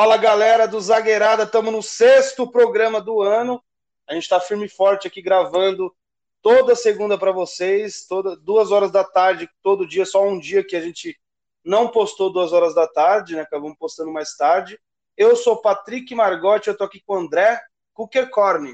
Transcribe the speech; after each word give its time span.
Fala 0.00 0.16
galera 0.16 0.68
do 0.68 0.80
Zagueirada, 0.80 1.42
estamos 1.42 1.72
no 1.72 1.82
sexto 1.82 2.48
programa 2.48 3.00
do 3.00 3.20
ano. 3.20 3.60
A 4.08 4.14
gente 4.14 4.22
está 4.22 4.38
firme 4.38 4.66
e 4.66 4.68
forte 4.68 5.08
aqui 5.08 5.20
gravando 5.20 5.92
toda 6.40 6.76
segunda 6.76 7.18
para 7.18 7.32
vocês, 7.32 8.06
toda 8.06 8.36
duas 8.36 8.70
horas 8.70 8.92
da 8.92 9.02
tarde, 9.02 9.50
todo 9.60 9.88
dia, 9.88 10.06
só 10.06 10.24
um 10.24 10.38
dia 10.38 10.62
que 10.62 10.76
a 10.76 10.80
gente 10.80 11.18
não 11.64 11.88
postou 11.88 12.32
duas 12.32 12.52
horas 12.52 12.76
da 12.76 12.86
tarde, 12.86 13.34
né? 13.34 13.40
Acabamos 13.40 13.76
postando 13.76 14.12
mais 14.12 14.36
tarde. 14.36 14.78
Eu 15.16 15.34
sou 15.34 15.60
Patrick 15.60 16.14
Margotti, 16.14 16.68
eu 16.68 16.76
tô 16.76 16.84
aqui 16.84 17.02
com 17.04 17.14
o 17.14 17.18
André 17.18 17.60
Kukerkorn. 17.92 18.72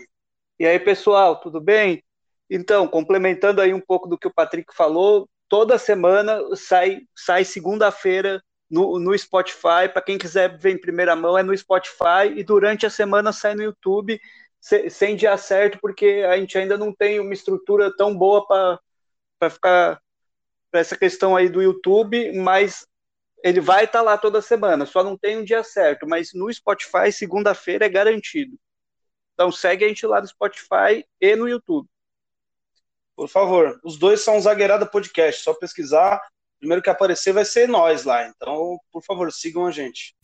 E 0.58 0.66
aí, 0.66 0.78
pessoal, 0.78 1.40
tudo 1.40 1.58
bem? 1.58 2.04
Então, 2.50 2.86
complementando 2.86 3.62
aí 3.62 3.72
um 3.72 3.80
pouco 3.80 4.06
do 4.06 4.18
que 4.18 4.28
o 4.28 4.34
Patrick 4.34 4.76
falou, 4.76 5.26
toda 5.48 5.78
semana 5.78 6.38
sai, 6.54 6.98
sai 7.16 7.46
segunda-feira 7.46 8.44
no, 8.74 8.98
no 8.98 9.16
Spotify. 9.16 9.88
Para 9.92 10.02
quem 10.02 10.18
quiser 10.18 10.58
ver 10.58 10.72
em 10.72 10.80
primeira 10.80 11.14
mão, 11.14 11.38
é 11.38 11.42
no 11.44 11.56
Spotify. 11.56 12.34
E 12.34 12.42
durante 12.42 12.84
a 12.84 12.90
semana 12.90 13.32
sai 13.32 13.54
no 13.54 13.62
YouTube, 13.62 14.20
se, 14.60 14.90
sem 14.90 15.14
dia 15.14 15.36
certo, 15.36 15.78
porque 15.80 16.24
a 16.28 16.36
gente 16.36 16.58
ainda 16.58 16.76
não 16.76 16.92
tem 16.92 17.20
uma 17.20 17.32
estrutura 17.32 17.94
tão 17.96 18.16
boa 18.16 18.44
para 18.46 19.50
ficar 19.50 20.00
para 20.70 20.80
essa 20.80 20.96
questão 20.96 21.36
aí 21.36 21.48
do 21.48 21.62
YouTube, 21.62 22.32
mas 22.32 22.84
ele 23.44 23.60
vai 23.60 23.84
estar 23.84 24.00
tá 24.00 24.04
lá 24.04 24.18
toda 24.18 24.42
semana, 24.42 24.84
só 24.84 25.04
não 25.04 25.16
tem 25.16 25.36
um 25.36 25.44
dia 25.44 25.62
certo, 25.62 26.04
mas 26.04 26.32
no 26.34 26.52
Spotify, 26.52 27.12
segunda-feira 27.12 27.86
é 27.86 27.88
garantido. 27.88 28.58
Então 29.34 29.52
segue 29.52 29.84
a 29.84 29.88
gente 29.88 30.04
lá 30.04 30.20
no 30.20 30.26
Spotify 30.26 31.06
e 31.20 31.36
no 31.36 31.48
YouTube. 31.48 31.88
Por 33.14 33.28
favor, 33.28 33.78
os 33.84 33.96
dois 33.96 34.22
são 34.22 34.40
Zagueirada 34.40 34.84
Podcast, 34.84 35.44
só 35.44 35.54
pesquisar. 35.54 36.20
Primeiro 36.64 36.80
que 36.80 36.88
aparecer 36.88 37.34
vai 37.34 37.44
ser 37.44 37.68
nós 37.68 38.04
lá. 38.04 38.26
Então, 38.26 38.78
por 38.90 39.04
favor, 39.04 39.30
sigam 39.30 39.66
a 39.66 39.70
gente. 39.70 40.16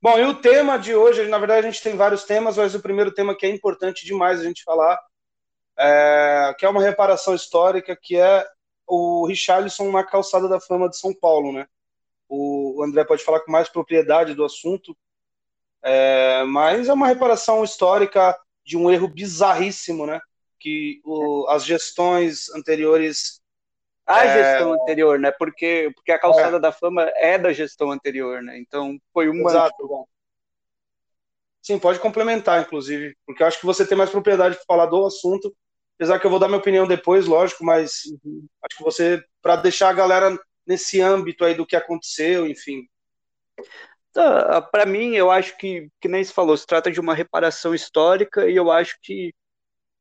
Bom, 0.00 0.18
e 0.18 0.24
o 0.24 0.32
tema 0.32 0.78
de 0.78 0.94
hoje, 0.94 1.28
na 1.28 1.36
verdade, 1.36 1.66
a 1.66 1.70
gente 1.70 1.82
tem 1.82 1.94
vários 1.94 2.24
temas, 2.24 2.56
mas 2.56 2.74
o 2.74 2.80
primeiro 2.80 3.12
tema 3.12 3.36
que 3.36 3.44
é 3.44 3.50
importante 3.50 4.06
demais 4.06 4.40
a 4.40 4.44
gente 4.44 4.64
falar, 4.64 4.98
é, 5.78 6.56
que 6.58 6.64
é 6.64 6.68
uma 6.70 6.80
reparação 6.80 7.34
histórica, 7.34 7.94
que 7.94 8.16
é 8.16 8.46
o 8.86 9.26
Richarlison 9.26 9.92
na 9.92 10.02
calçada 10.02 10.48
da 10.48 10.58
fama 10.58 10.88
de 10.88 10.96
São 10.96 11.12
Paulo, 11.12 11.52
né? 11.52 11.66
O 12.26 12.82
André 12.82 13.04
pode 13.04 13.22
falar 13.22 13.40
com 13.40 13.52
mais 13.52 13.68
propriedade 13.68 14.32
do 14.32 14.42
assunto, 14.42 14.96
é, 15.82 16.44
mas 16.44 16.88
é 16.88 16.94
uma 16.94 17.08
reparação 17.08 17.62
histórica 17.62 18.34
de 18.64 18.76
um 18.76 18.90
erro 18.90 19.08
bizarríssimo, 19.08 20.06
né? 20.06 20.20
Que 20.58 21.00
o, 21.04 21.46
as 21.48 21.64
gestões 21.64 22.48
anteriores. 22.50 23.40
A 24.06 24.24
é... 24.24 24.52
gestão 24.52 24.72
anterior, 24.74 25.18
né? 25.18 25.30
Porque, 25.32 25.90
porque 25.94 26.12
a 26.12 26.18
calçada 26.18 26.56
é. 26.56 26.60
da 26.60 26.72
fama 26.72 27.10
é 27.16 27.38
da 27.38 27.52
gestão 27.52 27.90
anterior, 27.90 28.42
né? 28.42 28.58
Então 28.58 28.98
foi 29.12 29.28
uma. 29.28 29.50
Exato. 29.50 30.06
Sim, 31.62 31.78
pode 31.78 32.00
complementar, 32.00 32.60
inclusive, 32.60 33.16
porque 33.24 33.40
eu 33.40 33.46
acho 33.46 33.60
que 33.60 33.66
você 33.66 33.86
tem 33.86 33.96
mais 33.96 34.10
propriedade 34.10 34.56
para 34.56 34.64
falar 34.64 34.86
do 34.86 35.06
assunto, 35.06 35.54
apesar 35.96 36.18
que 36.18 36.26
eu 36.26 36.30
vou 36.30 36.40
dar 36.40 36.48
minha 36.48 36.58
opinião 36.58 36.88
depois, 36.88 37.26
lógico, 37.26 37.64
mas 37.64 38.02
uhum. 38.24 38.44
acho 38.64 38.78
que 38.78 38.82
você, 38.82 39.22
para 39.40 39.54
deixar 39.54 39.88
a 39.90 39.92
galera 39.92 40.36
nesse 40.66 41.00
âmbito 41.00 41.44
aí 41.44 41.54
do 41.54 41.64
que 41.64 41.76
aconteceu, 41.76 42.48
enfim. 42.48 42.88
Tá, 44.12 44.60
para 44.60 44.84
mim, 44.84 45.14
eu 45.14 45.30
acho 45.30 45.56
que, 45.56 45.88
que 46.00 46.08
nem 46.08 46.22
se 46.22 46.32
falou, 46.32 46.56
se 46.56 46.66
trata 46.66 46.90
de 46.90 47.00
uma 47.00 47.14
reparação 47.14 47.74
histórica 47.74 48.48
e 48.48 48.54
eu 48.56 48.70
acho 48.70 48.98
que, 49.02 49.34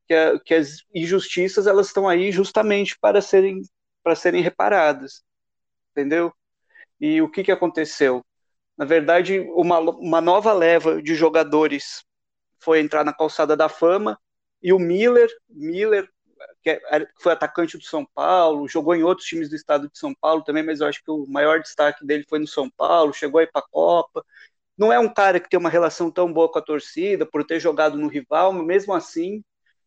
que, 0.08 0.14
a, 0.14 0.40
que 0.40 0.54
as 0.54 0.80
injustiças 0.94 1.68
elas 1.68 1.88
estão 1.88 2.10
aí 2.10 2.32
justamente 2.32 2.98
para 3.00 3.22
serem, 3.22 3.62
para 4.04 4.16
serem 4.16 4.42
reparadas, 4.42 5.24
entendeu? 5.92 6.34
E 7.00 7.22
o 7.22 7.30
que, 7.32 7.44
que 7.44 7.52
aconteceu? 7.52 8.24
Na 8.78 8.86
verdade, 8.86 9.40
uma, 9.56 9.80
uma 9.80 10.22
nova 10.22 10.54
leva 10.54 11.02
de 11.02 11.16
jogadores 11.16 12.04
foi 12.60 12.80
entrar 12.80 13.06
na 13.06 13.14
calçada 13.14 13.56
da 13.56 13.70
fama 13.70 14.20
e 14.62 14.74
o 14.74 14.80
Miller, 14.80 15.30
Miller 15.50 16.10
que 16.64 16.82
foi 17.20 17.34
atacante 17.34 17.78
do 17.78 17.84
São 17.84 18.06
Paulo, 18.06 18.68
jogou 18.68 18.96
em 18.96 19.04
outros 19.04 19.28
times 19.28 19.50
do 19.50 19.56
estado 19.56 19.90
de 19.90 19.98
São 19.98 20.14
Paulo 20.14 20.44
também, 20.44 20.64
mas 20.64 20.82
eu 20.82 20.88
acho 20.88 21.04
que 21.04 21.12
o 21.12 21.26
maior 21.28 21.60
destaque 21.60 22.06
dele 22.06 22.26
foi 22.30 22.40
no 22.40 22.48
São 22.48 22.70
Paulo, 22.70 23.14
chegou 23.14 23.40
aí 23.40 23.48
para 23.48 23.62
a 23.62 23.70
Copa. 23.70 24.26
Não 24.78 24.92
é 24.92 25.00
um 25.00 25.14
cara 25.14 25.40
que 25.40 25.50
tem 25.50 25.60
uma 25.60 25.70
relação 25.70 26.12
tão 26.12 26.32
boa 26.32 26.52
com 26.52 26.60
a 26.60 26.62
torcida 26.62 27.26
por 27.26 27.44
ter 27.46 27.60
jogado 27.60 27.98
no 27.98 28.08
rival, 28.08 28.54
mas 28.54 28.66
mesmo 28.66 28.94
assim 28.94 29.44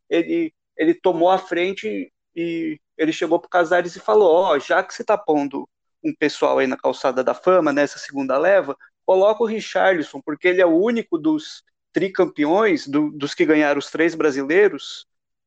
ele, 0.08 0.52
ele 0.76 0.94
tomou 0.94 1.30
a 1.30 1.38
frente 1.38 2.12
e 2.34 2.78
ele 2.96 3.12
chegou 3.12 3.38
para 3.38 3.48
Casares 3.50 3.96
e 3.96 4.00
falou: 4.00 4.32
Ó, 4.32 4.54
oh, 4.54 4.58
já 4.60 4.82
que 4.82 4.94
você 4.94 5.02
está 5.02 5.16
pondo 5.18 5.68
um 6.02 6.14
pessoal 6.14 6.58
aí 6.58 6.66
na 6.66 6.76
calçada 6.76 7.24
da 7.24 7.34
fama, 7.34 7.72
nessa 7.72 7.98
segunda 7.98 8.36
leva, 8.38 8.76
coloca 9.06 9.42
o 9.42 9.46
Richarlison, 9.46 10.20
porque 10.24 10.48
ele 10.48 10.60
é 10.60 10.66
o 10.66 10.76
único 10.76 11.18
dos 11.18 11.62
tricampeões, 11.92 12.86
do, 12.86 13.10
dos 13.10 13.34
que 13.34 13.46
ganharam 13.46 13.78
os 13.78 13.90
três 13.90 14.14
brasileiros, 14.14 15.06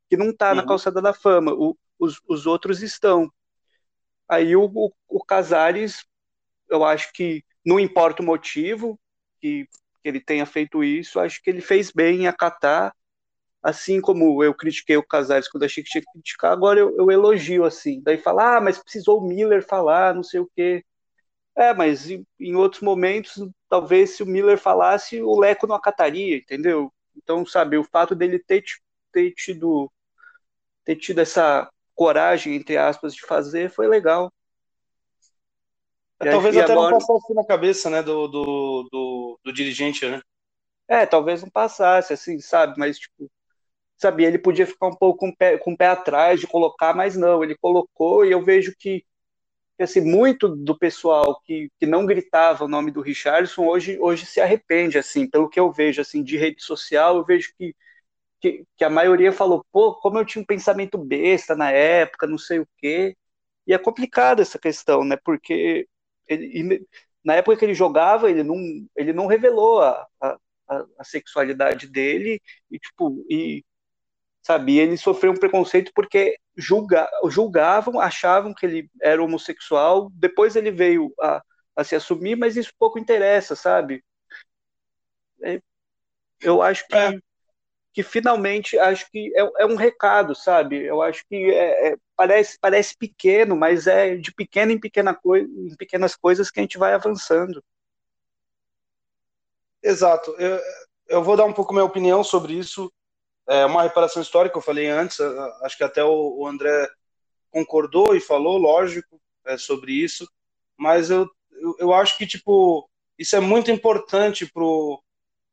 que 0.10 0.18
não 0.18 0.30
está 0.30 0.50
uhum. 0.50 0.56
na 0.56 0.66
calçada 0.66 1.02
da 1.02 1.14
fama, 1.14 1.54
o, 1.54 1.78
os, 2.00 2.22
os 2.28 2.46
outros 2.46 2.82
estão. 2.82 3.32
Aí 4.30 4.56
o, 4.56 4.66
o, 4.66 4.92
o, 5.08 5.24
Casares, 5.24 6.06
eu 6.70 6.84
acho 6.84 7.12
que 7.14 7.44
não 7.66 7.80
importa 7.80 8.22
o 8.22 8.26
motivo 8.26 9.00
que, 9.40 9.68
que 10.02 10.10
ele 10.10 10.20
tenha 10.20 10.46
feito 10.46 10.84
isso, 10.84 11.20
acho 11.20 11.42
que 11.42 11.50
ele 11.50 11.62
fez 11.62 11.92
bem 11.92 12.22
em 12.22 12.28
acatar, 12.28 12.94
assim 13.62 14.02
como 14.02 14.44
eu 14.44 14.54
critiquei 14.54 14.98
o 14.98 15.06
Casares 15.06 15.50
quando 15.50 15.64
achei 15.64 15.84
que 15.84 15.90
tinha 15.90 16.02
que 16.02 16.12
criticar, 16.12 16.52
agora 16.52 16.80
eu, 16.80 16.96
eu 16.98 17.12
elogio 17.12 17.66
assim. 17.66 18.02
Daí 18.02 18.18
fala, 18.18 18.58
ah, 18.58 18.62
mas 18.62 18.78
precisou 18.78 19.20
o 19.20 19.28
Miller 19.28 19.66
falar, 19.66 20.14
não 20.14 20.24
sei 20.24 20.40
o 20.40 20.50
quê. 20.56 20.84
É, 21.56 21.74
mas 21.74 22.10
em, 22.10 22.26
em 22.40 22.56
outros 22.56 22.82
momentos, 22.84 23.36
talvez 23.68 24.12
se 24.12 24.24
o 24.24 24.28
Miller 24.28 24.60
falasse, 24.60 25.22
o 25.22 25.40
Leco 25.40 25.66
não 25.66 25.76
acataria, 25.76 26.38
entendeu? 26.38 26.94
Então, 27.16 27.46
sabe, 27.46 27.78
o 27.78 27.84
fato 27.84 28.14
dele 28.14 28.38
ter, 28.40 28.64
ter 29.12 29.32
tido 29.32 29.92
ter 30.88 30.96
tido 30.96 31.20
essa 31.20 31.70
coragem, 31.94 32.56
entre 32.56 32.78
aspas, 32.78 33.14
de 33.14 33.20
fazer, 33.22 33.70
foi 33.70 33.90
legal. 33.90 34.32
É, 36.22 36.32
talvez 36.32 36.56
até 36.56 36.72
agora... 36.72 36.92
não 36.92 36.98
passasse 36.98 37.34
na 37.34 37.46
cabeça, 37.46 37.90
né, 37.90 38.02
do, 38.02 38.26
do, 38.30 38.88
do, 38.90 39.40
do, 39.44 39.54
dirigente, 39.54 40.08
né? 40.08 40.22
É, 40.88 41.06
talvez 41.06 41.42
não 41.42 41.50
passasse, 41.50 42.14
assim, 42.14 42.40
sabe, 42.40 42.76
mas, 42.78 42.98
tipo, 42.98 43.30
sabia, 43.98 44.30
ele 44.30 44.40
podia 44.40 44.66
ficar 44.66 44.88
um 44.88 44.96
pouco 44.96 45.20
com 45.20 45.28
o 45.28 45.36
pé, 45.36 45.58
com 45.58 45.74
o 45.74 45.78
pé 45.78 45.88
atrás 45.88 46.40
de 46.40 46.48
colocar, 46.48 46.96
mas 46.96 47.18
não, 47.18 47.44
ele 47.44 47.58
colocou 47.58 48.26
e 48.26 48.32
eu 48.32 48.42
vejo 48.42 48.74
que, 48.80 49.04
assim, 49.78 50.00
muito 50.00 50.48
do 50.48 50.78
pessoal 50.78 51.38
que, 51.44 51.70
que 51.78 51.86
não 51.86 52.06
gritava 52.06 52.64
o 52.64 52.70
nome 52.70 52.92
do 52.92 53.02
Richardson 53.02 53.68
hoje, 53.68 54.00
hoje 54.00 54.26
se 54.26 54.40
arrepende, 54.40 54.98
assim, 54.98 55.30
pelo 55.30 55.50
que 55.50 55.60
eu 55.60 55.70
vejo, 55.70 56.00
assim, 56.00 56.24
de 56.24 56.38
rede 56.38 56.64
social, 56.64 57.18
eu 57.18 57.26
vejo 57.26 57.52
que 57.58 57.76
que, 58.42 58.66
que 58.78 58.84
a 58.84 58.90
maioria 58.90 59.32
falou, 59.32 59.66
pô, 59.72 59.96
como 59.96 60.18
eu 60.20 60.26
tinha 60.26 60.42
um 60.42 60.46
pensamento 60.46 60.98
besta 60.98 61.56
na 61.56 61.72
época, 61.72 62.28
não 62.28 62.38
sei 62.38 62.60
o 62.60 62.68
quê. 62.78 63.16
E 63.68 63.74
é 63.74 63.78
complicado 63.78 64.42
essa 64.42 64.60
questão, 64.60 65.04
né? 65.04 65.18
Porque 65.24 65.88
ele, 66.28 66.86
na 67.24 67.36
época 67.36 67.58
que 67.58 67.66
ele 67.66 67.74
jogava, 67.74 68.30
ele 68.30 68.44
não, 68.44 68.56
ele 68.96 69.14
não 69.14 69.28
revelou 69.28 69.82
a, 69.82 70.08
a, 70.22 70.38
a 71.00 71.04
sexualidade 71.04 71.88
dele 71.88 72.42
e, 72.72 72.80
tipo, 72.80 73.26
e, 73.30 73.64
sabe, 74.42 74.80
ele 74.80 74.98
sofreu 74.98 75.32
um 75.34 75.38
preconceito 75.40 75.92
porque 75.96 76.38
julga, 76.56 77.10
julgavam, 77.30 78.00
achavam 78.00 78.54
que 78.54 78.66
ele 78.66 78.90
era 79.02 79.24
homossexual, 79.24 80.10
depois 80.14 80.56
ele 80.56 80.72
veio 80.72 81.14
a, 81.22 81.42
a 81.76 81.84
se 81.84 81.96
assumir, 81.96 82.36
mas 82.38 82.58
isso 82.58 82.74
pouco 82.80 83.00
interessa, 83.00 83.56
sabe? 83.56 84.04
É, 85.44 85.62
eu 86.42 86.62
acho 86.62 86.88
que 86.88 86.96
é 86.96 87.12
que 87.98 88.04
finalmente 88.04 88.78
acho 88.78 89.10
que 89.10 89.34
é, 89.36 89.64
é 89.64 89.66
um 89.66 89.74
recado, 89.74 90.36
sabe? 90.36 90.86
Eu 90.86 91.02
acho 91.02 91.26
que 91.28 91.52
é, 91.52 91.88
é, 91.88 91.98
parece, 92.16 92.56
parece 92.62 92.96
pequeno, 92.96 93.56
mas 93.58 93.88
é 93.88 94.16
de 94.16 94.32
pequena 94.32 94.72
em, 94.72 94.80
pequena 94.80 95.16
coi 95.16 95.42
em 95.42 95.76
pequenas 95.76 96.16
coisas 96.16 96.52
que 96.52 96.60
a 96.60 96.62
gente 96.62 96.78
vai 96.78 96.94
avançando. 96.94 97.60
Exato. 99.82 100.30
Eu, 100.38 100.60
eu 101.08 101.24
vou 101.24 101.36
dar 101.36 101.46
um 101.46 101.54
pouco 101.54 101.74
minha 101.74 101.86
opinião 101.86 102.24
sobre 102.24 102.54
isso. 102.54 102.94
É 103.48 103.66
uma 103.66 103.82
reparação 103.82 104.22
histórica, 104.22 104.56
eu 104.56 104.62
falei 104.62 104.86
antes, 104.86 105.20
acho 105.64 105.76
que 105.76 105.84
até 105.84 106.04
o, 106.04 106.38
o 106.38 106.46
André 106.46 106.88
concordou 107.50 108.16
e 108.16 108.20
falou, 108.20 108.60
lógico, 108.60 109.20
é, 109.44 109.58
sobre 109.58 109.92
isso, 109.92 110.32
mas 110.78 111.10
eu, 111.10 111.28
eu, 111.50 111.76
eu 111.80 111.94
acho 111.96 112.16
que, 112.16 112.28
tipo, 112.28 112.88
isso 113.18 113.36
é 113.36 113.40
muito 113.40 113.72
importante 113.72 114.46
pro 114.46 115.02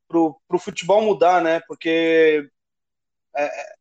pro, 0.09 0.41
pro 0.47 0.59
futebol 0.59 1.03
mudar, 1.03 1.43
né? 1.43 1.61
Porque 1.67 2.49
é, 3.37 3.45
é, 3.45 3.75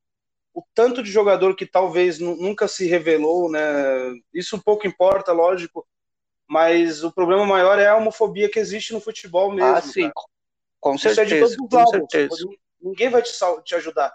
o 0.53 0.63
tanto 0.73 1.01
de 1.01 1.11
jogador 1.11 1.55
que 1.55 1.65
talvez 1.65 2.19
nunca 2.19 2.67
se 2.67 2.87
revelou, 2.87 3.49
né? 3.49 3.61
Isso 4.33 4.61
pouco 4.61 4.87
importa, 4.87 5.31
lógico, 5.31 5.87
mas 6.47 7.03
o 7.03 7.11
problema 7.11 7.45
maior 7.45 7.79
é 7.79 7.87
a 7.87 7.95
homofobia 7.95 8.49
que 8.49 8.59
existe 8.59 8.93
no 8.93 9.01
futebol 9.01 9.51
mesmo. 9.51 9.75
Ah, 9.75 9.81
sim, 9.81 10.03
cara. 10.03 10.27
com 10.79 10.97
certeza. 10.97 11.23
Isso 11.23 11.33
é 11.33 11.47
de 11.47 11.57
todos 11.57 11.83
os 11.83 11.93
lados. 11.93 12.07
Tipo, 12.09 12.35
ninguém 12.81 13.09
vai 13.09 13.21
te, 13.21 13.33
te 13.63 13.75
ajudar. 13.75 14.13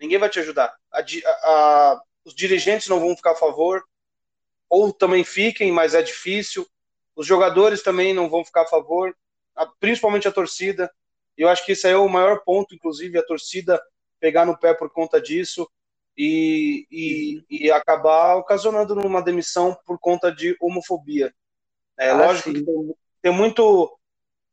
Ninguém 0.00 0.18
vai 0.18 0.28
te 0.28 0.38
ajudar. 0.38 0.74
A, 0.92 1.00
a, 1.00 1.02
a, 1.02 2.02
os 2.24 2.34
dirigentes 2.34 2.88
não 2.88 3.00
vão 3.00 3.16
ficar 3.16 3.32
a 3.32 3.36
favor, 3.36 3.84
ou 4.68 4.92
também 4.92 5.24
fiquem, 5.24 5.72
mas 5.72 5.94
é 5.94 6.02
difícil. 6.02 6.66
Os 7.14 7.26
jogadores 7.26 7.82
também 7.82 8.12
não 8.12 8.28
vão 8.28 8.44
ficar 8.44 8.62
a 8.62 8.66
favor, 8.66 9.16
principalmente 9.80 10.28
a 10.28 10.32
torcida. 10.32 10.92
E 11.36 11.42
eu 11.42 11.48
acho 11.48 11.64
que 11.64 11.72
isso 11.72 11.86
aí 11.86 11.92
é 11.92 11.96
o 11.96 12.08
maior 12.08 12.42
ponto, 12.44 12.74
inclusive, 12.74 13.18
a 13.18 13.26
torcida 13.26 13.82
pegar 14.18 14.44
no 14.44 14.58
pé 14.58 14.74
por 14.74 14.90
conta 14.90 15.20
disso 15.20 15.68
e, 16.16 16.86
e, 16.90 17.44
e 17.50 17.70
acabar 17.70 18.36
ocasionando 18.36 18.94
uma 19.06 19.22
demissão 19.22 19.76
por 19.84 19.98
conta 19.98 20.32
de 20.32 20.56
homofobia. 20.60 21.34
É 21.98 22.10
ah, 22.10 22.16
lógico 22.16 22.50
sim. 22.50 22.54
que 22.54 22.64
tem, 22.64 22.94
tem 23.22 23.32
muito 23.32 23.96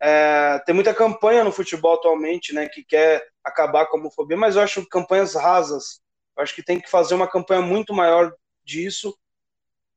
é, 0.06 0.59
tem 0.65 0.75
muita 0.75 0.94
campanha 0.94 1.45
no 1.45 1.51
futebol 1.51 1.94
atualmente, 1.94 2.53
né, 2.53 2.68
que 2.68 2.83
quer 2.83 3.25
acabar 3.41 3.86
com 3.86 3.95
a 3.95 4.00
homofobia, 4.01 4.36
mas 4.36 4.57
eu 4.57 4.62
acho 4.62 4.86
campanhas 4.89 5.33
rasas. 5.33 6.01
Eu 6.36 6.44
acho 6.44 6.53
que 6.53 6.62
tem 6.62 6.79
que 6.79 6.89
fazer 6.89 7.15
uma 7.15 7.29
campanha 7.29 7.62
muito 7.62 7.94
maior 7.94 8.36
disso, 8.65 9.18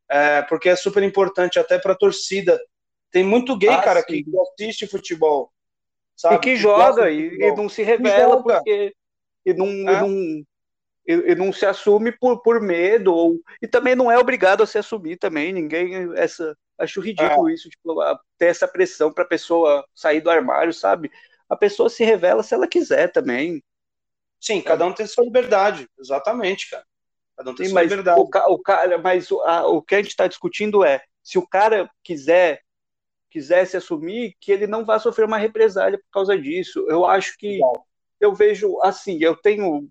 é, 0.09 0.43
porque 0.43 0.69
é 0.69 0.77
super 0.77 1.03
importante 1.03 1.59
até 1.59 1.77
para 1.77 1.93
a 1.93 1.97
torcida. 1.97 2.61
Tem 3.11 3.25
muito 3.25 3.57
gay, 3.57 3.71
ah, 3.71 3.83
cara, 3.83 4.01
sim. 4.03 4.23
que 4.23 4.25
assiste 4.39 4.87
futebol, 4.87 5.53
sabe? 6.17 6.37
E 6.37 6.39
que, 6.39 6.51
que 6.51 6.57
joga 6.57 7.11
e, 7.11 7.37
e, 7.37 7.55
não 7.55 7.69
se 7.69 7.83
revela 7.83 8.43
porque 8.43 8.95
e 9.45 9.55
não, 9.55 9.67
é. 9.67 9.71
e 9.71 9.85
não 9.85 10.45
e, 11.07 11.35
não 11.37 11.53
se 11.53 11.65
assume 11.65 12.11
por, 12.11 12.43
por 12.43 12.61
medo 12.61 13.15
ou 13.15 13.41
e 13.63 13.69
também 13.69 13.95
não 13.95 14.11
é 14.11 14.19
obrigado 14.19 14.63
a 14.63 14.67
se 14.67 14.79
assumir 14.79 15.17
também. 15.19 15.53
Ninguém 15.53 16.13
essa 16.17 16.57
Acho 16.79 17.01
ridículo 17.01 17.49
é. 17.49 17.55
isso, 17.55 17.69
tipo, 17.69 17.95
ter 18.39 18.47
essa 18.47 18.69
pressão 18.69 19.13
para 19.13 19.25
a 19.25 19.29
pessoa 19.29 19.85
sair 19.95 20.21
do 20.21 20.31
armário, 20.31 20.73
sabe? 20.73 21.11
A 21.49 21.57
pessoa 21.57 21.89
se 21.89 22.05
revela 22.05 22.43
se 22.43 22.55
ela 22.55 22.69
quiser 22.69 23.11
também. 23.11 23.63
Sim, 24.41 24.61
cada 24.61 24.85
um 24.85 24.93
tem 24.93 25.07
sua 25.07 25.25
liberdade, 25.25 25.89
exatamente, 25.99 26.71
cara. 26.71 26.85
Cada 27.37 27.51
um 27.51 27.55
tem 27.55 27.67
Sim, 27.67 27.73
sua 27.73 27.81
mas 27.81 27.91
liberdade. 27.91 28.21
O, 28.21 28.53
o 28.53 28.63
cara, 28.63 28.99
mas 28.99 29.31
o, 29.31 29.41
a, 29.43 29.67
o 29.67 29.81
que 29.81 29.95
a 29.95 29.99
gente 29.99 30.11
está 30.11 30.27
discutindo 30.27 30.85
é 30.85 31.03
se 31.23 31.39
o 31.39 31.47
cara 31.47 31.91
quiser 32.05 32.61
quiser 33.37 33.67
se 33.67 33.77
assumir, 33.77 34.35
que 34.41 34.51
ele 34.51 34.67
não 34.67 34.83
vá 34.83 34.99
sofrer 34.99 35.27
uma 35.27 35.37
represália 35.37 35.99
por 35.99 36.11
causa 36.11 36.39
disso. 36.41 36.87
Eu 36.89 37.05
acho 37.05 37.37
que 37.37 37.61
eu 38.19 38.35
vejo 38.35 38.81
assim, 38.83 39.19
eu 39.21 39.37
tenho 39.37 39.87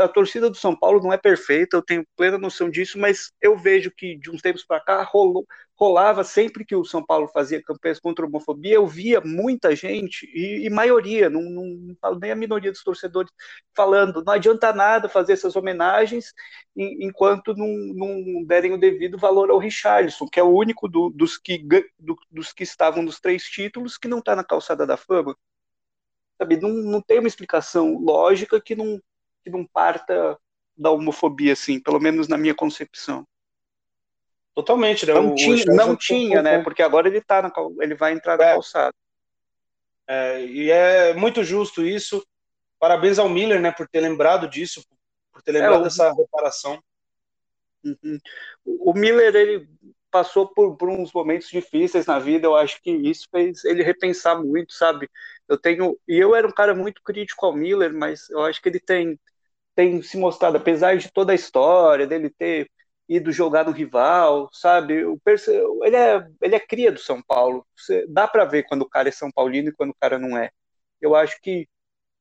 a 0.00 0.08
torcida 0.08 0.48
do 0.48 0.56
São 0.56 0.74
Paulo 0.74 1.02
não 1.02 1.12
é 1.12 1.18
perfeita, 1.18 1.76
eu 1.76 1.82
tenho 1.82 2.06
plena 2.16 2.38
noção 2.38 2.70
disso, 2.70 2.98
mas 2.98 3.30
eu 3.42 3.56
vejo 3.56 3.90
que 3.90 4.16
de 4.16 4.30
uns 4.30 4.40
tempos 4.40 4.64
para 4.64 4.80
cá 4.80 5.02
rolou, 5.02 5.46
rolava 5.78 6.24
sempre 6.24 6.64
que 6.64 6.74
o 6.74 6.84
São 6.84 7.04
Paulo 7.04 7.28
fazia 7.28 7.62
campanhas 7.62 8.00
contra 8.00 8.24
a 8.24 8.28
homofobia, 8.28 8.74
eu 8.74 8.86
via 8.86 9.20
muita 9.20 9.74
gente, 9.76 10.26
e, 10.34 10.66
e 10.66 10.70
maioria, 10.70 11.28
não, 11.28 11.42
não, 11.42 11.98
nem 12.18 12.30
a 12.32 12.36
minoria 12.36 12.70
dos 12.70 12.82
torcedores, 12.82 13.30
falando: 13.74 14.22
não 14.24 14.32
adianta 14.32 14.72
nada 14.72 15.08
fazer 15.08 15.34
essas 15.34 15.56
homenagens 15.56 16.32
enquanto 16.76 17.54
não, 17.54 17.68
não 17.94 18.44
derem 18.44 18.72
o 18.72 18.78
devido 18.78 19.18
valor 19.18 19.50
ao 19.50 19.58
Richarlison, 19.58 20.26
que 20.26 20.40
é 20.40 20.42
o 20.42 20.54
único 20.54 20.88
do, 20.88 21.10
dos, 21.10 21.36
que, 21.38 21.58
do, 21.98 22.16
dos 22.30 22.52
que 22.52 22.62
estavam 22.62 23.02
nos 23.02 23.20
três 23.20 23.44
títulos 23.44 23.98
que 23.98 24.08
não 24.08 24.18
está 24.20 24.34
na 24.34 24.44
calçada 24.44 24.86
da 24.86 24.96
fama. 24.96 25.36
Sabe, 26.38 26.56
não, 26.58 26.70
não 26.70 27.02
tem 27.02 27.18
uma 27.18 27.28
explicação 27.28 27.98
lógica 27.98 28.60
que 28.60 28.74
não 28.74 28.98
que 29.42 29.50
não 29.50 29.66
parta 29.66 30.38
da 30.76 30.90
homofobia, 30.90 31.52
assim, 31.52 31.80
pelo 31.80 32.00
menos 32.00 32.28
na 32.28 32.38
minha 32.38 32.54
concepção. 32.54 33.26
Totalmente, 34.54 35.06
né? 35.06 35.14
Não 35.14 35.32
o, 35.32 35.34
tinha, 35.34 35.64
não 35.66 35.96
tinha 35.96 36.42
né? 36.42 36.62
Porque 36.62 36.82
agora 36.82 37.08
ele 37.08 37.20
tá 37.20 37.42
na, 37.42 37.52
ele 37.80 37.94
vai 37.94 38.12
entrar 38.12 38.36
na 38.36 38.44
é. 38.44 38.52
calçada. 38.52 38.94
É, 40.08 40.44
e 40.44 40.70
é 40.70 41.14
muito 41.14 41.44
justo 41.44 41.84
isso. 41.84 42.26
Parabéns 42.78 43.18
ao 43.18 43.28
Miller, 43.28 43.60
né, 43.60 43.70
por 43.70 43.86
ter 43.86 44.00
lembrado 44.00 44.48
disso, 44.48 44.82
por 45.30 45.42
ter 45.42 45.52
lembrado 45.52 45.74
é, 45.74 45.78
o... 45.78 45.82
dessa 45.84 46.12
reparação. 46.12 46.82
Uhum. 47.84 48.18
O 48.64 48.92
Miller, 48.94 49.34
ele 49.34 49.68
passou 50.10 50.48
por, 50.48 50.76
por 50.76 50.88
uns 50.88 51.12
momentos 51.12 51.48
difíceis 51.48 52.06
na 52.06 52.18
vida, 52.18 52.46
eu 52.46 52.56
acho 52.56 52.82
que 52.82 52.90
isso 52.90 53.28
fez 53.30 53.64
ele 53.64 53.82
repensar 53.82 54.42
muito, 54.42 54.72
sabe? 54.72 55.08
Eu 55.48 55.56
tenho, 55.56 55.96
e 56.08 56.18
eu 56.18 56.34
era 56.34 56.46
um 56.46 56.52
cara 56.52 56.74
muito 56.74 57.02
crítico 57.02 57.46
ao 57.46 57.54
Miller, 57.54 57.92
mas 57.92 58.28
eu 58.30 58.40
acho 58.40 58.60
que 58.60 58.68
ele 58.68 58.80
tem 58.80 59.18
tem 59.80 60.02
se 60.02 60.18
mostrado, 60.18 60.58
apesar 60.58 60.98
de 60.98 61.10
toda 61.10 61.32
a 61.32 61.34
história 61.34 62.06
dele 62.06 62.28
ter 62.28 62.70
ido 63.08 63.32
jogar 63.32 63.64
no 63.64 63.72
rival, 63.72 64.50
sabe? 64.52 65.02
Perce... 65.24 65.50
Ele, 65.82 65.96
é, 65.96 66.28
ele 66.42 66.54
é 66.54 66.60
cria 66.60 66.92
do 66.92 67.00
São 67.00 67.22
Paulo. 67.22 67.66
Você... 67.74 68.06
Dá 68.06 68.28
para 68.28 68.44
ver 68.44 68.64
quando 68.64 68.82
o 68.82 68.88
cara 68.88 69.08
é 69.08 69.12
São 69.12 69.30
Paulino 69.32 69.70
e 69.70 69.72
quando 69.72 69.90
o 69.90 69.96
cara 69.98 70.18
não 70.18 70.36
é. 70.36 70.50
Eu 71.00 71.16
acho 71.16 71.40
que, 71.40 71.66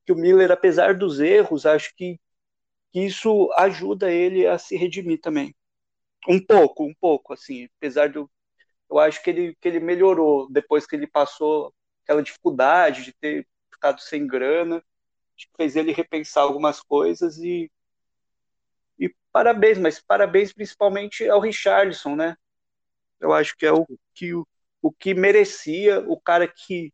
que 0.05 0.13
o 0.13 0.15
Miller, 0.15 0.49
apesar 0.51 0.95
dos 0.95 1.19
erros, 1.19 1.65
acho 1.65 1.93
que, 1.97 2.17
que 2.93 3.01
isso 3.05 3.51
ajuda 3.57 4.09
ele 4.09 4.47
a 4.47 4.57
se 4.57 4.77
redimir 4.77 5.19
também. 5.19 5.53
Um 6.29 6.39
pouco, 6.39 6.85
um 6.85 6.93
pouco, 6.99 7.33
assim. 7.33 7.67
Apesar 7.77 8.09
do. 8.09 8.31
Eu 8.89 8.99
acho 8.99 9.21
que 9.21 9.29
ele, 9.29 9.55
que 9.59 9.67
ele 9.67 9.81
melhorou 9.81 10.49
depois 10.49 10.87
que 10.87 10.95
ele 10.95 11.07
passou 11.07 11.73
aquela 12.03 12.23
dificuldade 12.23 13.03
de 13.03 13.13
ter 13.13 13.45
ficado 13.71 13.99
sem 13.99 14.25
grana 14.25 14.81
fez 15.55 15.75
ele 15.75 15.91
repensar 15.91 16.41
algumas 16.43 16.81
coisas 16.81 17.37
e 17.37 17.71
e 18.99 19.13
parabéns, 19.31 19.77
mas 19.77 19.99
parabéns 20.01 20.51
principalmente 20.53 21.27
ao 21.29 21.39
Richardson, 21.39 22.15
né? 22.15 22.35
Eu 23.19 23.33
acho 23.33 23.55
que 23.57 23.65
é 23.65 23.71
o 23.71 23.85
que 24.13 24.33
o, 24.33 24.47
o 24.81 24.91
que 24.91 25.13
merecia, 25.13 26.01
o 26.01 26.19
cara 26.19 26.47
que 26.47 26.93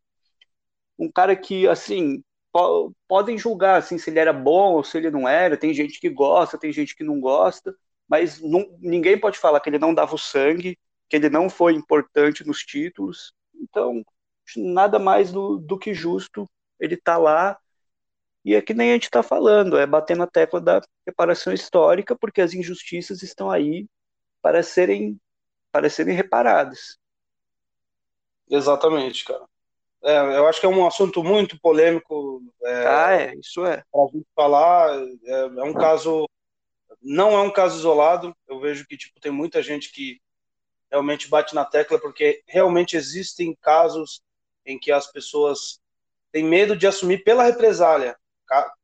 um 0.98 1.10
cara 1.10 1.36
que 1.36 1.66
assim 1.68 2.22
po, 2.52 2.94
podem 3.08 3.38
julgar 3.38 3.78
assim 3.78 3.98
se 3.98 4.10
ele 4.10 4.18
era 4.18 4.32
bom 4.32 4.74
ou 4.74 4.84
se 4.84 4.98
ele 4.98 5.10
não 5.10 5.28
era. 5.28 5.56
Tem 5.56 5.74
gente 5.74 6.00
que 6.00 6.08
gosta, 6.08 6.58
tem 6.58 6.72
gente 6.72 6.94
que 6.96 7.04
não 7.04 7.20
gosta, 7.20 7.74
mas 8.08 8.40
não, 8.40 8.66
ninguém 8.80 9.18
pode 9.18 9.38
falar 9.38 9.60
que 9.60 9.68
ele 9.68 9.78
não 9.78 9.94
dava 9.94 10.14
o 10.14 10.18
sangue, 10.18 10.78
que 11.08 11.16
ele 11.16 11.28
não 11.30 11.50
foi 11.50 11.74
importante 11.74 12.46
nos 12.46 12.60
títulos. 12.60 13.34
Então 13.54 14.04
nada 14.56 14.98
mais 14.98 15.32
do, 15.32 15.58
do 15.58 15.78
que 15.78 15.92
justo 15.92 16.48
ele 16.78 16.96
tá 16.96 17.16
lá 17.18 17.58
e 18.46 18.54
é 18.54 18.62
que 18.62 18.72
nem 18.72 18.90
a 18.90 18.92
gente 18.92 19.06
está 19.06 19.24
falando, 19.24 19.76
é 19.76 19.84
bater 19.84 20.16
na 20.16 20.24
tecla 20.24 20.60
da 20.60 20.80
reparação 21.04 21.52
histórica, 21.52 22.14
porque 22.14 22.40
as 22.40 22.54
injustiças 22.54 23.20
estão 23.20 23.50
aí 23.50 23.88
para 24.40 24.62
serem, 24.62 25.20
para 25.72 25.90
serem 25.90 26.14
reparadas. 26.14 26.96
Exatamente, 28.48 29.24
cara. 29.24 29.44
É, 30.00 30.18
eu 30.36 30.46
acho 30.46 30.60
que 30.60 30.66
é 30.66 30.68
um 30.68 30.86
assunto 30.86 31.24
muito 31.24 31.58
polêmico. 31.58 32.40
É, 32.62 32.86
ah, 32.86 33.12
é, 33.20 33.34
isso 33.34 33.66
é. 33.66 33.82
Para 33.90 34.04
a 34.04 34.06
gente 34.12 34.28
falar, 34.32 34.96
é, 35.24 35.40
é, 35.40 35.64
um 35.64 35.74
caso, 35.74 36.28
não 37.02 37.32
é 37.32 37.40
um 37.40 37.50
caso 37.50 37.76
isolado. 37.76 38.32
Eu 38.46 38.60
vejo 38.60 38.86
que 38.86 38.96
tipo 38.96 39.18
tem 39.18 39.32
muita 39.32 39.60
gente 39.60 39.90
que 39.90 40.20
realmente 40.88 41.28
bate 41.28 41.52
na 41.52 41.64
tecla 41.64 41.98
porque 41.98 42.44
realmente 42.46 42.96
existem 42.96 43.56
casos 43.60 44.22
em 44.64 44.78
que 44.78 44.92
as 44.92 45.10
pessoas 45.10 45.80
têm 46.30 46.44
medo 46.44 46.76
de 46.76 46.86
assumir 46.86 47.24
pela 47.24 47.42
represália 47.42 48.16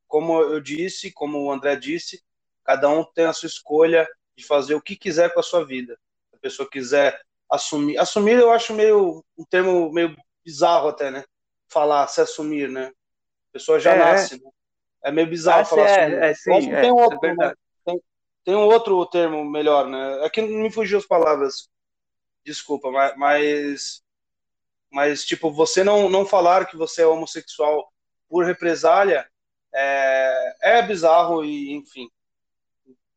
como 0.07 0.41
eu 0.41 0.61
disse, 0.61 1.11
como 1.11 1.43
o 1.43 1.51
André 1.51 1.77
disse, 1.77 2.23
cada 2.65 2.89
um 2.89 3.05
tem 3.05 3.25
a 3.25 3.33
sua 3.33 3.47
escolha 3.47 4.09
de 4.37 4.45
fazer 4.45 4.75
o 4.75 4.83
que 4.83 4.97
quiser 4.97 5.33
com 5.33 5.41
a 5.41 5.43
sua 5.43 5.65
vida. 5.65 5.99
Se 6.31 6.37
a 6.37 6.39
pessoa 6.39 6.69
quiser 6.71 7.21
assumir, 7.51 7.99
assumir 7.99 8.39
eu 8.39 8.51
acho 8.51 8.73
meio 8.75 9.25
um 9.37 9.45
termo 9.45 9.93
meio 9.93 10.17
bizarro 10.45 10.89
até, 10.89 11.11
né? 11.11 11.25
Falar 11.69 12.07
se 12.09 12.21
assumir, 12.21 12.69
né? 12.69 12.87
A 12.87 13.53
pessoa 13.53 13.81
já 13.81 13.95
é, 13.95 13.99
nasce, 13.99 14.43
né? 14.43 14.51
É 15.05 15.11
meio 15.11 15.29
bizarro 15.29 15.65
falar 15.65 15.89
é, 15.89 16.05
assumir. 16.05 16.23
É, 16.23 16.35
sim, 16.35 16.71
tem 16.71 16.93
um 16.93 16.97
outro, 16.97 17.19
é 17.27 17.35
né? 17.35 17.55
tem, 17.85 18.03
tem, 18.45 18.55
um 18.55 18.67
outro 18.67 19.07
termo 19.07 19.45
melhor, 19.45 19.89
né? 19.89 20.25
Aqui 20.25 20.41
é 20.41 20.47
não 20.47 20.61
me 20.61 20.73
fugiu 20.73 20.99
as 20.99 21.07
palavras. 21.07 21.69
Desculpa, 22.45 22.91
mas, 22.91 23.17
mas 23.17 24.03
mas 24.91 25.25
tipo, 25.25 25.51
você 25.51 25.83
não 25.83 26.09
não 26.09 26.27
falar 26.27 26.67
que 26.67 26.77
você 26.77 27.03
é 27.03 27.07
homossexual 27.07 27.91
por 28.29 28.45
represália 28.45 29.27
é, 29.75 30.55
é 30.61 30.83
bizarro 30.83 31.45
e, 31.45 31.73
enfim, 31.73 32.11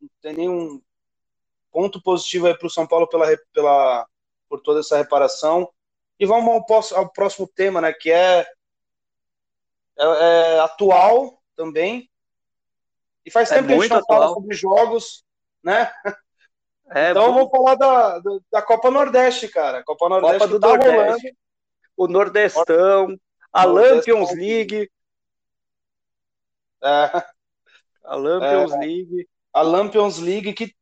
não 0.01 0.09
tem 0.21 0.33
nenhum 0.33 0.81
ponto 1.71 2.01
positivo 2.01 2.47
aí 2.47 2.57
para 2.57 2.67
o 2.67 2.69
São 2.69 2.87
Paulo 2.87 3.07
pela, 3.07 3.25
pela, 3.53 4.07
por 4.47 4.61
toda 4.61 4.79
essa 4.79 4.97
reparação. 4.97 5.69
E 6.19 6.25
vamos 6.25 6.63
ao, 6.93 6.99
ao 6.99 7.09
próximo 7.09 7.47
tema, 7.47 7.81
né, 7.81 7.91
que 7.91 8.11
é, 8.11 8.47
é, 9.97 10.05
é 10.05 10.59
atual 10.59 11.41
também. 11.55 12.09
E 13.25 13.31
faz 13.31 13.51
é 13.51 13.55
tempo 13.55 13.67
que 13.67 13.73
a 13.73 13.79
gente 13.79 13.89
não 13.89 13.97
atual. 13.97 14.21
fala 14.21 14.33
sobre 14.33 14.55
jogos, 14.55 15.25
né? 15.63 15.91
É, 16.93 17.09
então 17.09 17.33
vamos 17.33 17.49
falar 17.49 17.73
da, 17.73 18.21
da 18.51 18.61
Copa 18.61 18.91
Nordeste, 18.91 19.47
cara. 19.47 19.83
Copa 19.83 20.07
Nordeste 20.07 20.37
Copa 20.37 20.51
do 20.51 20.59
tá 20.59 20.67
Nordeste. 20.67 20.95
Rolando. 20.95 21.37
O 21.97 22.07
Nordestão, 22.07 23.19
a 23.51 23.65
Nordestão. 23.65 24.19
Lampions 24.19 24.35
League, 24.35 24.91
é. 26.85 27.25
A 28.03 28.15
Lampions 28.15 28.71
é, 28.73 28.77
League. 28.77 29.29
A 29.53 29.61
Lampions 29.61 30.19
League 30.19 30.53
que 30.53 30.75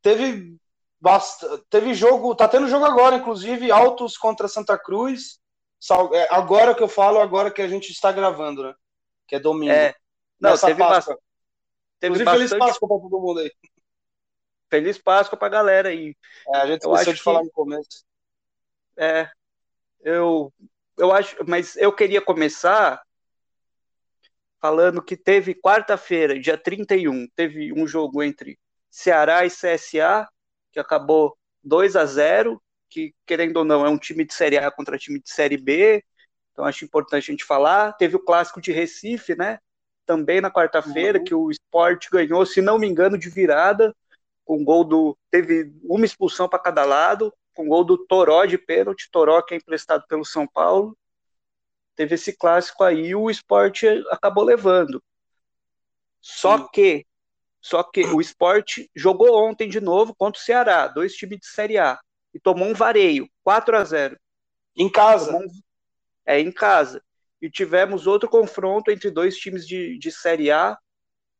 teve 0.00 0.56
bastante, 1.00 1.64
teve 1.68 1.94
jogo, 1.94 2.34
tá 2.34 2.48
tendo 2.48 2.68
jogo 2.68 2.84
agora, 2.84 3.16
inclusive, 3.16 3.70
Altos 3.70 4.16
contra 4.16 4.48
Santa 4.48 4.78
Cruz. 4.78 5.40
É, 6.12 6.34
agora 6.34 6.74
que 6.74 6.82
eu 6.82 6.88
falo, 6.88 7.18
agora 7.20 7.50
que 7.50 7.62
a 7.62 7.68
gente 7.68 7.90
está 7.90 8.12
gravando, 8.12 8.62
né? 8.62 8.74
Que 9.26 9.36
é 9.36 9.40
domingo. 9.40 9.72
É. 9.72 9.94
Não, 10.38 10.56
teve, 10.56 10.78
Páscoa. 10.78 11.18
teve 11.98 12.14
inclusive, 12.14 12.24
bastante... 12.24 12.48
feliz 12.48 12.66
Páscoa 12.66 12.88
para 12.88 12.98
todo 12.98 13.20
mundo 13.20 13.40
aí. 13.40 13.52
Feliz 14.70 14.98
Páscoa 14.98 15.38
pra 15.38 15.48
galera 15.48 15.88
aí. 15.88 16.14
É, 16.54 16.56
a 16.58 16.66
gente 16.66 16.86
esqueceu 16.86 17.12
de 17.14 17.22
falar 17.22 17.42
no 17.42 17.50
começo. 17.50 18.04
É, 18.96 19.30
eu, 20.00 20.52
eu 20.96 21.12
acho, 21.12 21.36
mas 21.46 21.76
eu 21.76 21.92
queria 21.92 22.20
começar 22.20 23.02
falando 24.60 25.02
que 25.02 25.16
teve 25.16 25.54
quarta-feira, 25.54 26.38
dia 26.38 26.58
31, 26.58 27.26
teve 27.34 27.72
um 27.72 27.86
jogo 27.86 28.22
entre 28.22 28.58
Ceará 28.90 29.44
e 29.44 29.50
CSA, 29.50 30.28
que 30.70 30.78
acabou 30.78 31.36
2 31.62 31.96
a 31.96 32.04
0 32.04 32.62
que, 32.88 33.14
querendo 33.24 33.58
ou 33.58 33.64
não, 33.64 33.86
é 33.86 33.88
um 33.88 33.96
time 33.96 34.24
de 34.24 34.34
Série 34.34 34.58
A 34.58 34.70
contra 34.70 34.98
time 34.98 35.20
de 35.20 35.30
Série 35.30 35.56
B, 35.56 36.04
então 36.52 36.64
acho 36.64 36.84
importante 36.84 37.30
a 37.30 37.32
gente 37.32 37.44
falar. 37.44 37.92
Teve 37.92 38.16
o 38.16 38.24
clássico 38.24 38.60
de 38.60 38.72
Recife, 38.72 39.36
né? 39.36 39.58
Também 40.04 40.40
na 40.40 40.50
quarta-feira, 40.50 41.18
uhum. 41.18 41.24
que 41.24 41.34
o 41.34 41.50
Sport 41.50 42.08
ganhou, 42.10 42.44
se 42.44 42.60
não 42.60 42.78
me 42.78 42.88
engano, 42.88 43.16
de 43.16 43.30
virada, 43.30 43.94
com 44.44 44.64
gol 44.64 44.84
do. 44.84 45.16
Teve 45.30 45.72
uma 45.84 46.04
expulsão 46.04 46.48
para 46.48 46.58
cada 46.58 46.84
lado, 46.84 47.32
com 47.54 47.68
gol 47.68 47.84
do 47.84 47.96
Toró 47.96 48.44
de 48.44 48.58
pênalti, 48.58 49.08
Toró 49.10 49.40
que 49.40 49.54
é 49.54 49.56
emprestado 49.56 50.04
pelo 50.08 50.24
São 50.24 50.46
Paulo. 50.46 50.96
Teve 52.00 52.14
esse 52.14 52.32
clássico 52.32 52.82
aí, 52.82 53.14
o 53.14 53.28
Sport 53.28 53.82
acabou 54.10 54.42
levando. 54.42 55.04
Só 56.18 56.56
Sim. 56.56 56.68
que 56.72 57.06
só 57.60 57.82
que 57.82 58.06
o 58.06 58.22
esporte 58.22 58.90
jogou 58.96 59.46
ontem 59.46 59.68
de 59.68 59.82
novo 59.82 60.14
contra 60.14 60.40
o 60.40 60.42
Ceará, 60.42 60.88
dois 60.88 61.12
times 61.12 61.40
de 61.40 61.46
Série 61.46 61.76
A, 61.76 62.00
e 62.32 62.40
tomou 62.40 62.66
um 62.66 62.72
vareio, 62.72 63.28
4 63.44 63.76
a 63.76 63.84
0 63.84 64.18
Em 64.74 64.90
casa? 64.90 65.36
Um... 65.36 65.46
É, 66.24 66.40
em 66.40 66.50
casa. 66.50 67.04
E 67.38 67.50
tivemos 67.50 68.06
outro 68.06 68.30
confronto 68.30 68.90
entre 68.90 69.10
dois 69.10 69.36
times 69.36 69.68
de, 69.68 69.98
de 69.98 70.10
Série 70.10 70.50
A, 70.50 70.78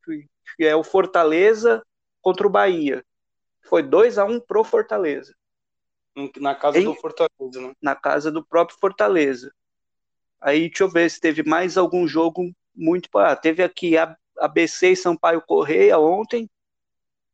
que 0.04 0.66
é 0.66 0.76
o 0.76 0.84
Fortaleza 0.84 1.82
contra 2.20 2.46
o 2.46 2.50
Bahia. 2.50 3.02
Foi 3.62 3.82
2 3.82 4.18
a 4.18 4.26
1 4.26 4.40
pro 4.40 4.62
Fortaleza. 4.62 5.34
Na 6.36 6.54
casa 6.54 6.78
em... 6.78 6.84
do 6.84 6.94
Fortaleza, 6.96 7.60
né? 7.62 7.72
Na 7.80 7.96
casa 7.96 8.30
do 8.30 8.44
próprio 8.44 8.76
Fortaleza. 8.78 9.50
Aí, 10.40 10.68
deixa 10.68 10.84
eu 10.84 10.88
ver 10.88 11.10
se 11.10 11.20
teve 11.20 11.42
mais 11.42 11.76
algum 11.76 12.06
jogo 12.06 12.50
muito. 12.74 13.08
Ah, 13.18 13.36
teve 13.36 13.62
aqui 13.62 13.96
a 13.98 14.16
ABC 14.38 14.92
e 14.92 14.96
Sampaio 14.96 15.42
Correia 15.42 15.98
ontem, 15.98 16.48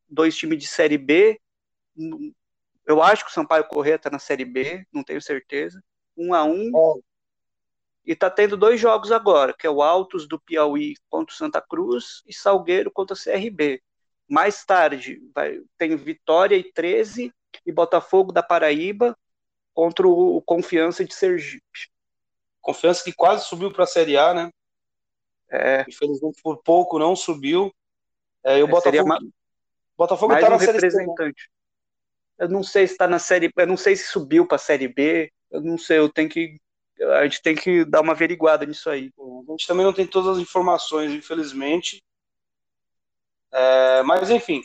dois 0.09 0.37
times 0.37 0.59
de 0.59 0.67
Série 0.67 0.99
B. 0.99 1.41
Eu 2.85 3.03
acho 3.03 3.25
que 3.25 3.31
o 3.31 3.35
Sampaio 3.35 3.65
Correia 3.65 3.97
está 3.97 4.11
na 4.11 4.19
Série 4.19 4.45
B, 4.45 4.87
não 4.93 5.05
tenho 5.05 5.23
certeza. 5.23 5.83
Um 6.17 6.35
a 6.35 6.45
um. 6.45 6.71
Oh. 6.75 7.01
E 8.05 8.13
está 8.13 8.31
tendo 8.31 8.57
dois 8.57 8.81
jogos 8.81 9.11
agora, 9.11 9.53
que 9.53 9.67
é 9.67 9.71
o 9.71 9.83
Altos 9.83 10.29
do 10.29 10.39
Piauí 10.39 10.95
contra 11.09 11.33
o 11.33 11.37
Santa 11.37 11.61
Cruz 11.61 12.23
e 12.27 12.33
Salgueiro 12.33 12.91
contra 12.91 13.15
o 13.15 13.19
CRB. 13.19 13.83
Mais 14.29 14.65
tarde 14.65 15.21
vai, 15.35 15.61
tem 15.77 15.97
Vitória 15.97 16.57
e 16.57 16.73
13 16.73 17.33
e 17.65 17.73
Botafogo 17.73 18.33
da 18.33 18.43
Paraíba 18.43 19.17
contra 19.75 20.07
o 20.07 20.41
Confiança 20.43 21.05
de 21.05 21.15
Sergipe. 21.15 21.91
Confiança 22.66 23.04
que 23.04 23.12
quase 23.12 23.44
subiu 23.44 23.73
para 23.73 23.85
a 23.85 23.87
Série 23.87 24.18
A, 24.18 24.35
né? 24.35 24.50
É. 25.49 25.85
Infelizmente, 25.88 26.42
por 26.42 26.61
pouco 26.64 26.99
não 26.99 27.14
subiu. 27.14 27.73
É, 28.42 28.58
e 28.58 28.62
o 28.64 28.66
é, 28.66 28.68
Botafogo, 28.68 29.08
ma... 29.08 29.18
Botafogo 29.96 30.32
mais 30.32 30.44
tá 30.44 30.49
um 30.49 30.50
na 30.50 30.56
representante. 30.56 31.14
Série 31.16 31.16
C, 31.16 31.23
né? 31.23 31.32
Eu 32.38 32.49
não 32.49 32.64
sei 32.64 32.85
se 32.88 32.94
está 32.94 33.06
na 33.06 33.20
série, 33.20 33.52
eu 33.56 33.66
não 33.68 33.76
sei 33.76 33.94
se 33.94 34.08
subiu 34.08 34.44
para 34.49 34.56
a 34.56 34.58
série 34.58 34.88
B. 34.88 35.32
Eu 35.49 35.61
não 35.61 35.78
sei, 35.78 35.99
eu 35.99 36.12
tenho 36.12 36.28
que 36.28 36.61
a 37.00 37.23
gente 37.23 37.40
tem 37.40 37.54
que 37.54 37.85
dar 37.85 38.00
uma 38.00 38.12
averiguada 38.12 38.66
nisso 38.66 38.90
aí. 38.90 39.12
A 39.49 39.50
gente 39.52 39.66
também 39.68 39.87
não 39.87 39.92
tem 39.92 40.06
todas 40.06 40.37
as 40.37 40.42
informações, 40.42 41.12
infelizmente. 41.12 42.02
É, 43.52 44.02
mas 44.02 44.28
enfim, 44.28 44.62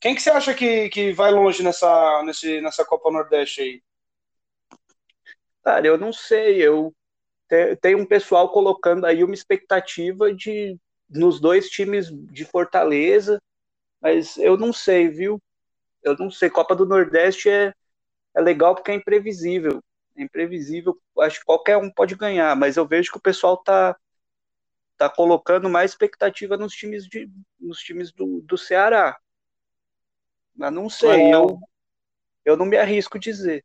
quem 0.00 0.14
que 0.14 0.22
você 0.22 0.30
acha 0.30 0.54
que, 0.54 0.88
que 0.88 1.12
vai 1.12 1.30
longe 1.30 1.62
nessa, 1.62 2.22
nesse, 2.22 2.62
nessa 2.62 2.82
Copa 2.82 3.10
Nordeste 3.10 3.60
aí? 3.60 3.82
Cara, 5.62 5.86
eu 5.86 5.98
não 5.98 6.12
sei. 6.12 6.62
Eu 6.62 6.94
tem 7.80 7.96
um 7.96 8.06
pessoal 8.06 8.48
colocando 8.50 9.04
aí 9.04 9.24
uma 9.24 9.34
expectativa 9.34 10.32
de 10.32 10.78
nos 11.08 11.40
dois 11.40 11.68
times 11.68 12.08
de 12.10 12.44
Fortaleza, 12.44 13.42
mas 14.00 14.36
eu 14.36 14.56
não 14.56 14.72
sei, 14.72 15.08
viu? 15.08 15.42
Eu 16.02 16.16
não 16.16 16.30
sei. 16.30 16.48
Copa 16.48 16.76
do 16.76 16.86
Nordeste 16.86 17.50
é, 17.50 17.74
é 18.34 18.40
legal 18.40 18.74
porque 18.74 18.92
é 18.92 18.94
imprevisível. 18.94 19.82
É 20.16 20.22
imprevisível, 20.22 20.96
acho 21.18 21.40
que 21.40 21.44
qualquer 21.44 21.76
um 21.76 21.90
pode 21.90 22.14
ganhar, 22.14 22.54
mas 22.54 22.76
eu 22.76 22.86
vejo 22.86 23.10
que 23.10 23.18
o 23.18 23.22
pessoal 23.22 23.56
tá 23.56 23.96
tá 24.96 25.08
colocando 25.08 25.70
mais 25.70 25.92
expectativa 25.92 26.58
nos 26.58 26.74
times 26.74 27.06
de 27.06 27.28
nos 27.58 27.78
times 27.78 28.12
do, 28.12 28.42
do 28.42 28.58
Ceará. 28.58 29.18
Mas 30.54 30.72
não 30.72 30.90
sei, 30.90 31.22
é. 31.22 31.34
eu 31.34 31.58
eu 32.44 32.56
não 32.56 32.66
me 32.66 32.76
arrisco 32.76 33.18
dizer. 33.18 33.64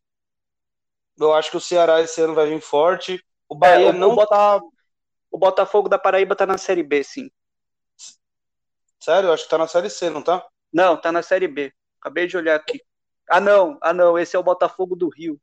Eu 1.18 1.34
acho 1.34 1.52
que 1.52 1.58
o 1.58 1.62
Ceará 1.62 2.02
esse 2.02 2.22
ano 2.22 2.34
vai 2.34 2.48
vir 2.48 2.62
forte. 2.62 3.24
O 3.48 3.56
Bahia 3.56 3.88
é, 3.88 3.90
o, 3.90 3.94
não 3.94 4.12
o 4.12 4.16
Bota... 4.16 4.62
O 5.32 5.38
Botafogo 5.38 5.90
da 5.90 6.00
Paraíba 6.00 6.36
tá 6.36 6.46
na 6.46 6.58
Série 6.58 6.82
B, 6.82 7.04
sim. 7.04 7.30
Sério? 9.00 9.28
Eu 9.28 9.34
acho 9.34 9.44
que 9.44 9.50
tá 9.50 9.58
na 9.58 9.68
Série 9.68 9.90
C, 9.90 10.10
não 10.10 10.22
tá? 10.22 10.48
Não, 10.72 10.96
tá 10.96 11.12
na 11.12 11.22
Série 11.22 11.48
B. 11.48 11.74
Acabei 12.00 12.26
de 12.26 12.38
olhar 12.38 12.56
aqui. 12.56 12.82
Ah, 13.30 13.42
não. 13.42 13.78
Ah, 13.82 13.94
não. 13.94 14.18
Esse 14.18 14.36
é 14.36 14.40
o 14.40 14.44
Botafogo 14.44 14.96
do 14.96 15.10
Rio. 15.10 15.40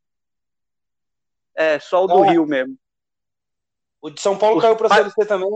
É, 1.53 1.77
só 1.79 2.05
o 2.05 2.07
do 2.07 2.21
Rio 2.21 2.45
mesmo. 2.47 2.75
O 4.01 4.09
de 4.09 4.19
São 4.19 4.37
Paulo 4.37 4.57
o 4.57 4.61
caiu 4.61 4.75
pra 4.75 4.89
Série 4.89 5.11
C 5.11 5.25
também. 5.25 5.49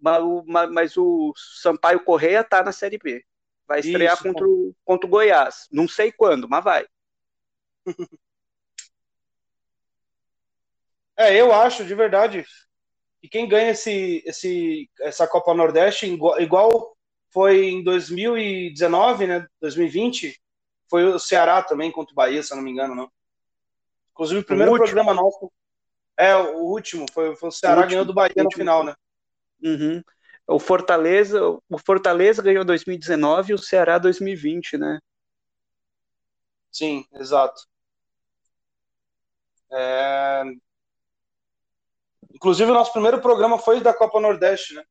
Mas 0.00 0.22
o, 0.22 0.44
mas 0.46 0.96
o 0.96 1.34
Sampaio 1.36 2.04
Correia 2.04 2.44
tá 2.44 2.62
na 2.62 2.70
Série 2.70 2.98
B. 2.98 3.24
Vai 3.66 3.80
estrear 3.80 4.14
Isso, 4.14 4.22
contra, 4.22 4.46
o, 4.46 4.74
contra 4.84 5.06
o 5.06 5.10
Goiás. 5.10 5.66
Não 5.72 5.88
sei 5.88 6.12
quando, 6.12 6.48
mas 6.48 6.62
vai. 6.62 6.86
É, 11.16 11.34
eu 11.34 11.52
acho, 11.52 11.84
de 11.84 11.94
verdade, 11.94 12.44
que 13.20 13.28
quem 13.28 13.48
ganha 13.48 13.70
esse, 13.70 14.22
esse, 14.26 14.90
essa 15.00 15.26
Copa 15.26 15.54
Nordeste, 15.54 16.06
igual, 16.06 16.40
igual 16.40 16.96
foi 17.30 17.68
em 17.68 17.82
2019, 17.82 19.26
né, 19.26 19.46
2020, 19.60 20.40
foi 20.90 21.04
o 21.06 21.18
Ceará 21.18 21.62
também 21.62 21.90
contra 21.90 22.12
o 22.12 22.16
Bahia, 22.16 22.42
se 22.42 22.52
eu 22.52 22.56
não 22.56 22.64
me 22.64 22.70
engano, 22.70 22.94
não. 22.94 23.10
Inclusive, 24.12 24.40
o 24.40 24.44
primeiro 24.44 24.72
o 24.72 24.76
programa 24.76 25.14
nosso, 25.14 25.50
é, 26.16 26.34
o 26.36 26.64
último, 26.64 27.06
foi, 27.12 27.34
foi 27.36 27.48
o 27.48 27.52
Ceará 27.52 27.82
o 27.82 27.88
ganhou 27.88 28.04
do 28.04 28.14
Bahia 28.14 28.42
no 28.42 28.52
final, 28.52 28.84
né? 28.84 28.94
Uhum. 29.62 30.02
O 30.46 30.58
Fortaleza, 30.58 31.40
o 31.42 31.78
Fortaleza 31.78 32.42
ganhou 32.42 32.64
2019 32.64 33.50
e 33.50 33.54
o 33.54 33.58
Ceará 33.58 33.98
2020, 33.98 34.78
né? 34.78 34.98
Sim, 36.70 37.04
exato. 37.14 37.62
É, 39.72 40.44
Inclusive, 42.36 42.70
o 42.70 42.74
nosso 42.74 42.92
primeiro 42.92 43.18
programa 43.18 43.58
foi 43.58 43.80
da 43.80 43.94
Copa 43.94 44.20
Nordeste, 44.20 44.74
né? 44.74 44.84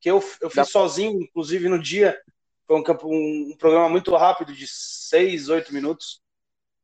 Que 0.00 0.10
eu, 0.10 0.16
eu 0.40 0.50
fiz 0.50 0.56
da... 0.56 0.64
sozinho, 0.64 1.22
inclusive 1.22 1.68
no 1.68 1.78
dia. 1.78 2.20
Foi 2.66 2.76
um, 2.76 2.82
um, 3.04 3.52
um, 3.52 3.56
programa 3.56 3.88
muito 3.88 4.14
rápido, 4.16 4.52
de 4.52 4.66
seis, 4.66 5.48
oito 5.48 5.72
minutos. 5.72 6.20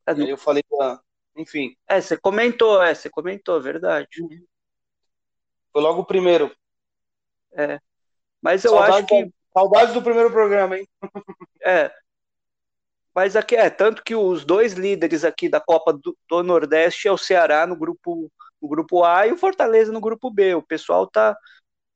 É, 0.06 0.12
e 0.12 0.23
aí 0.23 0.30
eu 0.30 0.38
falei, 0.38 0.62
ah, 0.80 1.00
enfim. 1.37 1.76
É, 1.88 2.00
você 2.00 2.16
comentou, 2.16 2.80
é, 2.80 2.94
você 2.94 3.11
comentou, 3.11 3.61
verdade. 3.61 4.23
Uhum. 4.23 4.47
Foi 5.73 5.83
logo 5.83 6.02
o 6.02 6.06
primeiro. 6.06 6.54
É. 7.52 7.80
Mas 8.40 8.64
eu 8.64 8.71
Saudade 8.71 8.99
acho 8.99 9.06
que. 9.06 9.35
Saudades 9.52 9.94
do 9.94 10.02
primeiro 10.02 10.30
programa, 10.30 10.78
hein? 10.78 10.88
É. 11.66 11.90
Mas 13.14 13.37
aqui 13.37 13.56
é, 13.56 13.71
tanto 13.71 14.04
que 14.04 14.14
os 14.14 14.44
dois 14.44 14.75
líderes 14.75 15.25
aqui 15.25 15.49
da 15.49 15.61
Copa 15.61 15.94
do, 15.94 16.14
do 16.28 16.42
Nordeste 16.42 17.09
é 17.09 17.12
o 17.12 17.16
Ceará 17.16 17.66
no 17.66 17.75
grupo 17.75 18.30
no 18.64 18.68
grupo 18.68 19.04
A 19.04 19.26
e 19.26 19.33
o 19.33 19.37
Fortaleza 19.37 19.92
no 19.92 20.00
grupo 20.00 20.30
B. 20.30 20.54
O 20.54 20.62
pessoal 20.62 21.06
tá, 21.06 21.37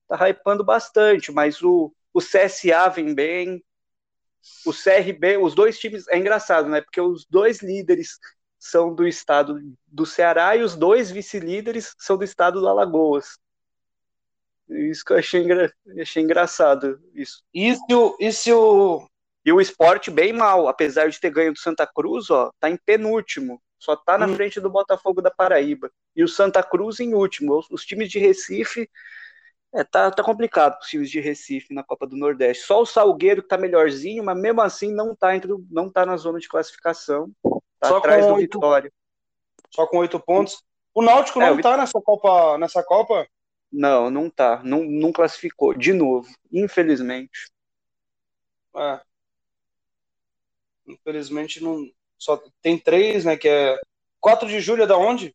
tá 0.06 0.28
hypando 0.28 0.62
bastante, 0.62 1.32
mas 1.32 1.62
o, 1.62 1.90
o 2.12 2.20
CSA 2.20 2.90
vem 2.90 3.14
bem, 3.14 3.64
o 4.66 4.72
CRB, 4.72 5.38
os 5.38 5.54
dois 5.54 5.78
times, 5.78 6.06
é 6.08 6.18
engraçado, 6.18 6.68
né? 6.68 6.82
Porque 6.82 7.00
os 7.00 7.24
dois 7.24 7.62
líderes 7.62 8.18
são 8.58 8.94
do 8.94 9.06
estado 9.06 9.58
do 9.86 10.04
Ceará 10.04 10.56
e 10.56 10.62
os 10.62 10.76
dois 10.76 11.10
vice-líderes 11.10 11.94
são 11.98 12.18
do 12.18 12.24
estado 12.24 12.60
do 12.60 12.68
Alagoas. 12.68 13.38
Isso 14.68 15.02
que 15.02 15.14
eu 15.14 15.18
achei, 15.18 15.42
engra... 15.42 15.72
achei 15.98 16.22
engraçado. 16.22 17.00
Isso. 17.14 17.42
E 17.54 17.74
se 17.74 17.94
o, 17.94 18.16
e 18.20 18.32
se 18.32 18.52
o... 18.52 19.08
E 19.42 19.52
o 19.52 19.62
esporte 19.62 20.10
bem 20.10 20.30
mal, 20.30 20.68
apesar 20.68 21.08
de 21.08 21.18
ter 21.18 21.30
ganho 21.30 21.54
do 21.54 21.58
Santa 21.58 21.86
Cruz, 21.86 22.28
ó, 22.28 22.52
tá 22.60 22.68
em 22.68 22.76
penúltimo. 22.76 23.58
Só 23.78 23.94
tá 23.94 24.18
na 24.18 24.26
hum. 24.26 24.34
frente 24.34 24.60
do 24.60 24.68
Botafogo 24.68 25.22
da 25.22 25.30
Paraíba. 25.30 25.90
E 26.14 26.24
o 26.24 26.28
Santa 26.28 26.62
Cruz 26.62 26.98
em 26.98 27.14
último. 27.14 27.56
Os, 27.56 27.70
os 27.70 27.84
times 27.84 28.10
de 28.10 28.18
Recife. 28.18 28.90
É, 29.72 29.84
tá, 29.84 30.10
tá 30.10 30.22
complicado 30.22 30.78
os 30.80 30.88
times 30.88 31.10
de 31.10 31.20
Recife 31.20 31.74
na 31.74 31.84
Copa 31.84 32.06
do 32.06 32.16
Nordeste. 32.16 32.64
Só 32.64 32.80
o 32.80 32.86
Salgueiro 32.86 33.42
que 33.42 33.48
tá 33.48 33.58
melhorzinho, 33.58 34.24
mas 34.24 34.36
mesmo 34.36 34.62
assim 34.62 34.92
não 34.92 35.14
tá, 35.14 35.36
entre, 35.36 35.50
não 35.70 35.90
tá 35.90 36.04
na 36.04 36.16
zona 36.16 36.38
de 36.38 36.48
classificação. 36.48 37.30
Tá 37.78 37.88
Só 37.88 37.98
atrás 37.98 38.26
do 38.26 38.34
oito, 38.34 38.58
Vitória. 38.58 38.92
Só 39.70 39.86
com 39.86 39.98
oito 39.98 40.18
pontos. 40.18 40.62
O 40.94 41.02
Náutico 41.02 41.40
é, 41.40 41.50
não 41.50 41.60
tá 41.60 41.76
nessa 41.76 42.00
Copa, 42.00 42.58
nessa 42.58 42.82
Copa? 42.82 43.28
Não, 43.70 44.10
não 44.10 44.30
tá. 44.30 44.62
Não, 44.64 44.82
não 44.82 45.12
classificou. 45.12 45.74
De 45.74 45.92
novo, 45.92 46.28
infelizmente. 46.50 47.52
É. 48.74 49.00
Infelizmente 50.86 51.62
não 51.62 51.86
só 52.18 52.42
tem 52.60 52.78
três, 52.78 53.24
né? 53.24 53.36
Que 53.36 53.48
é 53.48 53.80
4 54.20 54.48
de 54.48 54.60
julho 54.60 54.82
é 54.82 54.86
da 54.86 54.96
onde? 54.96 55.34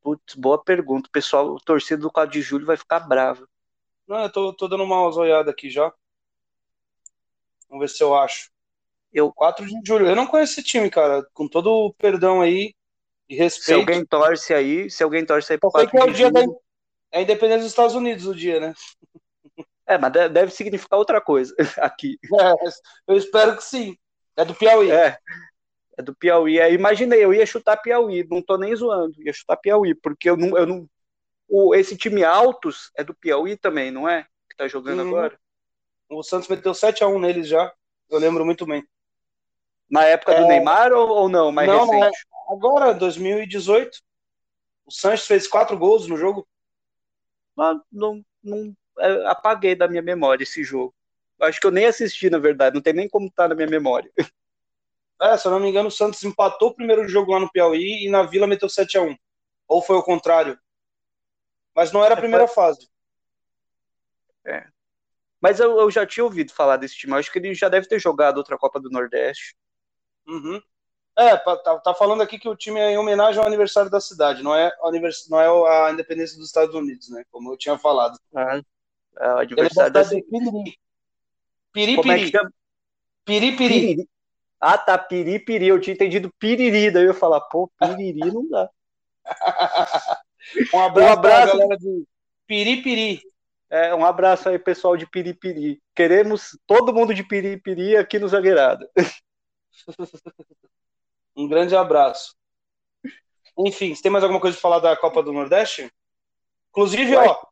Putz, 0.00 0.34
boa 0.34 0.62
pergunta. 0.62 1.08
O 1.08 1.12
pessoal, 1.12 1.48
o 1.48 1.60
torcedor 1.60 2.08
do 2.08 2.12
4 2.12 2.32
de 2.32 2.40
julho 2.40 2.64
vai 2.64 2.76
ficar 2.76 3.00
bravo. 3.00 3.46
Não, 4.06 4.22
eu 4.22 4.32
tô, 4.32 4.52
tô 4.52 4.66
dando 4.66 4.84
uma 4.84 5.02
olhada 5.02 5.50
aqui 5.50 5.68
já. 5.68 5.92
Vamos 7.68 7.82
ver 7.82 7.88
se 7.88 8.02
eu 8.02 8.16
acho. 8.16 8.50
Eu 9.12 9.32
4 9.32 9.66
de 9.66 9.74
julho. 9.84 10.06
Eu 10.06 10.16
não 10.16 10.26
conheço 10.26 10.54
esse 10.54 10.62
time, 10.62 10.88
cara. 10.88 11.26
Com 11.34 11.46
todo 11.46 11.70
o 11.70 11.92
perdão 11.92 12.40
aí 12.40 12.74
e 13.28 13.36
respeito. 13.36 13.64
Se 13.64 13.72
alguém 13.74 14.04
torce 14.04 14.54
aí, 14.54 14.88
se 14.90 15.02
alguém 15.02 15.26
torce 15.26 15.52
aí 15.52 15.58
pro 15.58 15.70
4 15.70 15.98
é 15.98 16.04
o 16.04 16.12
dia 16.12 16.30
da 16.30 16.40
é 17.12 17.18
a 17.18 17.22
independência 17.22 17.62
dos 17.62 17.72
Estados 17.72 17.94
Unidos 17.94 18.26
o 18.26 18.34
dia, 18.34 18.60
né? 18.60 18.74
É, 19.86 19.98
mas 19.98 20.12
deve 20.12 20.52
significar 20.52 20.98
outra 20.98 21.20
coisa 21.20 21.54
aqui. 21.78 22.18
É, 22.40 23.12
eu 23.12 23.16
espero 23.16 23.56
que 23.56 23.64
sim. 23.64 23.96
É 24.40 24.44
do 24.44 24.54
Piauí. 24.54 24.90
É, 24.90 25.18
é 25.98 26.02
do 26.02 26.14
Piauí. 26.14 26.60
Aí 26.60 26.74
imaginei, 26.74 27.22
eu 27.22 27.34
ia 27.34 27.44
chutar 27.44 27.76
Piauí, 27.76 28.26
não 28.28 28.40
tô 28.40 28.56
nem 28.56 28.74
zoando, 28.74 29.14
ia 29.22 29.32
chutar 29.32 29.56
Piauí, 29.56 29.94
porque 29.94 30.30
eu 30.30 30.36
não. 30.36 30.56
Eu 30.56 30.66
não 30.66 30.88
o, 31.46 31.74
esse 31.74 31.96
time 31.96 32.24
Altos 32.24 32.90
é 32.96 33.04
do 33.04 33.12
Piauí 33.12 33.56
também, 33.56 33.90
não 33.90 34.08
é? 34.08 34.24
Que 34.48 34.56
tá 34.56 34.66
jogando 34.68 35.02
uhum. 35.02 35.08
agora. 35.08 35.38
O 36.08 36.22
Santos 36.22 36.48
meteu 36.48 36.72
7x1 36.72 37.20
neles 37.20 37.48
já, 37.48 37.72
eu 38.08 38.18
lembro 38.18 38.44
muito 38.44 38.64
bem. 38.64 38.84
Na 39.90 40.04
época 40.04 40.32
é... 40.32 40.40
do 40.40 40.46
Neymar 40.46 40.92
ou, 40.92 41.08
ou 41.08 41.28
não? 41.28 41.52
Mais 41.52 41.68
não, 41.68 41.90
recente? 41.90 42.26
Não, 42.30 42.56
agora, 42.56 42.94
2018. 42.94 43.98
O 44.86 44.92
Santos 44.92 45.26
fez 45.26 45.46
quatro 45.46 45.76
gols 45.76 46.06
no 46.06 46.16
jogo. 46.16 46.48
Não, 47.56 47.82
não, 47.92 48.24
não 48.42 48.74
é, 48.98 49.26
apaguei 49.26 49.74
da 49.74 49.86
minha 49.86 50.02
memória 50.02 50.44
esse 50.44 50.64
jogo. 50.64 50.94
Acho 51.40 51.60
que 51.60 51.66
eu 51.66 51.70
nem 51.70 51.86
assisti, 51.86 52.28
na 52.28 52.38
verdade, 52.38 52.74
não 52.74 52.82
tem 52.82 52.92
nem 52.92 53.08
como 53.08 53.26
estar 53.26 53.44
tá 53.44 53.48
na 53.48 53.54
minha 53.54 53.68
memória. 53.68 54.10
É, 55.22 55.36
se 55.36 55.46
eu 55.46 55.52
não 55.52 55.60
me 55.60 55.68
engano, 55.68 55.88
o 55.88 55.92
Santos 55.92 56.22
empatou 56.24 56.70
o 56.70 56.74
primeiro 56.74 57.06
jogo 57.06 57.32
lá 57.32 57.38
no 57.38 57.50
Piauí 57.50 58.06
e 58.06 58.10
na 58.10 58.22
Vila 58.22 58.46
meteu 58.46 58.68
7x1. 58.68 59.14
Ou 59.68 59.82
foi 59.82 59.96
o 59.96 60.02
contrário? 60.02 60.58
Mas 61.74 61.92
não 61.92 62.02
era 62.02 62.14
a 62.14 62.16
é, 62.16 62.20
primeira 62.20 62.44
é, 62.44 62.48
fase. 62.48 62.88
É. 64.46 64.66
Mas 65.40 65.60
eu, 65.60 65.78
eu, 65.78 65.90
já 65.90 66.06
tinha 66.06 66.24
ouvido 66.24 66.52
falar 66.52 66.76
desse 66.76 66.96
time. 66.96 67.14
acho 67.14 67.30
que 67.30 67.38
ele 67.38 67.54
já 67.54 67.68
deve 67.68 67.86
ter 67.86 67.98
jogado 67.98 68.38
outra 68.38 68.58
Copa 68.58 68.80
do 68.80 68.90
Nordeste. 68.90 69.54
Uhum. 70.26 70.60
É, 71.18 71.36
tá, 71.36 71.56
tá, 71.56 71.94
falando 71.94 72.22
aqui 72.22 72.38
que 72.38 72.48
o 72.48 72.56
time 72.56 72.80
é 72.80 72.92
em 72.92 72.98
homenagem 72.98 73.40
ao 73.40 73.46
aniversário 73.46 73.90
da 73.90 74.00
cidade, 74.00 74.42
não 74.42 74.54
é, 74.54 74.72
não 75.28 75.40
é 75.40 75.86
a 75.86 75.90
independência 75.90 76.36
dos 76.38 76.46
Estados 76.46 76.74
Unidos, 76.74 77.10
né? 77.10 77.24
Como 77.30 77.52
eu 77.52 77.58
tinha 77.58 77.76
falado. 77.76 78.18
Ah, 78.34 78.60
é 79.18 79.34
o 79.34 79.38
aniversário 79.38 79.92
da 79.92 80.04
cidade. 80.04 80.24
Piripiri. 81.72 82.32
Piripiri. 82.32 82.36
É 82.36 82.48
Piripiri. 83.24 84.08
Ah, 84.60 84.76
tá, 84.76 84.98
piripiri. 84.98 85.68
Eu 85.68 85.80
tinha 85.80 85.94
entendido 85.94 86.32
piriri, 86.38 86.90
daí 86.90 87.04
eu 87.04 87.08
ia 87.08 87.14
falar, 87.14 87.40
pô, 87.40 87.70
piriri 87.78 88.32
não 88.32 88.46
dá. 88.48 88.68
um 90.74 90.80
abraço, 90.80 91.08
um 91.08 91.12
abraço 91.12 91.58
galera 91.58 91.76
de 91.78 92.04
Piripiri. 92.46 93.22
É, 93.70 93.94
um 93.94 94.04
abraço 94.04 94.48
aí, 94.48 94.58
pessoal 94.58 94.96
de 94.96 95.06
Piripiri. 95.06 95.80
Queremos 95.94 96.58
todo 96.66 96.92
mundo 96.92 97.14
de 97.14 97.22
Piripiri 97.22 97.96
aqui 97.96 98.18
no 98.18 98.28
Zagueirado. 98.28 98.86
um 101.36 101.48
grande 101.48 101.74
abraço. 101.74 102.34
Enfim, 103.56 103.94
você 103.94 104.02
tem 104.02 104.10
mais 104.10 104.24
alguma 104.24 104.40
coisa 104.40 104.56
para 104.56 104.62
falar 104.62 104.78
da 104.80 104.96
Copa 104.96 105.22
do 105.22 105.32
Nordeste? 105.32 105.90
Inclusive, 106.70 107.16
Ué. 107.16 107.28
ó, 107.28 107.46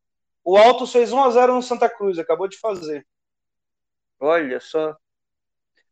o 0.45 0.57
Altos 0.57 0.93
fez 0.93 1.11
1x0 1.11 1.55
no 1.55 1.63
Santa 1.63 1.89
Cruz, 1.89 2.19
acabou 2.19 2.49
de 2.49 2.59
fazer. 2.59 3.07
Olha 4.21 4.61
só. 4.61 4.97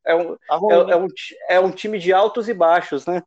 É 0.05 0.15
um, 0.15 0.37
tá 0.37 0.61
é, 0.71 0.93
é, 0.93 0.97
um, 0.97 1.07
é 1.49 1.61
um 1.61 1.71
time 1.71 1.99
de 1.99 2.13
altos 2.13 2.49
e 2.49 2.55
baixos, 2.55 3.07
né? 3.07 3.23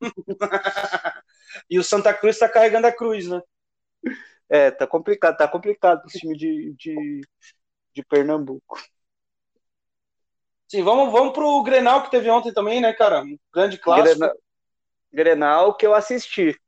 e 1.70 1.78
o 1.78 1.84
Santa 1.84 2.12
Cruz 2.12 2.36
está 2.36 2.48
carregando 2.48 2.86
a 2.86 2.92
cruz, 2.92 3.28
né? 3.28 3.40
É, 4.48 4.70
tá 4.70 4.86
complicado, 4.86 5.36
tá 5.36 5.48
complicado 5.48 6.02
esse 6.06 6.18
time 6.18 6.36
de, 6.36 6.74
de, 6.76 7.20
de 7.94 8.04
Pernambuco. 8.04 8.78
Sim, 10.68 10.82
vamos, 10.82 11.12
vamos 11.12 11.32
pro 11.32 11.62
Grenal 11.62 12.02
que 12.02 12.10
teve 12.10 12.28
ontem 12.30 12.52
também, 12.52 12.80
né, 12.80 12.92
cara? 12.92 13.22
Um 13.22 13.38
grande 13.52 13.78
clássico. 13.78 14.18
Grenal, 14.18 14.36
Grenal 15.12 15.74
que 15.74 15.86
eu 15.86 15.94
assisti. 15.94 16.58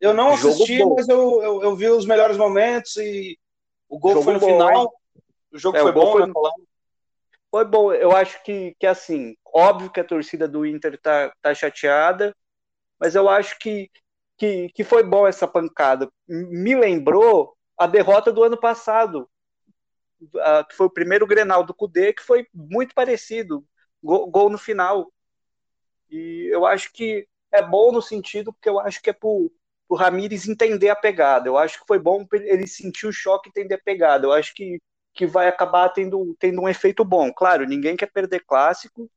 Eu 0.00 0.14
não 0.14 0.30
assisti, 0.30 0.84
mas 0.84 1.08
eu, 1.08 1.42
eu, 1.42 1.62
eu, 1.62 1.76
vi 1.76 1.88
os 1.88 2.06
melhores 2.06 2.36
momentos 2.36 2.96
e 2.96 3.38
o 3.88 3.98
gol 3.98 4.12
jogo 4.12 4.24
foi 4.24 4.34
no 4.34 4.40
bom, 4.40 4.46
final. 4.46 4.82
Hein? 4.82 4.88
O 5.52 5.58
jogo 5.58 5.76
é, 5.76 5.80
foi 5.80 5.90
o 5.90 5.94
bom, 5.94 6.12
foi... 6.12 6.26
né? 6.26 6.32
Foi 7.50 7.64
bom, 7.64 7.92
eu 7.92 8.14
acho 8.14 8.42
que, 8.42 8.76
que 8.78 8.86
assim, 8.86 9.34
óbvio 9.46 9.90
que 9.90 10.00
a 10.00 10.04
torcida 10.04 10.46
do 10.46 10.66
Inter 10.66 11.00
tá, 11.00 11.32
tá 11.40 11.54
chateada, 11.54 12.36
mas 13.00 13.14
eu 13.14 13.28
acho 13.28 13.58
que, 13.58 13.90
que, 14.36 14.68
que 14.74 14.84
foi 14.84 15.02
bom 15.02 15.26
essa 15.26 15.48
pancada. 15.48 16.10
Me 16.26 16.74
lembrou 16.74 17.56
a 17.76 17.86
derrota 17.86 18.30
do 18.30 18.42
ano 18.42 18.58
passado, 18.58 19.28
que 20.68 20.74
foi 20.74 20.86
o 20.86 20.92
primeiro 20.92 21.26
Grenal 21.26 21.64
do 21.64 21.72
Cudê, 21.72 22.12
que 22.12 22.22
foi 22.22 22.46
muito 22.52 22.94
parecido, 22.94 23.64
gol, 24.02 24.26
gol 24.30 24.50
no 24.50 24.58
final. 24.58 25.10
E 26.10 26.48
eu 26.52 26.66
acho 26.66 26.92
que 26.92 27.26
é 27.52 27.62
bom 27.62 27.92
no 27.92 28.02
sentido, 28.02 28.52
porque 28.52 28.68
eu 28.68 28.78
acho 28.80 29.00
que 29.00 29.10
é 29.10 29.12
pro, 29.12 29.50
pro 29.86 29.96
Ramires 29.96 30.46
entender 30.48 30.90
a 30.90 30.96
pegada. 30.96 31.48
Eu 31.48 31.56
acho 31.56 31.80
que 31.80 31.86
foi 31.86 31.98
bom 31.98 32.26
ele 32.32 32.66
sentir 32.66 33.06
o 33.06 33.12
choque 33.12 33.48
e 33.48 33.50
entender 33.50 33.76
a 33.76 33.82
pegada. 33.82 34.26
Eu 34.26 34.32
acho 34.32 34.52
que 34.54 34.78
que 35.18 35.26
vai 35.26 35.48
acabar 35.48 35.88
tendo, 35.88 36.36
tendo 36.38 36.62
um 36.62 36.68
efeito 36.68 37.04
bom. 37.04 37.32
Claro, 37.32 37.66
ninguém 37.66 37.96
quer 37.96 38.06
perder 38.06 38.44
clássico, 38.46 39.10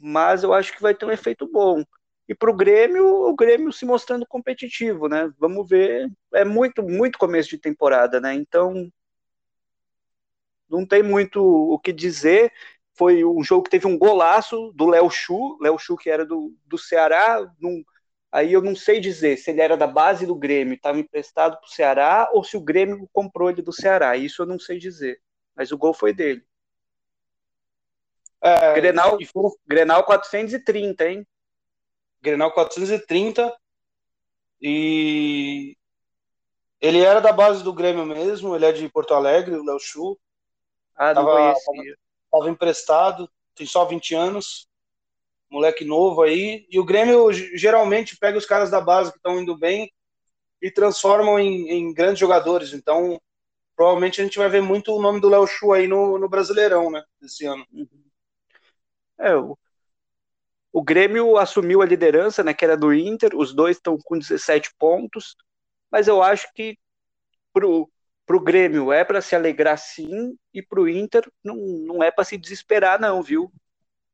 mas 0.00 0.44
eu 0.44 0.54
acho 0.54 0.72
que 0.72 0.80
vai 0.80 0.94
ter 0.94 1.04
um 1.04 1.10
efeito 1.10 1.50
bom. 1.50 1.82
E 2.28 2.34
para 2.34 2.48
o 2.48 2.56
Grêmio, 2.56 3.04
o 3.04 3.34
Grêmio 3.34 3.72
se 3.72 3.84
mostrando 3.84 4.24
competitivo, 4.24 5.08
né? 5.08 5.32
Vamos 5.36 5.68
ver. 5.68 6.08
É 6.32 6.44
muito, 6.44 6.80
muito 6.80 7.18
começo 7.18 7.50
de 7.50 7.58
temporada, 7.58 8.20
né? 8.20 8.34
Então, 8.34 8.88
não 10.70 10.86
tem 10.86 11.02
muito 11.02 11.42
o 11.42 11.76
que 11.76 11.92
dizer. 11.92 12.52
Foi 12.94 13.24
um 13.24 13.42
jogo 13.42 13.64
que 13.64 13.70
teve 13.70 13.88
um 13.88 13.98
golaço 13.98 14.72
do 14.76 14.86
Léo 14.86 15.10
Chu, 15.10 15.58
Léo 15.60 15.76
Chu 15.76 15.96
que 15.96 16.08
era 16.08 16.24
do, 16.24 16.54
do 16.64 16.78
Ceará, 16.78 17.50
num, 17.58 17.82
Aí 18.30 18.52
eu 18.52 18.60
não 18.60 18.76
sei 18.76 19.00
dizer 19.00 19.38
se 19.38 19.50
ele 19.50 19.62
era 19.62 19.76
da 19.76 19.86
base 19.86 20.26
do 20.26 20.34
Grêmio, 20.34 20.74
estava 20.74 20.98
emprestado 20.98 21.58
para 21.58 21.66
o 21.66 21.70
Ceará, 21.70 22.28
ou 22.32 22.44
se 22.44 22.56
o 22.56 22.60
Grêmio 22.60 23.08
comprou 23.12 23.48
ele 23.48 23.62
do 23.62 23.72
Ceará. 23.72 24.16
Isso 24.16 24.42
eu 24.42 24.46
não 24.46 24.58
sei 24.58 24.78
dizer. 24.78 25.20
Mas 25.56 25.72
o 25.72 25.78
gol 25.78 25.94
foi 25.94 26.12
dele. 26.12 26.44
É, 28.40 28.74
Grenal, 28.74 29.18
for... 29.32 29.56
Grenal 29.66 30.04
430, 30.04 31.08
hein? 31.08 31.26
Grenal 32.20 32.52
430. 32.52 33.56
E 34.60 35.76
ele 36.80 37.00
era 37.00 37.20
da 37.20 37.32
base 37.32 37.64
do 37.64 37.72
Grêmio 37.72 38.04
mesmo, 38.04 38.54
ele 38.54 38.66
é 38.66 38.72
de 38.72 38.88
Porto 38.88 39.14
Alegre, 39.14 39.56
o 39.56 39.64
Léo 39.64 39.80
Chu. 39.80 40.18
Ah, 40.94 41.14
não 41.14 41.24
tava, 41.24 41.54
conhecia. 41.64 41.98
Tava 42.30 42.50
emprestado, 42.50 43.30
tem 43.54 43.66
só 43.66 43.84
20 43.84 44.14
anos 44.14 44.67
moleque 45.50 45.84
novo 45.84 46.22
aí. 46.22 46.66
E 46.70 46.78
o 46.78 46.84
Grêmio 46.84 47.32
geralmente 47.32 48.16
pega 48.16 48.38
os 48.38 48.46
caras 48.46 48.70
da 48.70 48.80
base 48.80 49.10
que 49.10 49.18
estão 49.18 49.40
indo 49.40 49.56
bem 49.56 49.90
e 50.60 50.70
transformam 50.70 51.38
em, 51.38 51.70
em, 51.70 51.92
grandes 51.92 52.18
jogadores. 52.18 52.72
Então, 52.72 53.20
provavelmente 53.76 54.20
a 54.20 54.24
gente 54.24 54.38
vai 54.38 54.48
ver 54.48 54.62
muito 54.62 54.92
o 54.92 55.00
nome 55.00 55.20
do 55.20 55.28
Léo 55.28 55.46
Chu 55.46 55.72
aí 55.72 55.86
no, 55.86 56.18
no 56.18 56.28
Brasileirão, 56.28 56.90
né, 56.90 57.02
esse 57.22 57.46
ano. 57.46 57.64
Uhum. 57.72 58.04
É, 59.18 59.36
o, 59.36 59.56
o 60.72 60.82
Grêmio 60.82 61.36
assumiu 61.36 61.80
a 61.80 61.86
liderança, 61.86 62.42
né, 62.42 62.52
que 62.52 62.64
era 62.64 62.76
do 62.76 62.92
Inter, 62.92 63.36
os 63.36 63.54
dois 63.54 63.76
estão 63.76 63.96
com 64.04 64.18
17 64.18 64.74
pontos, 64.78 65.36
mas 65.90 66.08
eu 66.08 66.22
acho 66.22 66.52
que 66.54 66.76
pro, 67.52 67.90
pro 68.26 68.40
Grêmio 68.40 68.92
é 68.92 69.04
para 69.04 69.22
se 69.22 69.34
alegrar 69.34 69.78
sim, 69.78 70.36
e 70.52 70.62
pro 70.62 70.88
Inter 70.88 71.28
não, 71.42 71.56
não 71.56 72.02
é 72.02 72.10
para 72.10 72.24
se 72.24 72.36
desesperar 72.36 73.00
não, 73.00 73.22
viu? 73.22 73.52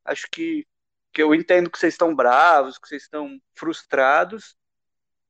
Acho 0.05 0.29
que 0.31 0.67
que 1.15 1.23
eu 1.23 1.35
entendo 1.35 1.71
que 1.71 1.79
vocês 1.79 1.95
estão 1.95 2.15
bravos, 2.15 2.77
que 2.77 2.89
vocês 2.89 3.03
estão 3.03 3.39
frustrados, 3.55 4.57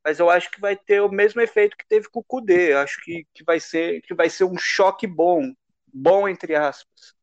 mas 0.02 0.18
eu 0.18 0.30
acho 0.30 0.50
que 0.50 0.60
vai 0.60 0.74
ter 0.74 1.00
o 1.00 1.10
mesmo 1.10 1.40
efeito 1.40 1.76
que 1.76 1.86
teve 1.86 2.08
com 2.08 2.20
o 2.20 2.24
Kudê. 2.24 2.72
Eu 2.72 2.78
acho 2.78 3.00
que, 3.02 3.26
que, 3.34 3.44
vai 3.44 3.60
ser, 3.60 4.00
que 4.02 4.14
vai 4.14 4.28
ser 4.28 4.44
um 4.44 4.56
choque 4.56 5.06
bom, 5.06 5.52
bom 5.86 6.28
entre 6.28 6.54
aspas. 6.54 7.14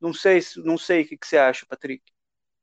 Não 0.00 0.14
sei, 0.14 0.40
não 0.56 0.78
sei 0.78 1.02
o 1.02 1.08
que, 1.08 1.16
que 1.16 1.26
você 1.26 1.36
acha, 1.36 1.66
Patrick. 1.68 2.02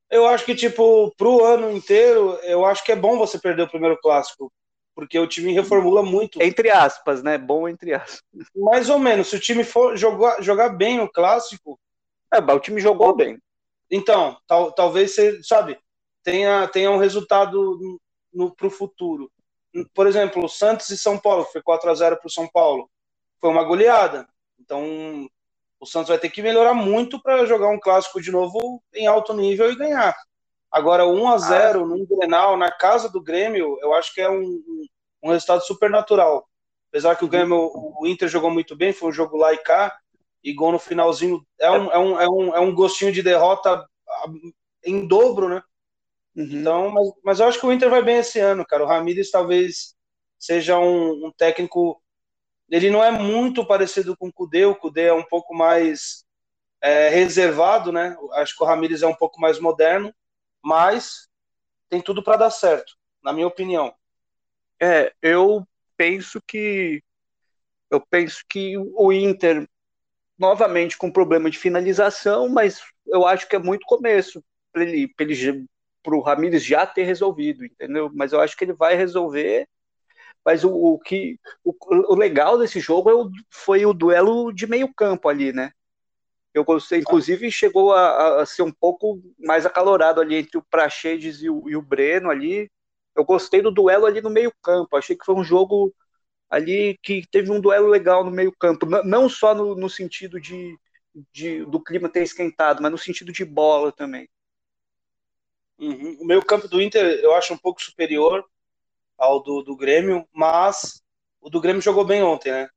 Eu 0.10 0.26
acho 0.26 0.44
que, 0.44 0.56
tipo, 0.56 1.14
pro 1.16 1.46
ano 1.46 1.72
inteiro, 1.72 2.38
eu 2.44 2.66
acho 2.66 2.84
que 2.84 2.92
é 2.92 2.96
bom 2.96 3.18
você 3.18 3.38
perder 3.38 3.64
o 3.64 3.70
primeiro 3.70 3.98
clássico, 4.02 4.52
porque 4.96 5.20
o 5.20 5.28
time 5.28 5.54
reformula 5.54 6.02
muito. 6.02 6.42
Entre 6.42 6.70
aspas, 6.70 7.22
né? 7.22 7.38
Bom 7.38 7.68
entre 7.68 7.94
aspas. 7.94 8.22
Mais 8.56 8.90
ou 8.90 9.00
menos. 9.00 9.28
Se 9.28 9.36
o 9.36 9.40
time 9.40 9.64
for 9.64 9.96
jogar, 9.96 10.42
jogar 10.42 10.70
bem 10.70 11.00
o 11.00 11.08
clássico. 11.08 11.80
É, 12.34 12.40
o 12.40 12.60
time 12.60 12.82
jogou 12.82 13.16
bem. 13.16 13.40
Então, 13.92 14.38
tal, 14.48 14.72
talvez 14.72 15.16
você, 15.16 15.42
sabe, 15.44 15.80
tenha, 16.24 16.68
tenha 16.68 16.92
um 16.92 16.98
resultado 16.98 18.00
para 18.56 18.68
o 18.68 18.72
futuro. 18.72 19.32
Por 19.94 20.08
exemplo, 20.08 20.48
Santos 20.48 20.90
e 20.90 20.98
São 20.98 21.18
Paulo, 21.18 21.46
que 21.46 21.54
foi 21.54 21.62
4 21.62 21.90
a 21.90 21.94
0 21.94 22.18
para 22.18 22.28
o 22.28 22.32
São 22.32 22.48
Paulo, 22.48 22.90
foi 23.40 23.50
uma 23.50 23.64
goleada. 23.64 24.28
Então, 24.60 25.28
O 25.80 25.86
Santos 25.86 26.10
vai 26.10 26.20
ter 26.20 26.30
que 26.30 26.42
melhorar 26.42 26.74
muito 26.74 27.22
para 27.22 27.46
jogar 27.46 27.70
um 27.70 27.80
clássico 27.80 28.22
de 28.22 28.32
novo 28.32 28.84
em 28.94 29.08
alto 29.08 29.34
nível 29.34 29.72
e 29.72 29.78
ganhar. 29.78 30.16
Agora, 30.70 31.08
1 31.08 31.28
a 31.30 31.38
0 31.38 31.84
ah. 31.84 31.88
num 31.88 32.06
Grenal, 32.06 32.58
na 32.58 32.72
casa 32.72 33.10
do 33.10 33.22
Grêmio, 33.22 33.78
eu 33.82 33.94
acho 33.94 34.14
que 34.14 34.22
é 34.22 34.30
um, 34.30 34.62
um 35.24 35.32
resultado 35.32 35.62
super 35.62 35.90
natural. 35.90 36.48
Apesar 36.90 37.16
que 37.16 37.24
o 37.24 37.30
Grêmio, 37.30 37.72
o 37.74 38.06
Inter 38.06 38.28
jogou 38.28 38.52
muito 38.52 38.76
bem, 38.76 38.92
foi 38.92 39.10
um 39.10 39.14
jogo 39.14 39.38
lá 39.38 39.54
e 39.54 39.58
cá, 39.60 39.98
e 40.44 40.54
gol 40.54 40.72
no 40.72 40.80
finalzinho. 40.80 41.46
É 41.60 41.72
um, 41.72 41.92
é 41.92 41.98
um, 42.00 42.20
é 42.20 42.30
um, 42.30 42.56
é 42.56 42.60
um 42.60 42.74
gostinho 42.74 43.12
de 43.12 43.22
derrota 43.22 43.86
em 44.84 45.08
dobro, 45.08 45.50
né? 45.50 45.64
Uhum. 46.36 46.46
Então, 46.46 46.90
mas, 46.90 47.08
mas 47.24 47.40
eu 47.40 47.48
acho 47.48 47.60
que 47.60 47.66
o 47.66 47.74
Inter 47.74 47.90
vai 47.90 48.02
bem 48.02 48.18
esse 48.18 48.40
ano, 48.40 48.66
cara. 48.66 48.84
O 48.84 48.88
Ramires 48.88 49.32
talvez 49.32 49.96
seja 50.38 50.78
um, 50.78 51.28
um 51.28 51.32
técnico. 51.32 52.02
Ele 52.70 52.90
não 52.90 53.04
é 53.04 53.12
muito 53.12 53.66
parecido 53.66 54.16
com 54.16 54.28
o 54.28 54.34
Cudê, 54.34 54.66
o 54.66 54.76
Cudê 54.76 55.06
é 55.06 55.14
um 55.14 55.24
pouco 55.24 55.54
mais 55.54 56.24
é, 56.82 57.10
reservado, 57.10 57.92
né? 57.92 58.16
Acho 58.34 58.56
que 58.56 58.64
o 58.64 58.66
Ramires 58.66 59.02
é 59.02 59.08
um 59.08 59.16
pouco 59.16 59.40
mais 59.42 59.60
moderno, 59.60 60.14
mas 60.64 61.28
tem 61.90 62.02
tudo 62.02 62.24
para 62.24 62.38
dar 62.38 62.52
certo, 62.52 62.94
na 63.24 63.34
minha 63.34 63.48
opinião. 63.48 63.94
É, 64.80 65.12
eu 65.22 65.68
penso 65.98 66.40
que 66.48 67.04
eu 67.90 68.00
penso 68.00 68.44
que 68.48 68.78
o 68.78 69.12
Inter 69.12 69.68
novamente 70.40 70.98
com 70.98 71.12
problema 71.12 71.50
de 71.50 71.60
finalização, 71.60 72.48
mas 72.48 72.82
eu 73.06 73.28
acho 73.28 73.48
que 73.48 73.56
é 73.56 73.60
muito 73.60 73.86
começo 73.86 74.42
para 74.72 74.84
ele, 74.84 75.14
pra 75.14 75.26
Ramires 76.26 76.64
já 76.64 76.86
ter 76.88 77.04
resolvido, 77.04 77.66
entendeu? 77.66 78.10
Mas 78.14 78.32
eu 78.32 78.40
acho 78.40 78.56
que 78.56 78.64
ele 78.64 78.74
vai 78.74 78.96
resolver. 78.96 79.68
Mas 80.46 80.64
o, 80.64 80.72
o 80.72 80.98
que 80.98 81.38
o, 81.64 81.76
o, 82.14 82.16
legal 82.16 82.58
desse 82.58 82.80
jogo 82.80 83.10
é 83.10 83.14
o, 83.14 83.30
foi 83.50 83.86
o 83.86 83.94
duelo 83.94 84.54
de 84.54 84.66
meio 84.66 84.92
campo 84.94 85.28
ali, 85.28 85.52
né? 85.52 85.72
Eu 86.54 86.64
gostei, 86.64 87.00
inclusive 87.00 87.52
chegou 87.52 87.94
a, 87.94 88.42
a, 88.42 88.46
ser 88.46 88.64
um 88.64 88.72
pouco 88.72 89.22
mais 89.38 89.66
acalorado 89.66 90.22
ali 90.22 90.36
entre 90.36 90.58
o 90.58 90.64
Praxedes 90.64 91.42
e 91.42 91.50
o, 91.50 91.70
e 91.70 91.76
o 91.76 91.82
Breno 91.82 92.30
ali. 92.30 92.72
Eu 93.16 93.26
gostei 93.26 93.62
do 93.62 93.70
duelo 93.70 94.06
ali 94.06 94.22
no 94.22 94.30
meio 94.30 94.52
campo. 94.64 94.96
Achei 94.96 95.16
que 95.16 95.26
foi 95.26 95.36
um 95.36 95.44
jogo 95.44 95.94
ali 96.50 96.98
que 97.04 97.26
teve 97.30 97.52
um 97.52 97.62
duelo 97.62 97.88
legal 97.88 98.24
no 98.24 98.32
meio 98.32 98.52
campo, 98.52 98.86
não 99.04 99.30
só 99.30 99.54
no, 99.54 99.76
no 99.76 99.90
sentido 99.90 100.40
de, 100.40 100.78
de, 101.32 101.64
do 101.66 101.82
clima 101.82 102.10
ter 102.10 102.24
esquentado, 102.24 102.82
mas 102.82 102.92
no 102.92 102.98
sentido 102.98 103.32
de 103.32 103.46
bola 103.46 103.92
também. 103.92 104.28
Uhum. 105.78 106.18
O 106.20 106.26
meio 106.26 106.44
campo 106.44 106.68
do 106.68 106.82
Inter 106.82 107.20
eu 107.22 107.34
acho 107.36 107.54
um 107.54 107.58
pouco 107.58 107.82
superior 107.82 108.44
ao 109.18 109.42
do, 109.42 109.62
do 109.62 109.76
Grêmio, 109.76 110.28
mas 110.34 111.02
o 111.40 111.50
do 111.50 111.62
Grêmio 111.62 111.82
jogou 111.82 112.04
bem 112.04 112.24
ontem, 112.24 112.52
né? 112.52 112.70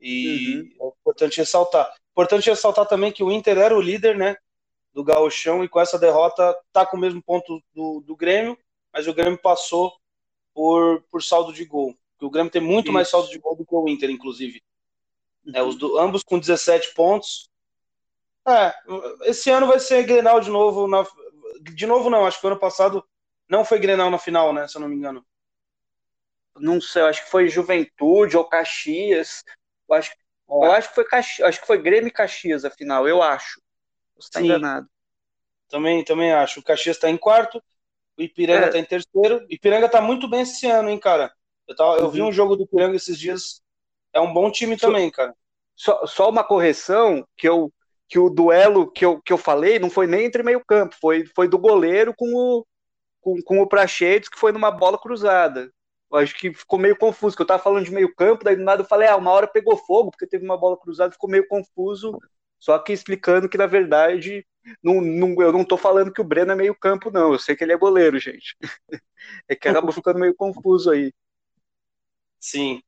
E 0.00 0.56
uhum. 0.56 0.88
é 0.88 1.00
importante 1.00 1.38
ressaltar. 1.38 1.92
Importante 2.10 2.50
ressaltar 2.50 2.86
também 2.86 3.10
que 3.10 3.24
o 3.24 3.32
Inter 3.32 3.58
era 3.58 3.76
o 3.76 3.80
líder, 3.80 4.16
né? 4.16 4.36
Do 4.92 5.02
Gauchão 5.02 5.64
e 5.64 5.68
com 5.68 5.80
essa 5.80 5.98
derrota 5.98 6.54
tá 6.72 6.84
com 6.84 6.96
o 6.96 7.00
mesmo 7.00 7.22
ponto 7.22 7.62
do, 7.72 8.00
do 8.00 8.14
Grêmio, 8.14 8.58
mas 8.92 9.08
o 9.08 9.14
Grêmio 9.14 9.38
passou 9.38 9.92
por, 10.52 11.02
por 11.10 11.22
saldo 11.22 11.52
de 11.52 11.64
gol. 11.64 11.96
O 12.26 12.30
Grêmio 12.30 12.50
tem 12.50 12.62
muito 12.62 12.86
Isso. 12.86 12.92
mais 12.92 13.08
saldo 13.08 13.28
de 13.28 13.38
gol 13.38 13.56
do 13.56 13.64
que 13.64 13.74
o 13.74 13.88
Inter, 13.88 14.10
inclusive. 14.10 14.62
É, 15.46 15.60
uhum. 15.60 15.66
É, 15.66 15.68
os 15.68 15.76
do, 15.76 15.98
ambos 15.98 16.22
com 16.22 16.38
17 16.38 16.94
pontos. 16.94 17.50
É, 18.46 18.74
esse 19.22 19.50
ano 19.50 19.66
vai 19.66 19.78
ser 19.78 20.02
Grenal 20.04 20.40
de 20.40 20.50
novo. 20.50 20.86
Na, 20.86 21.06
de 21.60 21.86
novo, 21.86 22.10
não, 22.10 22.26
acho 22.26 22.40
que 22.40 22.46
o 22.46 22.50
ano 22.50 22.58
passado 22.58 23.04
não 23.48 23.64
foi 23.64 23.78
Grenal 23.78 24.10
na 24.10 24.18
final, 24.18 24.52
né? 24.52 24.66
Se 24.66 24.76
eu 24.76 24.80
não 24.80 24.88
me 24.88 24.96
engano. 24.96 25.24
Não 26.56 26.80
sei, 26.80 27.02
acho 27.02 27.24
que 27.24 27.30
foi 27.30 27.48
Juventude 27.48 28.36
ou 28.36 28.44
Caxias. 28.44 29.42
Eu 29.88 29.94
acho, 29.94 30.10
é. 30.12 30.14
eu 30.48 30.72
acho 30.72 30.88
que 30.88 30.94
foi 30.94 31.04
Caxias, 31.04 31.48
acho 31.48 31.60
que 31.60 31.66
foi 31.66 31.80
Grêmio 31.80 32.08
e 32.08 32.12
Caxias 32.12 32.64
a 32.64 32.70
final, 32.70 33.08
eu 33.08 33.22
acho. 33.22 33.60
Você 34.16 34.28
está 34.28 34.40
enganado. 34.40 34.88
Também, 35.68 36.04
também 36.04 36.32
acho. 36.32 36.60
O 36.60 36.62
Caxias 36.62 36.96
está 36.96 37.08
em 37.08 37.16
quarto, 37.16 37.62
o 38.16 38.22
Ipiranga 38.22 38.66
está 38.66 38.78
é. 38.78 38.80
em 38.80 38.84
terceiro. 38.84 39.46
Ipiranga 39.48 39.86
está 39.86 40.00
muito 40.00 40.28
bem 40.28 40.42
esse 40.42 40.66
ano, 40.66 40.90
hein, 40.90 40.98
cara? 40.98 41.32
Eu, 41.68 41.76
tava, 41.76 41.96
eu 41.98 42.10
vi 42.10 42.20
uhum. 42.20 42.28
um 42.28 42.32
jogo 42.32 42.56
do 42.56 42.64
Ipiranga 42.64 42.96
esses 42.96 43.18
dias. 43.18 43.62
É 44.12 44.20
um 44.20 44.32
bom 44.32 44.50
time 44.50 44.76
também, 44.76 45.10
cara. 45.10 45.34
Só, 45.74 46.06
só 46.06 46.28
uma 46.28 46.44
correção 46.44 47.26
que 47.36 47.48
eu 47.48 47.72
que 48.12 48.18
o 48.18 48.28
duelo 48.28 48.90
que 48.92 49.06
eu, 49.06 49.22
que 49.22 49.32
eu 49.32 49.38
falei 49.38 49.78
não 49.78 49.88
foi 49.88 50.06
nem 50.06 50.26
entre 50.26 50.42
meio 50.42 50.62
campo, 50.62 50.94
foi, 51.00 51.24
foi 51.34 51.48
do 51.48 51.56
goleiro 51.58 52.12
com 52.14 52.26
o, 52.34 52.66
com, 53.22 53.40
com 53.42 53.62
o 53.62 53.66
Prachedes, 53.66 54.28
que 54.28 54.38
foi 54.38 54.52
numa 54.52 54.70
bola 54.70 54.98
cruzada. 54.98 55.72
Eu 56.12 56.18
acho 56.18 56.34
que 56.34 56.52
ficou 56.52 56.78
meio 56.78 56.94
confuso, 56.94 57.34
que 57.34 57.40
eu 57.40 57.46
tava 57.46 57.62
falando 57.62 57.86
de 57.86 57.90
meio 57.90 58.14
campo, 58.14 58.44
daí 58.44 58.54
do 58.54 58.62
nada 58.62 58.82
eu 58.82 58.86
falei, 58.86 59.08
ah, 59.08 59.16
uma 59.16 59.30
hora 59.30 59.46
pegou 59.46 59.78
fogo, 59.78 60.10
porque 60.10 60.26
teve 60.26 60.44
uma 60.44 60.58
bola 60.58 60.76
cruzada, 60.76 61.14
ficou 61.14 61.30
meio 61.30 61.48
confuso, 61.48 62.18
só 62.60 62.78
que 62.78 62.92
explicando 62.92 63.48
que, 63.48 63.56
na 63.56 63.66
verdade, 63.66 64.46
não, 64.82 65.00
não, 65.00 65.40
eu 65.40 65.50
não 65.50 65.64
tô 65.64 65.78
falando 65.78 66.12
que 66.12 66.20
o 66.20 66.24
Breno 66.24 66.52
é 66.52 66.54
meio 66.54 66.74
campo, 66.74 67.10
não, 67.10 67.32
eu 67.32 67.38
sei 67.38 67.56
que 67.56 67.64
ele 67.64 67.72
é 67.72 67.78
goleiro, 67.78 68.18
gente. 68.18 68.56
É 69.48 69.54
que 69.54 69.68
acabou 69.68 69.92
ficando 69.92 70.18
meio 70.18 70.34
confuso 70.34 70.90
aí. 70.90 71.14
Sim. 72.42 72.82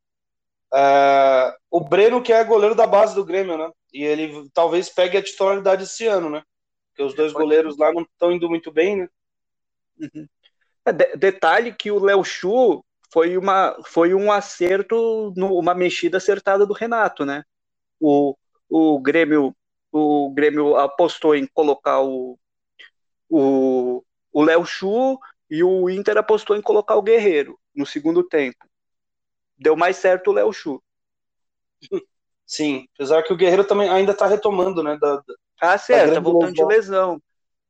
Uh, 0.73 1.55
o 1.71 1.81
Breno, 1.81 2.21
que 2.21 2.33
é 2.33 2.43
goleiro 2.43 2.75
da 2.75 2.88
base 2.88 3.14
do 3.14 3.25
Grêmio, 3.25 3.57
né? 3.57 3.71
E 3.93 4.03
ele 4.03 4.51
talvez 4.53 4.88
pegue 4.88 5.17
a 5.17 5.23
titularidade 5.23 5.85
esse 5.85 6.05
ano, 6.09 6.29
né? 6.29 6.43
Porque 6.88 7.05
os 7.05 7.14
dois 7.14 7.33
goleiros 7.33 7.79
lá 7.79 7.93
não 7.93 8.03
estão 8.03 8.33
indo 8.33 8.49
muito 8.49 8.73
bem, 8.73 8.97
né? 8.97 9.09
Uhum. 10.01 10.27
É, 10.85 10.93
de 10.93 11.17
detalhe 11.17 11.73
que 11.73 11.93
o 11.93 12.01
Léo 12.01 12.25
Chu 12.25 12.85
foi, 13.12 13.38
uma, 13.38 13.77
foi 13.87 14.12
um 14.12 14.33
acerto, 14.33 15.33
no, 15.37 15.57
uma 15.57 15.73
mexida 15.73 16.17
acertada 16.17 16.67
do 16.67 16.75
Renato, 16.75 17.25
né? 17.25 17.45
O, 18.01 18.37
o 18.69 18.99
Grêmio 19.01 19.55
o 19.93 20.29
Grêmio 20.35 20.75
apostou 20.75 21.37
em 21.37 21.47
colocar 21.47 22.01
o 22.01 22.37
o, 23.31 24.05
o 24.33 24.43
Léo 24.43 24.67
Chu 24.67 25.19
e 25.49 25.62
o 25.62 25.88
Inter 25.88 26.19
apostou 26.19 26.57
em 26.57 26.62
colocar 26.62 26.97
o 26.97 27.03
Guerreiro 27.03 27.59
no 27.75 27.87
segundo 27.87 28.25
tempo. 28.25 28.64
Deu 29.57 29.77
mais 29.77 29.97
certo 29.97 30.31
o 30.31 30.33
Léo 30.33 30.53
Chu. 30.53 30.83
Sim, 32.47 32.87
apesar 32.95 33.23
que 33.23 33.33
o 33.33 33.37
Guerreiro 33.37 33.64
também 33.64 33.88
ainda 33.88 34.12
está 34.12 34.27
retomando, 34.27 34.83
né? 34.83 34.99
Da, 35.01 35.17
da 35.17 35.35
ah, 35.61 35.79
certo, 35.79 36.14
tá 36.14 36.21
voltando 36.21 36.53
de 36.53 36.64
lesão. 36.64 37.21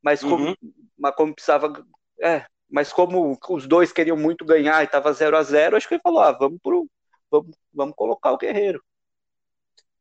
Mas 0.03 0.21
como, 0.21 0.49
uhum. 0.49 0.55
mas 0.99 1.15
como 1.15 1.35
precisava. 1.35 1.87
É, 2.21 2.45
mas 2.69 2.93
como 2.93 3.39
os 3.49 3.67
dois 3.67 3.93
queriam 3.93 4.17
muito 4.17 4.45
ganhar 4.45 4.83
e 4.83 4.85
estava 4.85 5.13
0 5.13 5.37
a 5.37 5.43
0 5.43 5.77
acho 5.77 5.87
que 5.87 5.95
ele 5.95 6.03
falou: 6.03 6.21
ah, 6.21 6.33
vamos, 6.33 6.59
pro, 6.63 6.89
vamos, 7.31 7.57
vamos 7.73 7.95
colocar 7.95 8.33
o 8.33 8.39
Guerreiro. 8.39 8.83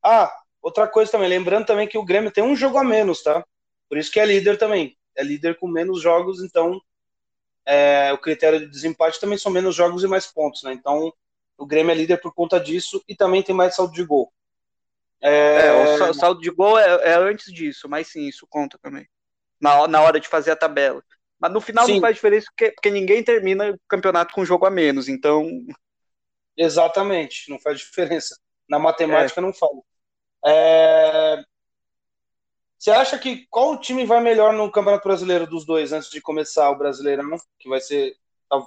Ah, 0.01 0.33
outra 0.61 0.87
coisa 0.87 1.11
também, 1.11 1.29
lembrando 1.29 1.65
também 1.65 1.87
que 1.87 1.97
o 1.97 2.05
Grêmio 2.05 2.31
tem 2.31 2.43
um 2.43 2.55
jogo 2.55 2.77
a 2.77 2.83
menos, 2.83 3.21
tá? 3.21 3.45
Por 3.87 3.97
isso 3.97 4.11
que 4.11 4.19
é 4.19 4.25
líder 4.25 4.57
também. 4.57 4.97
É 5.15 5.23
líder 5.23 5.57
com 5.59 5.67
menos 5.67 6.01
jogos, 6.01 6.43
então 6.43 6.81
é, 7.65 8.11
o 8.11 8.17
critério 8.17 8.59
de 8.59 8.67
desempate 8.67 9.19
também 9.19 9.37
são 9.37 9.51
menos 9.51 9.75
jogos 9.75 10.03
e 10.03 10.07
mais 10.07 10.25
pontos, 10.25 10.63
né? 10.63 10.73
Então 10.73 11.13
o 11.57 11.65
Grêmio 11.65 11.91
é 11.91 11.95
líder 11.95 12.17
por 12.17 12.33
conta 12.33 12.59
disso 12.59 13.03
e 13.07 13.15
também 13.15 13.43
tem 13.43 13.55
mais 13.55 13.75
saldo 13.75 13.93
de 13.93 14.03
gol. 14.03 14.31
É, 15.21 15.67
é 15.67 16.09
o 16.09 16.13
saldo 16.13 16.41
de 16.41 16.49
gol 16.49 16.77
é, 16.77 17.11
é, 17.11 17.15
antes 17.15 17.51
disso, 17.53 17.87
mas 17.87 18.07
sim, 18.07 18.27
isso 18.27 18.45
conta 18.49 18.77
também. 18.81 19.07
Na, 19.59 19.87
na 19.87 20.01
hora 20.01 20.19
de 20.19 20.27
fazer 20.27 20.51
a 20.51 20.55
tabela. 20.55 21.01
Mas 21.39 21.51
no 21.51 21.61
final 21.61 21.85
sim. 21.85 21.93
não 21.93 22.01
faz 22.01 22.15
diferença 22.15 22.47
porque, 22.47 22.71
porque 22.71 22.91
ninguém 22.91 23.23
termina 23.23 23.71
o 23.71 23.79
campeonato 23.87 24.33
com 24.33 24.41
um 24.41 24.45
jogo 24.45 24.65
a 24.65 24.69
menos, 24.69 25.07
então. 25.07 25.47
Exatamente, 26.57 27.49
não 27.49 27.57
faz 27.59 27.79
diferença. 27.79 28.37
Na 28.67 28.79
matemática 28.79 29.39
é. 29.39 29.43
não 29.43 29.53
faz. 29.53 29.71
É... 30.45 31.43
Você 32.77 32.91
acha 32.91 33.17
que 33.17 33.47
qual 33.49 33.79
time 33.79 34.05
vai 34.05 34.19
melhor 34.19 34.51
no 34.51 34.69
Campeonato 34.69 35.07
Brasileiro 35.07 35.47
dos 35.47 35.65
dois 35.65 35.93
antes 35.93 36.09
de 36.09 36.19
começar 36.19 36.69
o 36.69 36.77
Brasileirão? 36.77 37.37
Que 37.57 37.69
vai 37.69 37.79
ser. 37.79 38.13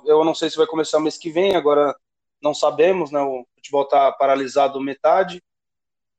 Eu 0.06 0.24
não 0.24 0.34
sei 0.34 0.48
se 0.48 0.56
vai 0.56 0.66
começar 0.66 0.96
o 0.96 1.02
mês 1.02 1.18
que 1.18 1.30
vem, 1.30 1.54
agora 1.54 1.94
não 2.42 2.54
sabemos, 2.54 3.10
né? 3.10 3.20
O 3.20 3.46
futebol 3.54 3.82
está 3.82 4.12
paralisado 4.12 4.80
metade. 4.80 5.42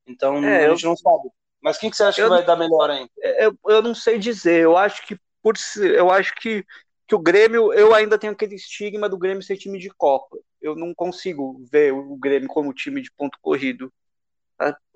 Então 0.06 0.43
é, 0.43 0.65
a 0.65 0.69
gente 0.69 0.84
eu, 0.84 0.89
não 0.89 0.97
sabe. 0.97 1.30
Mas 1.62 1.77
quem 1.77 1.89
que 1.89 1.97
você 1.97 2.03
acha 2.03 2.21
que 2.21 2.30
vai 2.30 2.45
dar 2.45 2.56
melhor 2.56 2.89
ainda? 2.89 3.10
É, 3.19 3.45
eu, 3.45 3.58
eu 3.67 3.82
não 3.82 3.93
sei 3.93 4.17
dizer. 4.17 4.62
Eu 4.62 4.77
acho 4.77 5.06
que 5.06 5.17
por 5.41 5.56
eu 5.82 6.12
acho 6.12 6.34
que, 6.36 6.65
que 7.08 7.15
o 7.15 7.19
Grêmio, 7.19 7.73
eu 7.73 7.93
ainda 7.93 8.17
tenho 8.17 8.34
aquele 8.34 8.56
estigma 8.56 9.08
do 9.08 9.17
Grêmio 9.17 9.43
ser 9.43 9.58
time 9.58 9.80
de 9.80 9.89
Copa. 9.89 10.38
Eu 10.62 10.75
não 10.75 10.93
consigo 10.93 11.63
ver 11.71 11.93
o 11.93 12.15
Grêmio 12.17 12.49
como 12.49 12.73
time 12.73 13.01
de 13.01 13.12
ponto 13.12 13.38
corrido. 13.41 13.91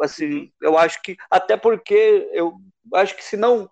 Assim, 0.02 0.26
uhum. 0.26 0.52
eu 0.62 0.78
acho 0.78 1.02
que 1.02 1.16
até 1.30 1.56
porque 1.56 2.30
eu 2.34 2.60
acho 2.96 3.16
que 3.16 3.24
se 3.24 3.38
não 3.38 3.70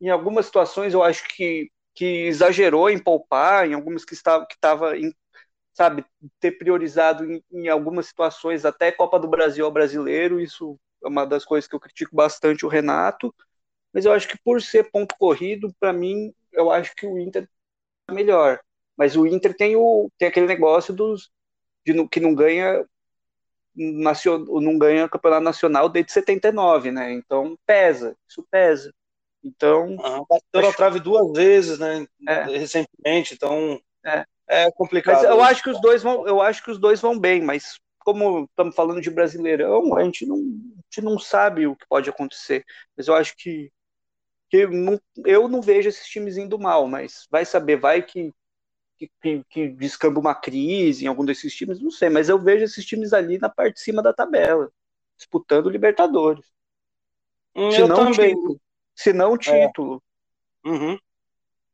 em 0.00 0.10
algumas 0.10 0.46
situações 0.46 0.92
eu 0.92 1.02
acho 1.02 1.26
que 1.28 1.70
que 1.94 2.26
exagerou 2.26 2.88
em 2.88 2.98
poupar, 2.98 3.68
em 3.68 3.74
algumas 3.74 4.04
que 4.04 4.14
estava 4.14 4.46
que 4.46 4.54
estava 4.54 4.96
sabe, 5.78 6.04
ter 6.40 6.58
priorizado 6.58 7.24
em, 7.24 7.40
em, 7.52 7.68
algumas 7.68 8.06
situações 8.06 8.64
até 8.64 8.90
Copa 8.90 9.16
do 9.16 9.28
Brasil 9.28 9.64
ao 9.64 9.70
brasileiro, 9.70 10.40
isso 10.40 10.76
é 11.04 11.06
uma 11.06 11.24
das 11.24 11.44
coisas 11.44 11.68
que 11.68 11.76
eu 11.76 11.78
critico 11.78 12.16
bastante 12.16 12.66
o 12.66 12.68
Renato, 12.68 13.32
mas 13.92 14.04
eu 14.04 14.12
acho 14.12 14.26
que 14.26 14.36
por 14.44 14.60
ser 14.60 14.90
ponto 14.90 15.14
corrido, 15.16 15.72
para 15.78 15.92
mim, 15.92 16.34
eu 16.52 16.72
acho 16.72 16.92
que 16.96 17.06
o 17.06 17.16
Inter 17.16 17.48
é 18.08 18.12
melhor. 18.12 18.58
Mas 18.96 19.16
o 19.16 19.24
Inter 19.24 19.54
tem, 19.56 19.76
o, 19.76 20.10
tem 20.18 20.26
aquele 20.26 20.48
negócio 20.48 20.92
dos 20.92 21.30
de, 21.86 22.08
que 22.08 22.18
não 22.18 22.34
ganha 22.34 22.84
não 23.76 24.76
ganha 24.76 25.08
campeonato 25.08 25.44
nacional 25.44 25.88
desde 25.88 26.10
79, 26.10 26.90
né? 26.90 27.12
Então 27.12 27.56
pesa, 27.64 28.16
isso 28.28 28.44
pesa. 28.50 28.92
Então. 29.44 29.90
Uhum. 29.90 30.26
Bateu 30.28 30.68
acho... 30.68 30.76
trave 30.76 30.98
duas 30.98 31.32
vezes, 31.32 31.78
né? 31.78 32.04
É. 32.26 32.42
Recentemente, 32.42 33.34
então. 33.34 33.80
É. 34.04 34.24
é 34.48 34.70
complicado. 34.72 35.16
Mas 35.16 35.24
eu 35.24 35.42
acho 35.42 35.62
que 35.62 35.70
os 35.70 35.80
dois 35.80 36.02
vão, 36.02 36.26
eu 36.26 36.40
acho 36.40 36.64
que 36.64 36.70
os 36.70 36.78
dois 36.78 37.00
vão 37.00 37.18
bem, 37.18 37.42
mas 37.42 37.78
como 37.98 38.44
estamos 38.44 38.74
falando 38.74 39.00
de 39.00 39.10
brasileirão, 39.10 39.94
a 39.94 40.02
gente 40.02 40.24
não, 40.24 40.36
a 40.36 40.80
gente 40.90 41.02
não 41.02 41.18
sabe 41.18 41.66
o 41.66 41.76
que 41.76 41.86
pode 41.86 42.08
acontecer. 42.08 42.64
Mas 42.96 43.06
eu 43.06 43.14
acho 43.14 43.36
que, 43.36 43.70
que 44.48 44.66
não, 44.66 44.98
eu 45.26 45.46
não 45.48 45.60
vejo 45.60 45.88
esses 45.88 46.06
times 46.06 46.38
indo 46.38 46.58
mal, 46.58 46.88
mas 46.88 47.26
vai 47.30 47.44
saber, 47.44 47.76
vai 47.76 48.02
que, 48.02 48.32
que, 48.96 49.44
que 49.50 49.68
descamba 49.68 50.18
uma 50.18 50.34
crise 50.34 51.04
em 51.04 51.08
algum 51.08 51.24
desses 51.24 51.54
times, 51.54 51.80
não 51.80 51.90
sei, 51.90 52.08
mas 52.08 52.28
eu 52.28 52.38
vejo 52.38 52.64
esses 52.64 52.84
times 52.84 53.12
ali 53.12 53.38
na 53.38 53.48
parte 53.48 53.74
de 53.74 53.80
cima 53.80 54.02
da 54.02 54.12
tabela, 54.12 54.70
disputando 55.16 55.68
Libertadores. 55.68 56.46
Hum, 57.54 57.70
se 57.70 57.86
não. 57.86 58.10
Título, 58.10 58.60
se 58.94 59.12
não 59.12 59.34
é. 59.34 59.38
título. 59.38 60.02
É. 60.64 60.68
Uhum. 60.68 60.98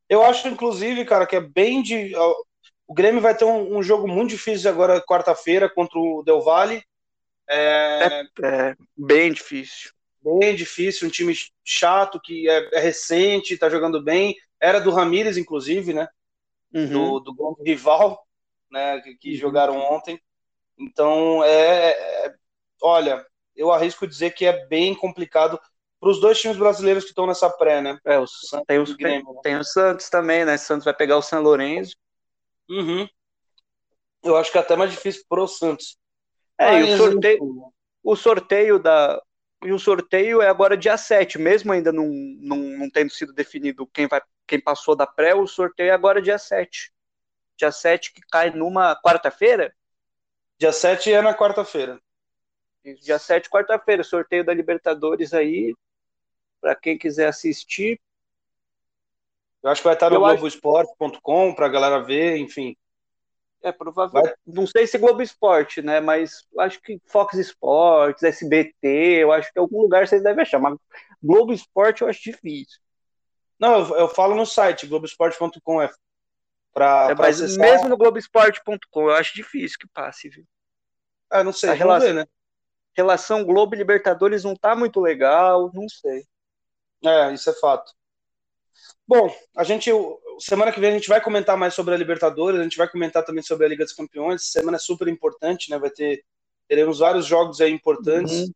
Eu 0.08 0.22
acho, 0.22 0.48
inclusive, 0.48 1.04
cara, 1.04 1.26
que 1.26 1.36
é 1.36 1.40
bem 1.40 1.82
de 1.82 2.12
o 2.86 2.94
Grêmio 2.94 3.20
vai 3.20 3.36
ter 3.36 3.44
um, 3.44 3.78
um 3.78 3.82
jogo 3.82 4.06
muito 4.06 4.30
difícil 4.30 4.70
agora, 4.70 5.00
quarta-feira, 5.00 5.68
contra 5.68 5.98
o 5.98 6.22
Del 6.22 6.40
Valle. 6.40 6.82
É... 7.48 8.06
É, 8.06 8.46
é, 8.46 8.76
bem 8.96 9.32
difícil. 9.32 9.92
Bem 10.22 10.54
difícil, 10.54 11.06
um 11.06 11.10
time 11.10 11.34
chato, 11.62 12.20
que 12.20 12.48
é, 12.48 12.76
é 12.76 12.80
recente, 12.80 13.58
tá 13.58 13.68
jogando 13.68 14.02
bem. 14.02 14.34
Era 14.60 14.80
do 14.80 14.90
Ramires, 14.90 15.36
inclusive, 15.36 15.92
né? 15.92 16.08
Uhum. 16.72 16.88
Do, 16.88 17.20
do 17.20 17.34
grande 17.34 17.70
rival, 17.70 18.26
né? 18.70 19.00
Que, 19.00 19.16
que 19.16 19.30
uhum. 19.32 19.36
jogaram 19.36 19.76
ontem. 19.76 20.18
Então, 20.78 21.44
é, 21.44 21.90
é, 21.90 22.34
Olha, 22.86 23.24
eu 23.56 23.72
arrisco 23.72 24.06
dizer 24.06 24.34
que 24.34 24.44
é 24.44 24.66
bem 24.66 24.94
complicado 24.94 25.58
para 25.98 26.10
os 26.10 26.20
dois 26.20 26.38
times 26.38 26.58
brasileiros 26.58 27.04
que 27.04 27.10
estão 27.10 27.26
nessa 27.26 27.48
pré, 27.48 27.80
né? 27.80 27.98
É, 28.04 28.18
o, 28.18 28.26
tem, 28.66 28.78
o, 28.78 28.84
Grêmio, 28.96 29.24
tem, 29.24 29.34
né? 29.34 29.40
tem 29.42 29.56
o 29.56 29.64
Santos 29.64 30.10
também, 30.10 30.44
né? 30.44 30.56
O 30.56 30.58
Santos 30.58 30.84
vai 30.84 30.92
pegar 30.92 31.16
o 31.16 31.22
São 31.22 31.40
Lourenço. 31.42 31.96
Uhum. 32.68 33.08
Eu 34.22 34.36
acho 34.36 34.50
que 34.50 34.58
é 34.58 34.60
até 34.60 34.74
mais 34.74 34.90
difícil 34.90 35.24
pro 35.28 35.46
Santos. 35.46 35.98
É, 36.58 36.80
e 36.80 36.94
o 36.94 36.96
sorteio, 36.96 37.72
o 38.02 38.16
sorteio 38.16 38.78
da. 38.78 39.20
E 39.64 39.72
o 39.72 39.78
sorteio 39.78 40.42
é 40.42 40.48
agora 40.48 40.76
dia 40.76 40.96
7, 40.96 41.38
mesmo 41.38 41.72
ainda 41.72 41.90
não, 41.90 42.06
não, 42.06 42.56
não 42.56 42.90
tendo 42.90 43.10
sido 43.10 43.32
definido 43.32 43.86
quem, 43.86 44.06
vai, 44.06 44.20
quem 44.46 44.60
passou 44.60 44.94
da 44.94 45.06
pré, 45.06 45.34
o 45.34 45.46
sorteio 45.46 45.88
é 45.88 45.92
agora 45.92 46.20
dia 46.20 46.38
7. 46.38 46.92
Dia 47.56 47.72
7 47.72 48.12
que 48.12 48.20
cai 48.30 48.50
numa 48.50 48.94
quarta-feira? 49.00 49.74
Dia 50.58 50.72
7 50.72 51.12
é 51.12 51.22
na 51.22 51.34
quarta-feira. 51.34 51.98
Dia 53.00 53.18
7, 53.18 53.48
quarta-feira, 53.48 54.04
sorteio 54.04 54.44
da 54.44 54.52
Libertadores 54.52 55.32
aí, 55.32 55.74
para 56.60 56.74
quem 56.74 56.98
quiser 56.98 57.28
assistir, 57.28 57.98
eu 59.64 59.70
acho 59.70 59.80
que 59.80 59.88
vai 59.88 59.94
estar 59.94 60.10
no 60.10 60.20
Globoesporte.com 60.20 61.54
para 61.54 61.66
a 61.66 61.70
galera 61.70 61.98
ver, 62.02 62.36
enfim. 62.36 62.76
É 63.62 63.72
provável. 63.72 64.22
Vai... 64.22 64.34
Não 64.46 64.66
sei 64.66 64.86
se 64.86 64.98
Globo 64.98 65.22
Esporte, 65.22 65.80
né? 65.80 65.98
Mas 65.98 66.46
acho 66.58 66.82
que 66.82 67.00
Fox 67.06 67.32
Sports, 67.38 68.22
SBT, 68.22 68.86
eu 69.22 69.32
acho 69.32 69.50
que 69.50 69.58
em 69.58 69.62
algum 69.62 69.80
lugar 69.80 70.06
vocês 70.06 70.22
devem 70.22 70.42
achar. 70.42 70.58
Mas 70.58 70.76
Globo 71.22 71.50
Esporte 71.50 72.02
eu 72.02 72.08
acho 72.08 72.22
difícil. 72.22 72.78
Não, 73.58 73.78
eu, 73.78 73.96
eu 74.00 74.08
falo 74.08 74.34
no 74.34 74.44
site, 74.44 74.86
Globoesporte.com 74.86 75.80
é 75.80 75.90
para 76.74 77.12
é, 77.12 77.14
mas 77.14 77.40
acessar... 77.40 77.64
mesmo 77.64 77.88
no 77.88 77.96
Globoesporte.com 77.96 79.08
eu 79.08 79.14
acho 79.14 79.34
difícil 79.34 79.78
que 79.80 79.88
passe, 79.88 80.28
viu? 80.28 80.44
Ah, 81.30 81.42
não 81.42 81.52
sei, 81.54 81.70
a 81.70 81.72
relação, 81.72 82.08
ver, 82.08 82.14
né? 82.14 82.26
Relação 82.94 83.44
Globo 83.44 83.74
e 83.74 83.78
Libertadores 83.78 84.44
não 84.44 84.54
tá 84.54 84.76
muito 84.76 85.00
legal, 85.00 85.70
não 85.72 85.88
sei. 85.88 86.26
É, 87.02 87.32
isso 87.32 87.48
é 87.48 87.54
fato. 87.54 87.94
Bom, 89.06 89.34
a 89.56 89.64
gente 89.64 89.90
semana 90.38 90.72
que 90.72 90.80
vem 90.80 90.90
a 90.90 90.94
gente 90.94 91.08
vai 91.08 91.20
comentar 91.20 91.56
mais 91.56 91.74
sobre 91.74 91.94
a 91.94 91.96
Libertadores, 91.96 92.58
a 92.58 92.62
gente 92.62 92.76
vai 92.76 92.88
comentar 92.88 93.24
também 93.24 93.42
sobre 93.42 93.66
a 93.66 93.68
Liga 93.68 93.84
dos 93.84 93.92
Campeões. 93.92 94.50
Semana 94.50 94.76
é 94.76 94.80
super 94.80 95.08
importante, 95.08 95.70
né? 95.70 95.78
Vai 95.78 95.90
ter 95.90 96.24
teremos 96.68 96.98
vários 96.98 97.26
jogos 97.26 97.60
aí 97.60 97.70
importantes. 97.70 98.40
Uhum. 98.40 98.52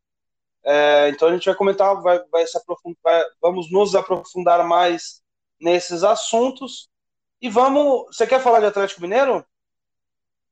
É, 0.65 1.09
então 1.11 1.29
a 1.29 1.33
gente 1.33 1.47
vai 1.47 1.55
comentar, 1.55 2.01
vai, 2.03 2.23
vai 2.31 2.47
se 2.47 2.57
aprofundar, 2.57 3.25
vamos 3.41 3.71
nos 3.71 3.95
aprofundar 3.95 4.67
mais 4.67 5.23
nesses 5.61 6.03
assuntos. 6.03 6.89
E 7.41 7.49
vamos. 7.49 8.07
Você 8.07 8.27
quer 8.27 8.41
falar 8.41 8.61
de 8.61 8.67
Atlético 8.67 9.03
Mineiro? 9.03 9.45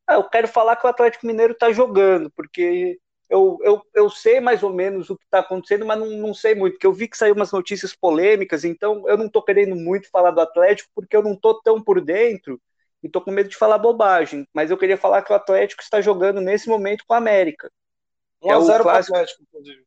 Ah, 0.06 0.14
eu 0.14 0.24
quero 0.28 0.46
falar 0.46 0.76
que 0.76 0.86
o 0.86 0.90
Atlético 0.90 1.26
Mineiro 1.26 1.52
está 1.52 1.72
jogando, 1.72 2.30
porque 2.30 2.98
eu, 3.28 3.58
eu, 3.62 3.82
eu 3.94 4.10
sei 4.10 4.40
mais 4.40 4.62
ou 4.62 4.72
menos 4.72 5.10
o 5.10 5.16
que 5.16 5.24
está 5.24 5.40
acontecendo, 5.40 5.84
mas 5.84 5.98
não, 5.98 6.06
não 6.06 6.34
sei 6.34 6.54
muito, 6.54 6.74
porque 6.74 6.86
eu 6.86 6.92
vi 6.92 7.08
que 7.08 7.16
saiu 7.16 7.34
umas 7.34 7.50
notícias 7.50 7.94
polêmicas, 7.94 8.64
então 8.64 9.08
eu 9.08 9.16
não 9.16 9.26
estou 9.26 9.42
querendo 9.42 9.74
muito 9.74 10.10
falar 10.10 10.30
do 10.30 10.40
Atlético, 10.40 10.90
porque 10.94 11.16
eu 11.16 11.22
não 11.22 11.32
estou 11.32 11.60
tão 11.62 11.82
por 11.82 12.00
dentro 12.00 12.60
e 13.02 13.06
estou 13.06 13.20
com 13.20 13.30
medo 13.30 13.48
de 13.48 13.56
falar 13.56 13.78
bobagem. 13.78 14.46
Mas 14.54 14.70
eu 14.70 14.78
queria 14.78 14.96
falar 14.96 15.22
que 15.22 15.32
o 15.32 15.36
Atlético 15.36 15.82
está 15.82 16.00
jogando 16.00 16.40
nesse 16.40 16.68
momento 16.68 17.04
com 17.06 17.14
a 17.14 17.18
América. 17.18 17.70
1x0 18.42 18.74
é 18.74 18.82
para 18.82 18.86
o 18.86 18.90
Atlético, 18.90 19.42
inclusive. 19.42 19.84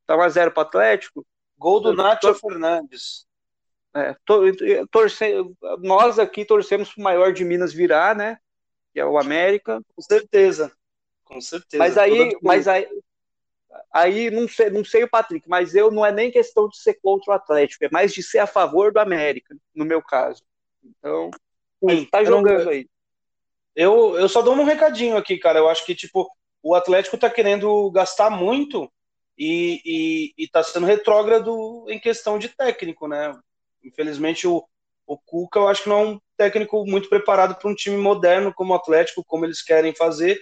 Está 0.00 0.16
1x0 0.16 0.50
para 0.52 0.60
o 0.60 0.66
Atlético? 0.66 1.26
Gol 1.56 1.80
do 1.80 1.92
Nacho 1.92 2.34
Fernandes. 2.34 3.26
É, 3.94 4.16
torce, 4.90 5.34
nós 5.80 6.18
aqui 6.18 6.44
torcemos 6.44 6.92
para 6.92 7.00
o 7.00 7.04
maior 7.04 7.32
de 7.32 7.44
Minas 7.44 7.72
virar, 7.72 8.14
né? 8.14 8.38
Que 8.92 9.00
é 9.00 9.04
o 9.04 9.18
América. 9.18 9.80
Com 9.94 10.02
certeza. 10.02 10.72
Com 11.30 11.40
certeza. 11.40 11.78
Mas 11.78 11.96
aí, 11.96 12.36
mas 12.42 12.66
aí, 12.66 12.88
aí 13.92 14.30
não 14.30 14.48
sei, 14.48 14.68
não 14.68 14.84
sei 14.84 15.04
o 15.04 15.08
Patrick, 15.08 15.48
mas 15.48 15.74
eu 15.74 15.90
não 15.90 16.04
é 16.04 16.10
nem 16.10 16.30
questão 16.30 16.68
de 16.68 16.76
ser 16.76 16.94
contra 16.94 17.32
o 17.32 17.34
Atlético, 17.34 17.84
é 17.84 17.88
mais 17.90 18.12
de 18.12 18.22
ser 18.22 18.40
a 18.40 18.46
favor 18.46 18.92
do 18.92 18.98
América, 18.98 19.56
no 19.74 19.84
meu 19.84 20.02
caso. 20.02 20.42
Então, 20.84 21.30
Sim, 21.88 22.04
tá 22.06 22.24
jogando 22.24 22.68
aí. 22.68 22.88
Eu, 23.74 24.18
eu 24.18 24.28
só 24.28 24.42
dou 24.42 24.54
um 24.54 24.64
recadinho 24.64 25.16
aqui, 25.16 25.38
cara. 25.38 25.60
Eu 25.60 25.68
acho 25.68 25.86
que, 25.86 25.94
tipo, 25.94 26.28
o 26.62 26.74
Atlético 26.74 27.16
tá 27.16 27.30
querendo 27.30 27.90
gastar 27.92 28.28
muito 28.28 28.90
e, 29.38 29.80
e, 29.84 30.44
e 30.44 30.48
tá 30.48 30.62
sendo 30.62 30.86
retrógrado 30.86 31.86
em 31.88 31.98
questão 31.98 32.38
de 32.38 32.48
técnico, 32.48 33.06
né? 33.06 33.38
Infelizmente, 33.84 34.46
o, 34.48 34.64
o 35.06 35.16
Cuca, 35.16 35.60
eu 35.60 35.68
acho 35.68 35.84
que 35.84 35.88
não 35.88 35.98
é 35.98 36.06
um 36.08 36.20
técnico 36.36 36.84
muito 36.84 37.08
preparado 37.08 37.54
para 37.54 37.70
um 37.70 37.74
time 37.74 37.96
moderno 37.96 38.52
como 38.52 38.72
o 38.72 38.76
Atlético, 38.76 39.24
como 39.24 39.44
eles 39.44 39.62
querem 39.62 39.94
fazer. 39.94 40.40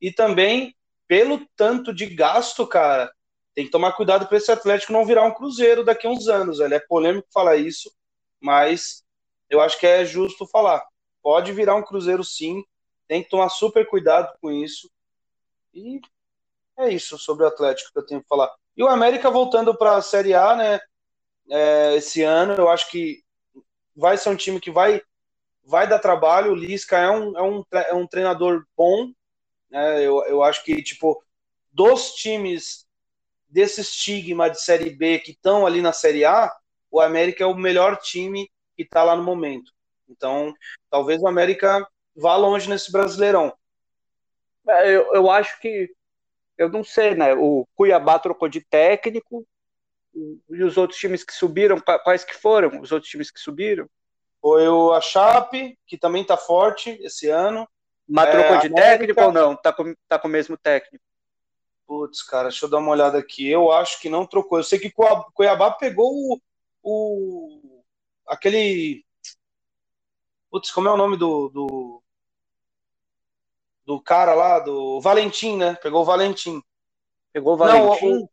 E 0.00 0.12
também, 0.12 0.74
pelo 1.06 1.46
tanto 1.56 1.92
de 1.92 2.06
gasto, 2.06 2.66
cara, 2.66 3.12
tem 3.54 3.64
que 3.64 3.70
tomar 3.70 3.92
cuidado 3.92 4.26
para 4.26 4.38
esse 4.38 4.50
Atlético 4.50 4.92
não 4.92 5.04
virar 5.04 5.24
um 5.24 5.34
Cruzeiro 5.34 5.84
daqui 5.84 6.06
a 6.06 6.10
uns 6.10 6.28
anos. 6.28 6.60
Ele 6.60 6.74
é 6.74 6.80
polêmico 6.80 7.28
falar 7.32 7.56
isso, 7.56 7.92
mas 8.40 9.04
eu 9.48 9.60
acho 9.60 9.78
que 9.78 9.86
é 9.86 10.04
justo 10.04 10.46
falar. 10.46 10.82
Pode 11.22 11.52
virar 11.52 11.74
um 11.74 11.82
Cruzeiro 11.82 12.24
sim, 12.24 12.64
tem 13.06 13.22
que 13.22 13.28
tomar 13.28 13.48
super 13.48 13.86
cuidado 13.86 14.32
com 14.40 14.50
isso. 14.50 14.90
E 15.74 16.00
é 16.78 16.88
isso 16.88 17.18
sobre 17.18 17.44
o 17.44 17.48
Atlético 17.48 17.92
que 17.92 17.98
eu 17.98 18.06
tenho 18.06 18.22
que 18.22 18.28
falar. 18.28 18.50
E 18.76 18.82
o 18.82 18.88
América 18.88 19.30
voltando 19.30 19.76
para 19.76 19.96
a 19.96 20.02
Série 20.02 20.32
A, 20.32 20.56
né? 20.56 20.80
É, 21.50 21.96
esse 21.96 22.22
ano, 22.22 22.54
eu 22.54 22.68
acho 22.68 22.88
que 22.90 23.22
vai 23.96 24.16
ser 24.16 24.30
um 24.30 24.36
time 24.36 24.60
que 24.60 24.70
vai 24.70 25.02
vai 25.64 25.88
dar 25.88 25.98
trabalho. 25.98 26.52
O 26.52 26.54
Lisca 26.54 26.98
é 26.98 27.10
um, 27.10 27.36
é 27.36 27.42
um, 27.42 27.64
é 27.72 27.94
um 27.94 28.06
treinador 28.06 28.64
bom, 28.76 29.12
né? 29.70 29.98
Eu, 30.04 30.24
eu 30.24 30.42
acho 30.42 30.64
que, 30.64 30.82
tipo, 30.82 31.22
dos 31.72 32.14
times 32.14 32.86
desse 33.48 33.80
estigma 33.80 34.50
de 34.50 34.60
Série 34.60 34.90
B 34.90 35.18
que 35.18 35.32
estão 35.32 35.66
ali 35.66 35.80
na 35.80 35.92
Série 35.92 36.24
A, 36.24 36.52
o 36.90 37.00
América 37.00 37.44
é 37.44 37.46
o 37.46 37.54
melhor 37.54 37.96
time 37.96 38.50
que 38.76 38.82
está 38.82 39.02
lá 39.02 39.16
no 39.16 39.22
momento. 39.22 39.72
Então, 40.08 40.54
talvez 40.88 41.22
o 41.22 41.28
América 41.28 41.86
vá 42.14 42.36
longe 42.36 42.68
nesse 42.68 42.90
Brasileirão. 42.90 43.52
É, 44.68 44.90
eu, 44.90 45.14
eu 45.14 45.30
acho 45.30 45.60
que, 45.60 45.92
eu 46.58 46.68
não 46.68 46.84
sei, 46.84 47.14
né? 47.14 47.34
O 47.34 47.66
Cuiabá 47.74 48.18
trocou 48.18 48.48
de 48.48 48.60
técnico, 48.60 49.46
e 50.14 50.64
os 50.64 50.76
outros 50.76 50.98
times 50.98 51.24
que 51.24 51.32
subiram, 51.32 51.80
quais 52.02 52.24
que 52.24 52.34
foram 52.34 52.80
os 52.80 52.90
outros 52.92 53.10
times 53.10 53.30
que 53.30 53.40
subiram? 53.40 53.88
Foi 54.40 54.66
o 54.68 54.92
a 54.92 55.00
Chape, 55.00 55.78
que 55.86 55.98
também 55.98 56.22
está 56.22 56.36
forte 56.36 56.90
esse 57.02 57.28
ano. 57.28 57.68
Mas 58.10 58.28
é, 58.28 58.32
trocou 58.32 58.58
de 58.58 58.66
América... 58.66 58.98
técnico 58.98 59.22
ou 59.22 59.32
não? 59.32 59.56
Tá 59.56 59.72
com, 59.72 59.94
tá 60.08 60.18
com 60.18 60.26
o 60.26 60.30
mesmo 60.30 60.56
técnico? 60.56 61.04
Putz, 61.86 62.22
cara, 62.22 62.48
deixa 62.48 62.66
eu 62.66 62.70
dar 62.70 62.78
uma 62.78 62.90
olhada 62.90 63.18
aqui. 63.18 63.48
Eu 63.48 63.70
acho 63.70 64.00
que 64.00 64.08
não 64.08 64.26
trocou. 64.26 64.58
Eu 64.58 64.64
sei 64.64 64.78
que 64.78 64.92
Cuiabá 65.34 65.70
pegou 65.70 66.12
o. 66.12 66.40
o 66.82 67.82
aquele. 68.26 69.04
Putz, 70.50 70.72
como 70.72 70.88
é 70.88 70.92
o 70.92 70.96
nome 70.96 71.16
do, 71.16 71.48
do. 71.48 72.02
do 73.84 74.00
cara 74.00 74.34
lá? 74.34 74.58
Do 74.58 75.00
Valentim, 75.00 75.56
né? 75.56 75.76
Pegou 75.80 76.02
o 76.02 76.04
Valentim. 76.04 76.62
Pegou 77.32 77.54
o 77.54 77.56
Valentim? 77.56 78.10
Não, 78.10 78.22
o, 78.22 78.30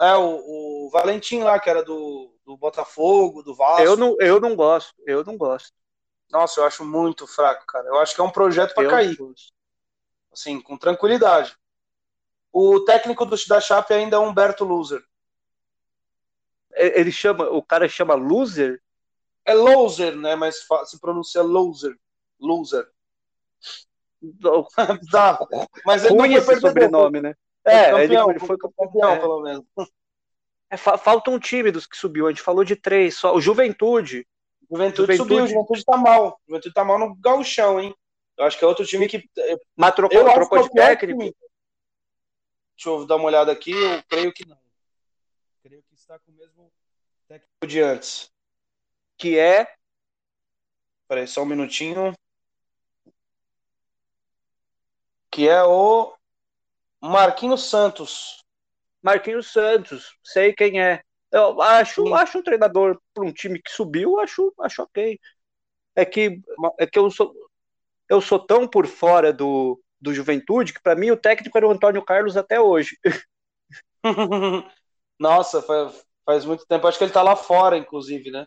é, 0.00 0.16
o, 0.16 0.86
o 0.86 0.90
Valentim 0.90 1.42
lá, 1.42 1.60
que 1.60 1.70
era 1.70 1.84
do, 1.84 2.34
do 2.44 2.56
Botafogo, 2.56 3.42
do 3.42 3.54
Vasco. 3.54 3.82
Eu 3.82 3.96
não, 3.96 4.16
eu 4.18 4.40
não 4.40 4.56
gosto. 4.56 4.94
Eu 5.06 5.24
não 5.24 5.36
gosto. 5.36 5.72
Nossa, 6.32 6.60
eu 6.60 6.64
acho 6.64 6.82
muito 6.82 7.26
fraco, 7.26 7.66
cara. 7.66 7.86
Eu 7.86 8.00
acho 8.00 8.14
que 8.14 8.20
é 8.20 8.24
um 8.24 8.30
projeto 8.30 8.74
para 8.74 8.88
cair. 8.88 9.16
Assim, 10.32 10.58
com 10.62 10.78
tranquilidade. 10.78 11.54
O 12.50 12.80
técnico 12.80 13.26
do, 13.26 13.36
da 13.46 13.60
Chape 13.60 13.92
ainda 13.92 14.16
é 14.16 14.18
Humberto 14.18 14.64
Loser. 14.64 15.04
Ele 16.74 17.12
chama, 17.12 17.50
o 17.50 17.62
cara 17.62 17.86
chama 17.86 18.14
Loser? 18.14 18.80
É 19.44 19.52
Loser, 19.52 20.16
né? 20.16 20.34
Mas 20.34 20.66
se 20.86 20.98
pronuncia 20.98 21.42
Loser. 21.42 21.98
Loser. 22.40 22.88
Dá. 25.10 25.38
Mas 25.84 26.04
ele 26.04 26.14
Ruim 26.14 26.34
não 26.34 26.42
foi 26.42 26.54
esse 26.54 26.62
sobrenome, 26.62 27.20
né? 27.20 27.34
É, 27.64 27.90
campeão, 27.90 28.30
ele, 28.30 28.40
foi 28.40 28.56
campeão, 28.56 29.10
é. 29.10 29.18
pelo 29.18 29.42
menos. 29.42 29.64
É, 30.70 30.76
falta 30.78 31.30
um 31.30 31.38
time 31.38 31.70
dos 31.70 31.86
que 31.86 31.96
subiu. 31.96 32.26
A 32.26 32.30
gente 32.30 32.40
falou 32.40 32.64
de 32.64 32.74
três 32.74 33.18
só. 33.18 33.34
O 33.34 33.40
Juventude. 33.40 34.26
Juventude, 34.72 35.16
Juventude 35.16 35.16
subiu, 35.16 35.44
o 35.44 35.46
Juventude 35.46 35.84
tá 35.84 35.96
mal. 35.98 36.28
O 36.28 36.38
Juventude 36.48 36.74
tá 36.74 36.82
mal 36.82 36.98
no 36.98 37.14
gauchão, 37.16 37.78
hein? 37.78 37.94
Eu 38.38 38.46
acho 38.46 38.58
que 38.58 38.64
é 38.64 38.66
outro 38.66 38.86
time 38.86 39.06
que. 39.06 39.28
Mas 39.76 39.94
trocou, 39.94 40.18
eu 40.18 40.32
trocou 40.32 40.62
de 40.62 40.80
é 40.80 40.86
técnico? 40.86 41.18
Time. 41.18 41.36
Deixa 42.74 42.88
eu 42.88 43.06
dar 43.06 43.16
uma 43.16 43.26
olhada 43.26 43.52
aqui, 43.52 43.72
eu 43.72 44.02
creio 44.08 44.32
que 44.32 44.48
não. 44.48 44.58
Creio 45.62 45.82
que 45.82 45.94
está 45.94 46.18
com 46.18 46.32
o 46.32 46.34
mesmo 46.34 46.72
técnico 47.28 47.66
de 47.66 47.80
antes. 47.80 48.32
Que 49.18 49.38
é. 49.38 49.72
Peraí, 51.06 51.26
só 51.26 51.42
um 51.42 51.46
minutinho. 51.46 52.14
Que 55.30 55.48
é 55.48 55.62
o 55.62 56.14
Marquinhos 57.00 57.68
Santos. 57.68 58.42
Marquinhos 59.02 59.52
Santos, 59.52 60.16
sei 60.22 60.54
quem 60.54 60.80
é. 60.80 61.02
Eu 61.32 61.62
acho, 61.62 62.14
acho 62.14 62.38
um 62.38 62.42
treinador 62.42 63.00
para 63.14 63.24
um 63.24 63.32
time 63.32 63.60
que 63.60 63.70
subiu, 63.70 64.20
acho, 64.20 64.52
acho 64.60 64.82
ok. 64.82 65.18
É 65.96 66.04
que, 66.04 66.40
é 66.78 66.86
que 66.86 66.98
eu 66.98 67.10
sou, 67.10 67.32
eu 68.08 68.20
sou 68.20 68.38
tão 68.38 68.68
por 68.68 68.86
fora 68.86 69.32
do, 69.32 69.80
do 70.00 70.12
Juventude 70.12 70.74
que 70.74 70.82
para 70.82 70.94
mim 70.94 71.10
o 71.10 71.16
técnico 71.16 71.56
era 71.56 71.66
o 71.66 71.70
Antônio 71.70 72.04
Carlos 72.04 72.36
até 72.36 72.60
hoje. 72.60 72.98
Nossa, 75.18 75.62
faz, 75.62 76.06
faz 76.24 76.44
muito 76.44 76.66
tempo. 76.66 76.86
Acho 76.86 76.98
que 76.98 77.04
ele 77.04 77.10
está 77.10 77.22
lá 77.22 77.34
fora, 77.34 77.78
inclusive, 77.78 78.30
né? 78.30 78.46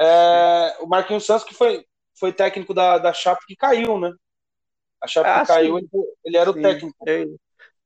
É, 0.00 0.76
o 0.80 0.86
Marquinhos 0.86 1.26
Santos 1.26 1.44
que 1.44 1.54
foi, 1.54 1.84
foi 2.18 2.32
técnico 2.32 2.72
da, 2.72 2.98
da 2.98 3.12
Chape 3.12 3.44
que 3.46 3.56
caiu, 3.56 3.98
né? 3.98 4.12
A 5.00 5.06
Chape 5.06 5.28
ah, 5.28 5.40
que 5.40 5.46
caiu, 5.48 5.78
ele, 5.78 5.88
ele, 6.24 6.36
era 6.36 6.52
sim. 6.52 6.58
o 6.58 6.62
técnico. 6.62 6.96
Ele, 7.06 7.36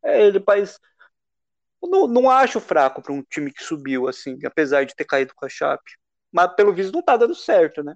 é, 0.04 0.26
ele 0.26 0.40
faz. 0.40 0.78
Não, 1.82 2.06
não 2.06 2.30
acho 2.30 2.60
fraco 2.60 3.00
para 3.00 3.12
um 3.12 3.22
time 3.22 3.52
que 3.52 3.62
subiu, 3.62 4.08
assim, 4.08 4.38
apesar 4.44 4.84
de 4.84 4.94
ter 4.94 5.04
caído 5.04 5.32
com 5.34 5.46
a 5.46 5.48
Chape. 5.48 5.92
Mas 6.32 6.54
pelo 6.54 6.74
visto 6.74 6.92
não 6.92 7.02
tá 7.02 7.16
dando 7.16 7.34
certo, 7.34 7.82
né? 7.82 7.94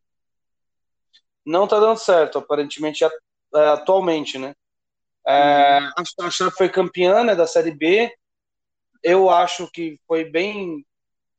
não 1.45 1.65
está 1.65 1.79
dando 1.79 1.99
certo, 1.99 2.39
aparentemente, 2.39 3.05
é, 3.05 3.09
atualmente, 3.69 4.39
né? 4.39 4.55
É, 5.27 5.79
uhum. 5.81 6.27
a 6.27 6.31
Chape 6.31 6.57
foi 6.57 6.69
campeã 6.69 7.25
né, 7.25 7.35
da 7.35 7.47
Série 7.47 7.73
B. 7.73 8.13
Eu 9.03 9.31
acho 9.31 9.69
que 9.71 9.99
foi 10.07 10.25
bem, 10.25 10.85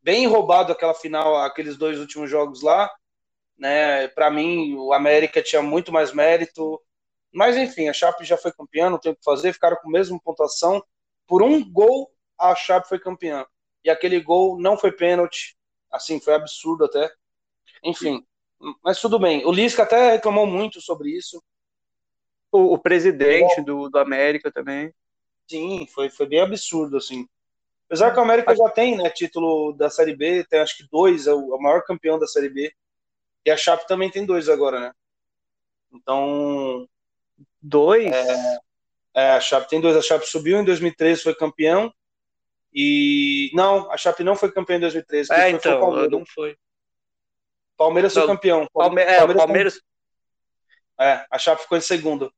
bem 0.02 0.28
roubado 0.28 0.72
aquela 0.72 0.94
final, 0.94 1.38
aqueles 1.38 1.78
dois 1.78 2.00
últimos 2.00 2.30
jogos 2.30 2.62
lá. 2.62 2.90
Né? 3.58 4.08
Para 4.10 4.30
mim, 4.30 4.76
o 4.76 4.94
América 4.94 5.42
tinha 5.42 5.62
muito 5.62 5.92
mais 5.92 6.14
mérito. 6.14 6.82
Mas 7.34 7.58
enfim, 7.58 7.90
a 7.90 7.94
Chape 7.94 8.24
já 8.24 8.38
foi 8.38 8.52
campeã, 8.52 8.90
não 8.90 9.00
tem 9.00 9.12
o 9.12 9.16
que 9.16 9.24
fazer. 9.24 9.54
Ficaram 9.54 9.78
com 9.78 9.90
a 9.90 9.92
mesma 9.92 10.20
pontuação. 10.24 10.84
Por 11.28 11.42
um 11.42 11.70
gol, 11.70 12.12
a 12.52 12.56
Chape 12.56 12.88
foi 12.88 13.00
campeã. 13.00 13.46
E 13.84 13.90
aquele 13.90 14.20
gol 14.20 14.60
não 14.60 14.78
foi 14.78 14.92
pênalti. 14.92 15.58
Assim, 15.92 16.20
foi 16.20 16.34
absurdo 16.34 16.86
até. 16.86 17.12
Enfim, 17.84 18.26
mas 18.84 19.00
tudo 19.00 19.20
bem. 19.20 19.46
O 19.46 19.52
Lisca 19.52 19.84
até 19.84 20.14
reclamou 20.14 20.48
muito 20.48 20.82
sobre 20.82 21.10
isso. 21.10 21.44
O, 22.52 22.74
o 22.74 22.78
presidente 22.78 23.62
do, 23.62 23.90
do 23.90 23.98
América 23.98 24.52
também. 24.52 24.94
Sim, 25.48 25.88
foi, 25.88 26.10
foi 26.10 26.26
bem 26.26 26.40
absurdo, 26.40 26.98
assim. 26.98 27.28
Apesar 27.86 28.12
que 28.12 28.20
o 28.20 28.24
América 28.24 28.56
já 28.56 28.70
tem, 28.70 28.98
né, 28.98 29.10
título 29.10 29.74
da 29.74 29.90
Série 29.90 30.16
B, 30.16 30.46
tem 30.50 30.60
acho 30.60 30.78
que 30.78 30.88
dois, 30.90 31.28
é 31.28 31.34
o, 31.34 31.54
é 31.54 31.56
o 31.58 31.62
maior 31.62 31.84
campeão 31.84 32.18
da 32.18 32.26
Série 32.26 32.50
B. 32.50 32.74
E 33.46 33.52
a 33.52 33.58
Chape 33.58 33.88
também 33.88 34.10
tem 34.10 34.26
dois 34.26 34.48
agora, 34.48 34.80
né? 34.80 34.92
Então. 35.92 36.88
Dois? 37.62 38.06
É, 38.12 38.58
é, 39.14 39.32
a 39.32 39.40
Chape 39.40 39.70
tem 39.70 39.82
dois. 39.82 39.96
A 39.96 40.02
Chape 40.02 40.26
subiu 40.26 40.60
em 40.60 40.66
2013, 40.66 41.22
foi 41.22 41.36
campeão. 41.36 41.94
E. 42.74 43.52
Não, 43.54 43.92
a 43.92 43.98
Chape 43.98 44.24
não 44.24 44.36
foi 44.36 44.52
campeão 44.52 44.78
em 44.78 44.82
2013. 44.82 45.32
É, 45.32 45.50
então, 45.50 46.10
não 46.10 46.26
foi. 46.26 46.58
Palmeiras 47.78 48.14
foi 48.14 48.26
campeão. 48.26 48.68
Palme 48.74 49.02
é, 49.02 49.18
Palmeiras, 49.18 49.38
Palmeiras... 49.38 49.82
É, 51.00 51.26
a 51.30 51.38
Chape 51.38 51.64
ficou 51.64 51.78
em 51.78 51.82
segundo. 51.82 52.34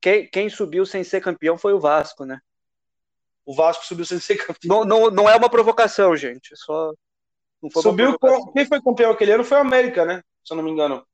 Quem, 0.00 0.28
quem 0.28 0.48
subiu 0.48 0.86
sem 0.86 1.04
ser 1.04 1.20
campeão 1.20 1.58
foi 1.58 1.72
o 1.72 1.80
Vasco, 1.80 2.24
né? 2.24 2.40
O 3.44 3.54
Vasco 3.54 3.84
subiu 3.84 4.04
sem 4.04 4.18
ser 4.18 4.36
campeão. 4.36 4.84
Não, 4.84 4.84
não, 4.84 5.10
não 5.10 5.30
é 5.30 5.36
uma 5.36 5.50
provocação, 5.50 6.16
gente. 6.16 6.56
Só. 6.56 6.92
subiu. 7.80 8.18
Com... 8.18 8.52
Quem 8.52 8.66
foi 8.66 8.82
campeão 8.82 9.10
aquele 9.10 9.32
ano 9.32 9.44
foi 9.44 9.58
o 9.58 9.62
América, 9.62 10.04
né? 10.04 10.22
Se 10.44 10.52
eu 10.52 10.56
não 10.56 10.64
me 10.64 10.70
engano. 10.70 11.06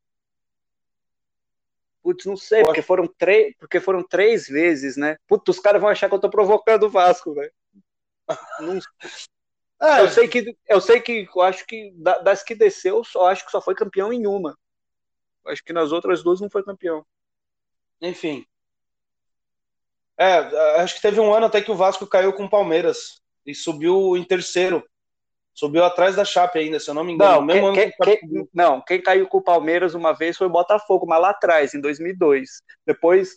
Putz, 2.03 2.27
não 2.27 2.37
sei, 2.37 2.62
porque 2.62 2.83
foram, 2.83 3.07
três, 3.07 3.55
porque 3.59 3.81
foram 3.81 4.03
três 4.03 4.46
vezes, 4.46 4.94
né? 4.94 5.16
Putz, 5.27 5.57
os 5.57 5.59
caras 5.59 5.81
vão 5.81 5.88
achar 5.88 6.07
que 6.07 6.14
eu 6.14 6.20
tô 6.20 6.29
provocando 6.29 6.83
o 6.85 6.90
Vasco, 6.90 7.33
velho. 7.33 7.50
Não... 8.60 8.78
É, 9.82 10.00
eu 10.00 10.08
sei 10.08 10.28
que 10.28 10.56
eu 10.68 10.80
sei 10.80 11.00
que 11.00 11.28
eu 11.34 11.42
acho 11.42 11.66
que 11.66 11.92
das 12.22 12.42
que 12.42 12.54
desceu, 12.54 13.04
só 13.04 13.26
acho 13.26 13.44
que 13.44 13.50
só 13.50 13.60
foi 13.60 13.74
campeão 13.74 14.12
em 14.12 14.26
uma. 14.26 14.56
Acho 15.46 15.62
que 15.62 15.72
nas 15.72 15.92
outras 15.92 16.22
duas 16.22 16.40
não 16.40 16.48
foi 16.48 16.62
campeão. 16.62 17.04
Enfim. 18.00 18.46
É, 20.16 20.37
acho 20.80 20.94
que 20.94 21.02
teve 21.02 21.20
um 21.20 21.34
ano 21.34 21.46
até 21.46 21.60
que 21.60 21.70
o 21.70 21.76
Vasco 21.76 22.06
caiu 22.06 22.32
com 22.32 22.44
o 22.44 22.50
Palmeiras 22.50 23.20
e 23.44 23.54
subiu 23.54 24.16
em 24.16 24.24
terceiro. 24.24 24.82
Subiu 25.52 25.84
atrás 25.84 26.16
da 26.16 26.24
Chape 26.24 26.58
ainda, 26.58 26.80
se 26.80 26.88
eu 26.90 26.94
não 26.94 27.04
me 27.04 27.12
engano. 27.12 27.32
Não, 27.32 27.42
mesmo 27.42 27.72
quem, 27.72 27.92
quem, 28.02 28.18
quem, 28.18 28.48
não, 28.52 28.80
quem 28.80 29.00
caiu 29.00 29.28
com 29.28 29.38
o 29.38 29.42
Palmeiras 29.42 29.94
uma 29.94 30.12
vez 30.12 30.37
foi 30.37 30.46
o 30.46 30.50
Botafogo, 30.50 31.06
mas 31.06 31.20
lá 31.20 31.30
atrás, 31.30 31.74
em 31.74 31.80
2002. 31.80 32.62
Depois 32.87 33.37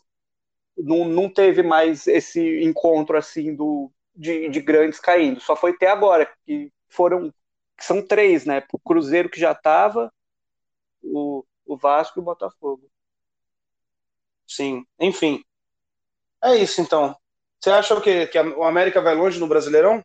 não, 0.78 1.06
não 1.06 1.30
teve 1.30 1.62
mais 1.62 2.08
esse 2.08 2.63
encontro 2.63 3.17
assim 3.17 3.56
do, 3.56 3.91
de, 4.17 4.49
de 4.49 4.60
grandes 4.60 4.99
caindo. 4.99 5.39
Só 5.39 5.56
foi 5.56 5.71
até 5.71 5.88
agora, 5.88 6.30
que 6.45 6.71
foram. 6.89 7.32
Que 7.77 7.86
são 7.86 8.06
três, 8.06 8.43
né? 8.43 8.63
O 8.73 8.80
Cruzeiro 8.80 9.30
que 9.30 9.39
já 9.39 9.51
estava, 9.51 10.12
o, 11.03 11.45
o 11.63 11.77
Vasco 11.77 12.17
e 12.17 12.21
o 12.21 12.23
Botafogo. 12.23 12.89
Sim, 14.47 14.84
enfim. 14.99 15.43
É 16.43 16.56
isso 16.56 16.82
então. 16.82 17.15
Você 17.60 17.69
acha 17.69 18.01
que, 18.01 18.27
que 18.27 18.39
o 18.39 18.63
América 18.63 18.99
vai 18.99 19.13
longe 19.13 19.39
no 19.39 19.47
Brasileirão? 19.47 20.03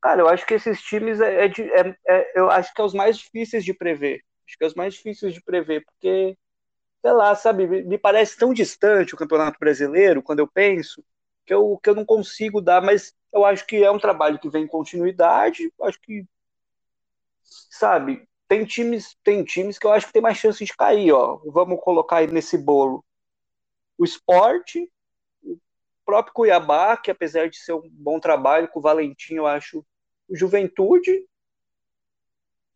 Cara, 0.00 0.22
eu 0.22 0.28
acho 0.28 0.46
que 0.46 0.54
esses 0.54 0.80
times 0.80 1.20
é, 1.20 1.46
é, 1.46 1.48
é, 1.48 1.96
é, 2.08 2.32
eu 2.34 2.50
acho 2.50 2.72
que 2.72 2.80
é 2.80 2.84
os 2.84 2.94
mais 2.94 3.18
difíceis 3.18 3.64
de 3.64 3.74
prever. 3.74 4.22
Acho 4.46 4.56
que 4.56 4.64
é 4.64 4.66
os 4.66 4.74
mais 4.74 4.94
difíceis 4.94 5.34
de 5.34 5.42
prever, 5.42 5.84
porque, 5.84 6.38
sei 7.02 7.12
lá, 7.12 7.34
sabe, 7.34 7.66
me 7.66 7.98
parece 7.98 8.36
tão 8.36 8.54
distante 8.54 9.14
o 9.14 9.16
Campeonato 9.18 9.58
Brasileiro 9.58 10.22
quando 10.22 10.38
eu 10.38 10.46
penso 10.48 11.04
que 11.46 11.54
eu, 11.54 11.78
que 11.82 11.88
eu 11.88 11.94
não 11.94 12.04
consigo 12.04 12.60
dar, 12.60 12.82
mas 12.82 13.14
eu 13.32 13.44
acho 13.44 13.64
que 13.66 13.82
é 13.82 13.90
um 13.90 13.98
trabalho 13.98 14.38
que 14.38 14.50
vem 14.50 14.64
em 14.64 14.68
continuidade, 14.68 15.72
acho 15.82 16.00
que, 16.00 16.26
sabe, 17.42 18.28
tem 18.48 18.64
times, 18.64 19.16
tem 19.22 19.44
times 19.44 19.78
que 19.78 19.86
eu 19.86 19.92
acho 19.92 20.06
que 20.08 20.12
tem 20.12 20.22
mais 20.22 20.36
chance 20.36 20.64
de 20.64 20.76
cair, 20.76 21.12
ó, 21.12 21.40
vamos 21.46 21.80
colocar 21.80 22.18
aí 22.18 22.26
nesse 22.26 22.58
bolo. 22.58 23.04
O 23.96 24.04
esporte, 24.04 24.90
o 25.42 25.58
próprio 26.04 26.34
Cuiabá, 26.34 26.96
que 26.96 27.10
apesar 27.10 27.48
de 27.48 27.58
ser 27.58 27.74
um 27.74 27.88
bom 27.90 28.18
trabalho 28.18 28.68
com 28.68 28.80
o 28.80 28.82
Valentim, 28.82 29.34
eu 29.34 29.46
acho, 29.46 29.84
o 30.28 30.36
Juventude, 30.36 31.24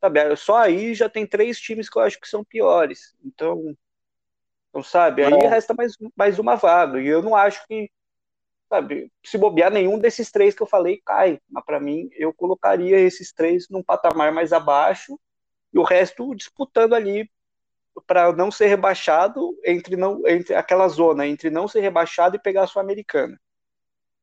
sabe, 0.01 0.37
só 0.37 0.59
aí 0.59 0.95
já 0.95 1.09
tem 1.09 1.27
três 1.27 1.61
times 1.61 1.91
que 1.91 1.99
eu 1.99 2.03
acho 2.03 2.21
que 2.21 2.29
são 2.29 2.45
piores, 2.45 3.17
então, 3.25 3.77
então 4.69 4.83
sabe, 4.83 5.25
aí 5.25 5.33
é. 5.33 5.49
resta 5.49 5.75
mais, 5.75 5.97
mais 6.17 6.39
uma 6.39 6.55
vaga, 6.55 7.01
e 7.01 7.07
eu 7.07 7.21
não 7.21 7.35
acho 7.35 7.67
que 7.67 7.91
sabe, 8.71 9.13
se 9.25 9.37
bobear 9.37 9.73
nenhum 9.73 9.99
desses 9.99 10.31
três 10.31 10.55
que 10.55 10.63
eu 10.63 10.67
falei 10.67 11.03
cai, 11.05 11.41
mas 11.51 11.65
para 11.65 11.81
mim 11.81 12.09
eu 12.13 12.33
colocaria 12.33 13.01
esses 13.01 13.33
três 13.33 13.69
num 13.69 13.83
patamar 13.83 14.33
mais 14.33 14.53
abaixo 14.53 15.19
e 15.75 15.79
o 15.79 15.83
resto 15.83 16.33
disputando 16.37 16.95
ali 16.95 17.29
para 18.07 18.33
não 18.33 18.51
ser 18.51 18.69
rebaixado 18.69 19.59
entre 19.65 19.97
não 19.97 20.27
entre 20.27 20.55
aquela 20.55 20.87
zona 20.87 21.27
entre 21.27 21.51
não 21.51 21.67
ser 21.67 21.81
rebaixado 21.81 22.37
e 22.37 22.39
pegar 22.39 22.63
a 22.63 22.67
sul-americana. 22.69 23.39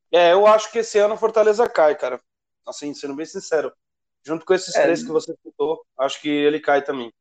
É, 0.10 0.32
eu 0.32 0.48
acho 0.48 0.72
que 0.72 0.80
esse 0.80 0.98
ano 0.98 1.16
o 1.16 1.18
Fortaleza 1.18 1.68
cai, 1.70 1.94
cara. 1.94 2.22
Assim, 2.66 2.94
sendo 2.94 3.16
bem 3.16 3.26
sincero, 3.26 3.74
junto 4.24 4.46
com 4.46 4.54
esses 4.54 4.74
é, 4.74 4.84
três 4.84 5.04
que 5.04 5.12
você 5.12 5.36
citou, 5.44 5.86
acho 5.98 6.22
que 6.22 6.30
ele 6.30 6.62
cai 6.62 6.82
também. 6.82 7.14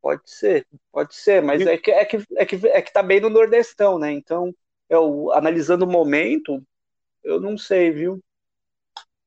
Pode 0.00 0.28
ser, 0.28 0.66
pode 0.90 1.14
ser, 1.14 1.40
mas 1.40 1.64
é 1.64 1.78
que, 1.78 1.92
é 1.92 2.04
que, 2.04 2.24
é 2.36 2.44
que, 2.44 2.66
é 2.66 2.82
que 2.82 2.92
tá 2.92 3.04
bem 3.04 3.20
no 3.20 3.30
Nordestão, 3.30 4.00
né? 4.00 4.10
Então, 4.10 4.52
eu, 4.92 5.32
analisando 5.32 5.84
o 5.84 5.90
momento, 5.90 6.62
eu 7.24 7.40
não 7.40 7.56
sei, 7.56 7.90
viu? 7.90 8.20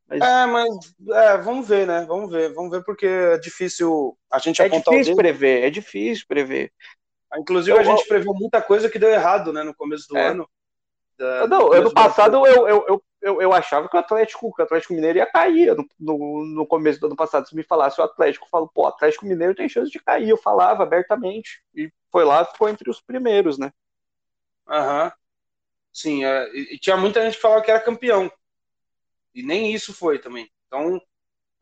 Mas... 0.08 0.22
É, 0.22 0.46
mas 0.46 0.94
é, 1.12 1.38
vamos 1.38 1.68
ver, 1.68 1.88
né? 1.88 2.06
Vamos 2.08 2.30
ver, 2.30 2.54
vamos 2.54 2.70
ver 2.70 2.84
porque 2.84 3.08
é 3.08 3.38
difícil 3.40 4.16
a 4.32 4.38
gente 4.38 4.62
é 4.62 4.68
apontar 4.68 4.94
difícil 4.94 5.14
o 5.14 5.16
dedo. 5.16 5.24
prever, 5.24 5.64
é 5.64 5.70
difícil 5.72 6.26
prever. 6.28 6.72
Ah, 7.32 7.40
inclusive, 7.40 7.76
eu, 7.76 7.82
a 7.82 7.84
gente 7.84 8.08
previu 8.08 8.32
muita 8.34 8.62
coisa 8.62 8.90
que 8.90 9.00
deu 9.00 9.10
errado, 9.10 9.52
né, 9.52 9.64
no 9.64 9.74
começo 9.74 10.08
do 10.08 10.18
é. 10.18 10.28
ano. 10.28 10.48
Da, 11.18 11.48
não, 11.48 11.72
ano 11.72 11.92
passado 11.94 12.46
eu, 12.46 12.68
eu, 12.68 12.86
eu, 12.88 13.04
eu, 13.22 13.42
eu 13.42 13.54
achava 13.54 13.90
que 13.90 13.96
o 13.96 14.00
Atlético, 14.00 14.54
que 14.54 14.62
o 14.62 14.66
Atlético 14.66 14.94
Mineiro 14.94 15.18
ia 15.18 15.26
cair 15.26 15.76
no, 15.76 15.88
no, 16.00 16.46
no, 16.46 16.68
começo 16.68 17.00
do 17.00 17.08
ano 17.08 17.16
passado. 17.16 17.48
Se 17.48 17.56
me 17.56 17.64
falasse 17.64 18.00
o 18.00 18.04
Atlético, 18.04 18.46
eu 18.46 18.50
falo, 18.50 18.70
pô, 18.72 18.84
o 18.84 18.88
Atlético 18.88 19.26
Mineiro 19.26 19.56
tem 19.56 19.68
chance 19.68 19.90
de 19.90 20.00
cair. 20.00 20.30
Eu 20.30 20.38
falava 20.38 20.84
abertamente. 20.84 21.64
E 21.74 21.90
foi 22.12 22.26
lá, 22.26 22.46
ficou 22.46 22.70
entre 22.70 22.90
os 22.90 23.02
primeiros, 23.02 23.58
né? 23.58 23.72
Aham. 24.68 25.06
Uhum. 25.06 25.12
Sim, 25.96 26.26
é, 26.26 26.50
e 26.54 26.78
tinha 26.78 26.98
muita 26.98 27.24
gente 27.24 27.38
que 27.38 27.42
falava 27.42 27.62
que 27.62 27.72
era 27.72 27.80
campeão. 27.80 28.30
E 29.34 29.42
nem 29.42 29.74
isso 29.74 29.94
foi 29.94 30.20
também. 30.20 30.52
Então, 30.68 31.02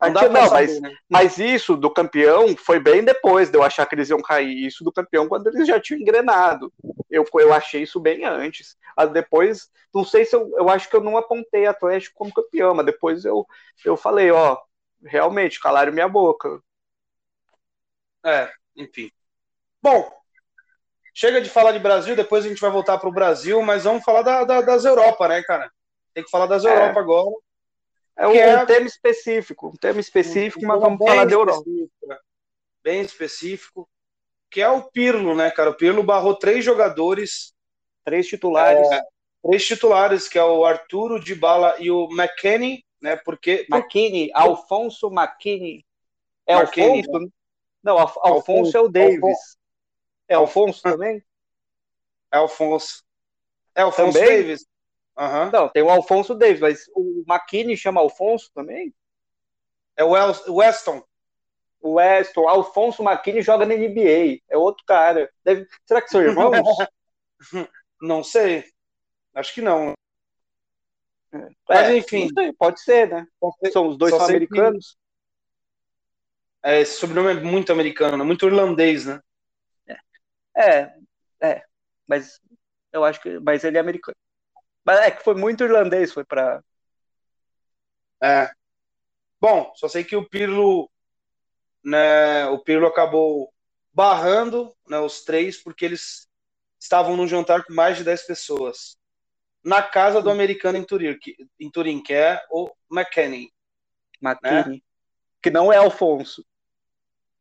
não, 0.02 0.10
não 0.10 0.20
saber, 0.48 0.50
mas, 0.50 0.80
né? 0.80 0.96
mas 1.08 1.38
isso 1.38 1.76
do 1.76 1.88
campeão 1.88 2.56
foi 2.56 2.80
bem 2.80 3.04
depois 3.04 3.48
de 3.48 3.56
eu 3.56 3.62
achar 3.62 3.86
que 3.86 3.94
eles 3.94 4.10
iam 4.10 4.20
cair. 4.20 4.66
Isso 4.66 4.82
do 4.82 4.90
campeão 4.90 5.28
quando 5.28 5.46
eles 5.46 5.68
já 5.68 5.80
tinham 5.80 6.00
engrenado. 6.00 6.72
Eu, 7.08 7.24
eu 7.34 7.52
achei 7.54 7.84
isso 7.84 8.00
bem 8.00 8.24
antes. 8.24 8.76
Ah, 8.96 9.06
depois, 9.06 9.70
não 9.94 10.04
sei 10.04 10.24
se 10.24 10.34
eu, 10.34 10.50
eu 10.56 10.68
acho 10.68 10.90
que 10.90 10.96
eu 10.96 11.00
não 11.00 11.16
apontei 11.16 11.66
Atlético 11.66 12.16
como 12.16 12.34
campeão, 12.34 12.74
mas 12.74 12.86
depois 12.86 13.24
eu, 13.24 13.46
eu 13.84 13.96
falei, 13.96 14.32
ó, 14.32 14.60
realmente, 15.04 15.60
calaram 15.60 15.92
minha 15.92 16.08
boca. 16.08 16.60
É, 18.24 18.50
enfim. 18.74 19.12
Bom, 19.80 20.10
chega 21.14 21.40
de 21.40 21.48
falar 21.48 21.72
de 21.72 21.78
Brasil, 21.78 22.16
depois 22.16 22.44
a 22.44 22.48
gente 22.48 22.60
vai 22.60 22.70
voltar 22.70 22.98
para 22.98 23.08
o 23.08 23.12
Brasil, 23.12 23.62
mas 23.62 23.84
vamos 23.84 24.02
falar 24.02 24.22
da, 24.22 24.44
da, 24.44 24.60
das 24.60 24.84
Europa, 24.84 25.28
né, 25.28 25.42
cara? 25.42 25.70
Tem 26.12 26.24
que 26.24 26.30
falar 26.30 26.46
das 26.46 26.64
é. 26.64 26.68
Europa 26.68 27.00
agora. 27.00 27.30
É 28.16 28.28
um, 28.28 28.32
é... 28.32 28.66
tema 28.66 28.86
específico, 28.86 29.68
um 29.68 29.76
tema 29.76 30.00
específico, 30.00 30.64
um, 30.64 30.68
mas 30.68 30.80
vamos 30.80 30.98
falar 30.98 31.24
da 31.24 31.34
Europa. 31.34 31.64
Né? 32.06 32.18
Bem 32.82 33.00
específico, 33.00 33.88
que 34.50 34.60
é 34.60 34.68
o 34.68 34.82
Pirlo, 34.82 35.34
né, 35.34 35.50
cara? 35.50 35.70
O 35.70 35.74
Pirlo 35.74 36.02
barrou 36.02 36.34
três 36.34 36.64
jogadores. 36.64 37.54
Três 38.04 38.26
titulares. 38.26 38.86
É, 38.90 39.00
três 39.42 39.66
titulares, 39.66 40.28
que 40.28 40.38
é 40.38 40.44
o 40.44 40.64
Arturo 40.64 41.18
de 41.18 41.34
Bala 41.34 41.74
e 41.80 41.90
o 41.90 42.08
McKenny, 42.12 42.84
né? 43.00 43.16
Porque. 43.16 43.66
McKinney, 43.70 44.30
Alfonso 44.32 45.08
McKinney. 45.08 45.84
É 46.46 46.54
McKinney, 46.54 46.98
Alfonso? 46.98 47.18
Né? 47.18 47.28
Não, 47.82 47.98
Alfonso, 47.98 48.26
Alfonso, 48.26 48.76
é 48.76 48.80
o 48.80 48.88
Davis. 48.88 49.38
É 50.28 50.34
Alfonso 50.34 50.82
também? 50.82 51.22
É 52.32 52.38
Alfonso. 52.38 53.04
É 53.74 53.82
Alfonso 53.82 54.18
também? 54.18 54.36
Davis. 54.36 54.66
Uhum. 55.16 55.50
Não, 55.52 55.68
tem 55.68 55.82
o 55.82 55.90
Alfonso 55.90 56.34
Davis, 56.34 56.60
mas 56.60 56.90
o 56.94 57.24
McKinney 57.28 57.76
chama 57.76 58.00
Alfonso 58.00 58.50
também? 58.52 58.92
É 59.96 60.02
o 60.02 60.10
Weston. 60.56 61.02
O 61.80 61.94
Weston. 61.94 62.48
Alfonso 62.48 63.02
McKinney 63.02 63.42
joga 63.42 63.64
na 63.64 63.74
NBA. 63.74 64.40
É 64.48 64.56
outro 64.56 64.84
cara. 64.86 65.30
Deve... 65.44 65.68
Será 65.84 66.02
que 66.02 66.08
são 66.08 66.20
irmãos? 66.22 66.56
não 68.00 68.24
sei. 68.24 68.64
Acho 69.34 69.54
que 69.54 69.60
não. 69.60 69.94
É, 71.32 71.48
mas 71.68 71.90
enfim. 71.90 72.28
pode 72.58 72.80
ser, 72.80 73.08
né? 73.08 73.26
São 73.72 73.88
os 73.88 73.96
dois 73.96 74.14
são 74.14 74.24
americanos. 74.24 74.96
Que... 76.62 76.70
É, 76.70 76.80
esse 76.80 76.98
sobrenome 76.98 77.32
é 77.32 77.34
muito 77.34 77.72
americano, 77.72 78.16
né? 78.16 78.24
muito 78.24 78.46
irlandês, 78.46 79.04
né? 79.04 79.20
É, 80.56 80.94
é. 81.40 81.64
Mas 82.06 82.40
eu 82.92 83.04
acho 83.04 83.20
que. 83.20 83.38
Mas 83.40 83.64
ele 83.64 83.76
é 83.76 83.80
americano. 83.80 84.16
Mas 84.84 85.00
é 85.00 85.10
que 85.10 85.24
foi 85.24 85.34
muito 85.34 85.64
irlandês, 85.64 86.12
foi 86.12 86.24
para. 86.24 86.62
É. 88.22 88.50
Bom, 89.40 89.72
só 89.74 89.88
sei 89.88 90.04
que 90.04 90.16
o 90.16 90.28
Pirlo, 90.28 90.90
né, 91.84 92.46
o 92.46 92.58
Pirlo 92.58 92.86
acabou 92.86 93.52
barrando 93.92 94.74
né, 94.88 94.98
os 94.98 95.22
três 95.22 95.62
porque 95.62 95.84
eles 95.84 96.28
estavam 96.80 97.16
num 97.16 97.28
jantar 97.28 97.64
com 97.64 97.74
mais 97.74 97.96
de 97.96 98.04
10 98.04 98.26
pessoas 98.26 98.98
na 99.64 99.82
casa 99.82 100.20
do 100.20 100.30
americano 100.30 100.76
em 100.76 100.84
Turim, 100.84 101.18
que, 101.18 101.34
em 101.58 101.70
Turim, 101.70 102.02
que 102.02 102.12
é 102.12 102.40
o 102.50 102.70
McKinney. 102.92 103.50
McKinney. 104.20 104.76
Né? 104.76 104.82
Que 105.42 105.50
não 105.50 105.72
é 105.72 105.78
Alfonso. 105.78 106.44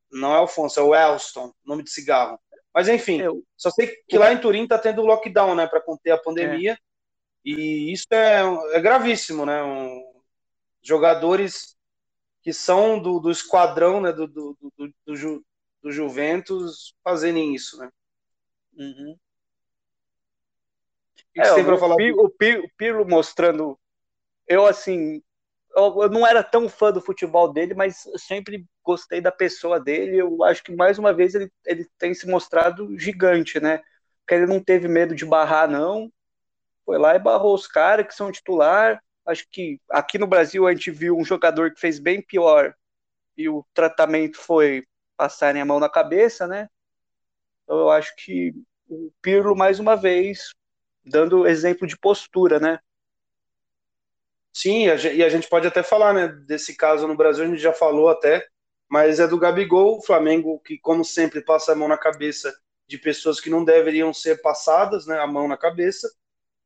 Não 0.10 0.34
é 0.34 0.38
Alfonso, 0.38 0.80
é 0.80 0.84
o 0.84 0.96
Elston, 0.96 1.54
nome 1.66 1.84
de 1.84 1.90
cigarro. 1.90 2.40
Mas 2.74 2.88
enfim, 2.90 3.22
Eu... 3.22 3.44
só 3.56 3.70
sei 3.70 3.88
que 4.08 4.18
lá 4.18 4.34
em 4.34 4.40
Turim 4.40 4.68
tá 4.68 4.80
tendo 4.80 5.04
lockdown, 5.04 5.56
né, 5.56 5.68
para 5.68 5.82
conter 5.82 6.12
a 6.12 6.18
pandemia. 6.18 6.74
É. 6.74 6.78
E 7.46 7.92
isso 7.92 8.08
é, 8.12 8.42
é 8.74 8.80
gravíssimo, 8.80 9.46
né? 9.46 9.62
Um, 9.64 10.14
jogadores 10.82 11.78
que 12.42 12.54
são 12.54 13.00
do, 13.00 13.20
do 13.20 13.32
esquadrão 13.32 14.02
né, 14.02 14.12
do, 14.12 14.28
do, 14.28 14.58
do, 14.78 14.94
do, 15.06 15.16
Ju, 15.16 15.44
do 15.82 15.92
Juventus 15.92 16.94
fazerem 17.04 17.54
isso, 17.54 17.78
né? 17.78 17.90
Uhum. 18.76 19.18
O, 21.36 21.42
é, 21.42 21.54
o, 21.54 21.78
falar 21.78 21.96
o, 21.96 22.30
Pirlo, 22.30 22.66
o 22.66 22.70
Pirlo 22.78 23.08
mostrando. 23.08 23.80
Eu, 24.48 24.66
assim, 24.66 25.22
eu, 25.76 26.10
não 26.10 26.26
era 26.26 26.44
tão 26.44 26.70
fã 26.70 26.92
do 26.92 27.02
futebol 27.02 27.52
dele, 27.52 27.74
mas 27.74 28.08
sempre 28.18 28.66
gostei 28.84 29.22
da 29.22 29.32
pessoa 29.32 29.80
dele. 29.80 30.18
Eu 30.18 30.44
acho 30.44 30.64
que 30.64 30.76
mais 30.76 31.00
uma 31.00 31.14
vez 31.14 31.36
ele, 31.36 31.52
ele 31.66 31.88
tem 31.98 32.14
se 32.14 32.28
mostrado 32.28 32.98
gigante, 32.98 33.60
né? 33.60 33.80
Porque 34.20 34.36
ele 34.36 34.46
não 34.46 34.64
teve 34.64 34.88
medo 34.88 35.16
de 35.16 35.26
barrar, 35.26 35.68
não 35.70 36.12
foi 36.86 36.98
lá 36.98 37.16
e 37.16 37.20
barrou 37.20 37.54
os 37.54 37.68
caras 37.68 38.06
que 38.08 38.16
são 38.16 38.32
titular. 38.32 39.02
Acho 39.26 39.48
que 39.50 39.80
aqui 39.90 40.18
no 40.18 40.28
Brasil 40.28 40.68
a 40.68 40.72
gente 40.72 40.92
viu 40.92 41.18
um 41.18 41.26
jogador 41.26 41.74
que 41.74 41.80
fez 41.80 42.00
bem 42.00 42.22
pior 42.22 42.74
e 43.38 43.50
o 43.50 43.66
tratamento 43.74 44.38
foi 44.38 44.84
passarem 45.18 45.62
a 45.62 45.66
mão 45.66 45.80
na 45.80 45.90
cabeça, 45.90 46.48
né? 46.48 46.70
Então 47.64 47.78
eu 47.80 47.90
acho 47.90 48.14
que 48.18 48.54
o 48.90 49.12
Pirlo, 49.22 49.56
mais 49.56 49.80
uma 49.80 49.96
vez, 49.96 50.50
dando 51.06 51.48
exemplo 51.48 51.88
de 51.88 51.98
postura, 51.98 52.60
né? 52.60 52.80
Sim, 54.54 54.86
e 54.86 55.24
a 55.24 55.30
gente 55.30 55.50
pode 55.50 55.66
até 55.66 55.82
falar, 55.82 56.14
né? 56.14 56.28
Desse 56.28 56.78
caso 56.78 57.08
no 57.08 57.18
Brasil, 57.18 57.44
a 57.44 57.48
gente 57.48 57.62
já 57.62 57.74
falou 57.74 58.08
até, 58.08 58.46
mas 58.88 59.20
é 59.20 59.28
do 59.28 59.40
Gabigol, 59.40 59.98
o 59.98 60.02
Flamengo, 60.04 60.60
que, 60.60 60.78
como 60.78 61.04
sempre, 61.04 61.42
passa 61.42 61.72
a 61.72 61.76
mão 61.76 61.88
na 61.88 61.98
cabeça 61.98 62.54
de 62.88 62.98
pessoas 63.00 63.40
que 63.40 63.50
não 63.50 63.66
deveriam 63.66 64.14
ser 64.14 64.42
passadas, 64.42 65.08
né? 65.08 65.20
A 65.20 65.26
mão 65.26 65.48
na 65.48 65.58
cabeça 65.58 66.08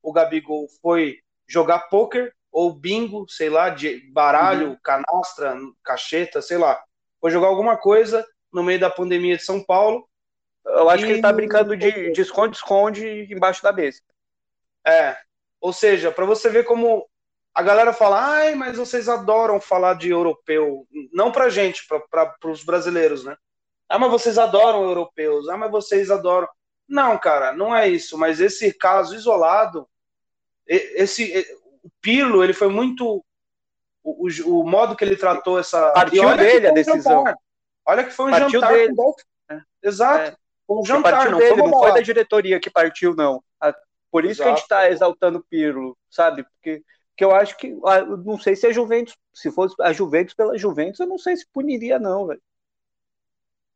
o 0.07 0.13
Gabigol 0.13 0.67
foi 0.81 1.19
jogar 1.45 1.89
poker 1.89 2.33
ou 2.49 2.73
bingo, 2.73 3.27
sei 3.27 3.49
lá, 3.49 3.69
de 3.69 3.99
baralho, 4.11 4.69
uhum. 4.69 4.77
canastra, 4.81 5.57
cacheta, 5.83 6.41
sei 6.41 6.57
lá. 6.57 6.81
Foi 7.19 7.29
jogar 7.29 7.47
alguma 7.47 7.75
coisa 7.75 8.25
no 8.51 8.63
meio 8.63 8.79
da 8.79 8.89
pandemia 8.89 9.35
de 9.35 9.43
São 9.43 9.61
Paulo. 9.61 10.07
Eu 10.65 10.89
acho 10.89 11.03
e... 11.03 11.07
que 11.07 11.13
ele 11.13 11.21
tá 11.21 11.33
brincando 11.33 11.75
de 11.75 12.21
esconde-esconde 12.21 13.27
embaixo 13.31 13.61
da 13.61 13.73
mesa. 13.73 13.99
É. 14.85 15.17
Ou 15.59 15.73
seja, 15.73 16.09
para 16.09 16.25
você 16.25 16.49
ver 16.49 16.63
como 16.63 17.05
a 17.57 17.63
galera 17.63 17.91
fala, 17.91 18.23
ai, 18.23 18.53
mas 18.53 18.77
vocês 18.77 19.09
adoram 19.09 19.59
falar 19.59 19.95
de 19.95 20.11
europeu. 20.11 20.87
Não 21.11 21.31
pra 21.31 21.49
gente, 21.49 21.87
para 21.87 22.35
os 22.45 22.63
brasileiros, 22.63 23.23
né? 23.23 23.35
Ah, 23.89 23.97
mas 23.97 24.11
vocês 24.11 24.37
adoram 24.37 24.83
europeus. 24.83 25.49
Ah, 25.49 25.57
mas 25.57 25.71
vocês 25.71 26.11
adoram. 26.11 26.47
Não, 26.87 27.17
cara, 27.17 27.51
não 27.53 27.75
é 27.75 27.87
isso. 27.87 28.15
Mas 28.15 28.39
esse 28.39 28.71
caso 28.71 29.15
isolado 29.15 29.87
esse 30.67 31.45
o 31.83 31.89
Pirlo 32.01 32.43
ele 32.43 32.53
foi 32.53 32.67
muito 32.67 33.23
o, 34.03 34.27
o, 34.27 34.59
o, 34.59 34.69
modo 34.69 34.95
que 34.95 35.03
ele 35.03 35.15
tratou 35.15 35.57
essa 35.57 35.91
partiu 35.91 36.35
dele 36.35 36.67
a 36.67 36.71
decisão 36.71 37.23
um 37.23 37.33
olha 37.85 38.03
que 38.03 38.11
foi 38.11 38.27
um 38.27 38.31
partiu 38.31 38.49
jantar 38.49 38.73
dele. 38.73 38.93
É. 39.49 39.61
exato 39.81 40.31
é. 40.31 40.35
um 40.69 40.85
jantar 40.85 41.13
partiu 41.13 41.31
não, 41.31 41.39
dele, 41.39 41.55
não 41.55 41.79
foi 41.79 41.93
da 41.93 42.01
diretoria 42.01 42.59
que 42.59 42.69
partiu 42.69 43.15
não 43.15 43.41
por 44.11 44.25
isso 44.25 44.41
Exato. 44.41 44.43
que 44.43 44.43
a 44.43 44.55
gente 44.55 44.63
está 44.63 44.91
exaltando 44.91 45.39
o 45.39 45.43
Pirlo 45.43 45.97
sabe 46.09 46.43
porque 46.43 46.83
que 47.17 47.25
eu 47.25 47.33
acho 47.33 47.57
que 47.57 47.75
não 48.23 48.39
sei 48.39 48.55
se 48.55 48.67
a 48.67 48.71
Juventus 48.71 49.17
se 49.33 49.51
fosse 49.51 49.75
a 49.81 49.91
Juventus 49.91 50.33
pela 50.33 50.57
Juventus 50.57 50.99
eu 50.99 51.07
não 51.07 51.17
sei 51.17 51.35
se 51.35 51.47
puniria 51.51 51.99
não 51.99 52.27
velho 52.27 52.41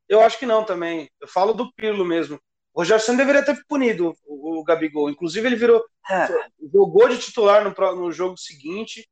eu 0.08 0.22
acho 0.22 0.38
que 0.38 0.46
não 0.46 0.64
também 0.64 1.10
eu 1.20 1.28
falo 1.28 1.54
do 1.54 1.74
Pirlo 1.74 2.06
mesmo 2.06 2.40
o 2.74 2.80
Rogério 2.80 3.04
Senna 3.04 3.18
deveria 3.18 3.44
ter 3.44 3.62
punido 3.68 4.16
o, 4.26 4.60
o 4.60 4.64
Gabigol. 4.64 5.10
Inclusive, 5.10 5.46
ele 5.46 5.56
virou. 5.56 5.84
É. 6.10 6.28
Jogou 6.72 7.10
de 7.10 7.18
titular 7.18 7.64
no, 7.64 7.96
no 7.96 8.12
jogo 8.12 8.38
seguinte, 8.38 9.10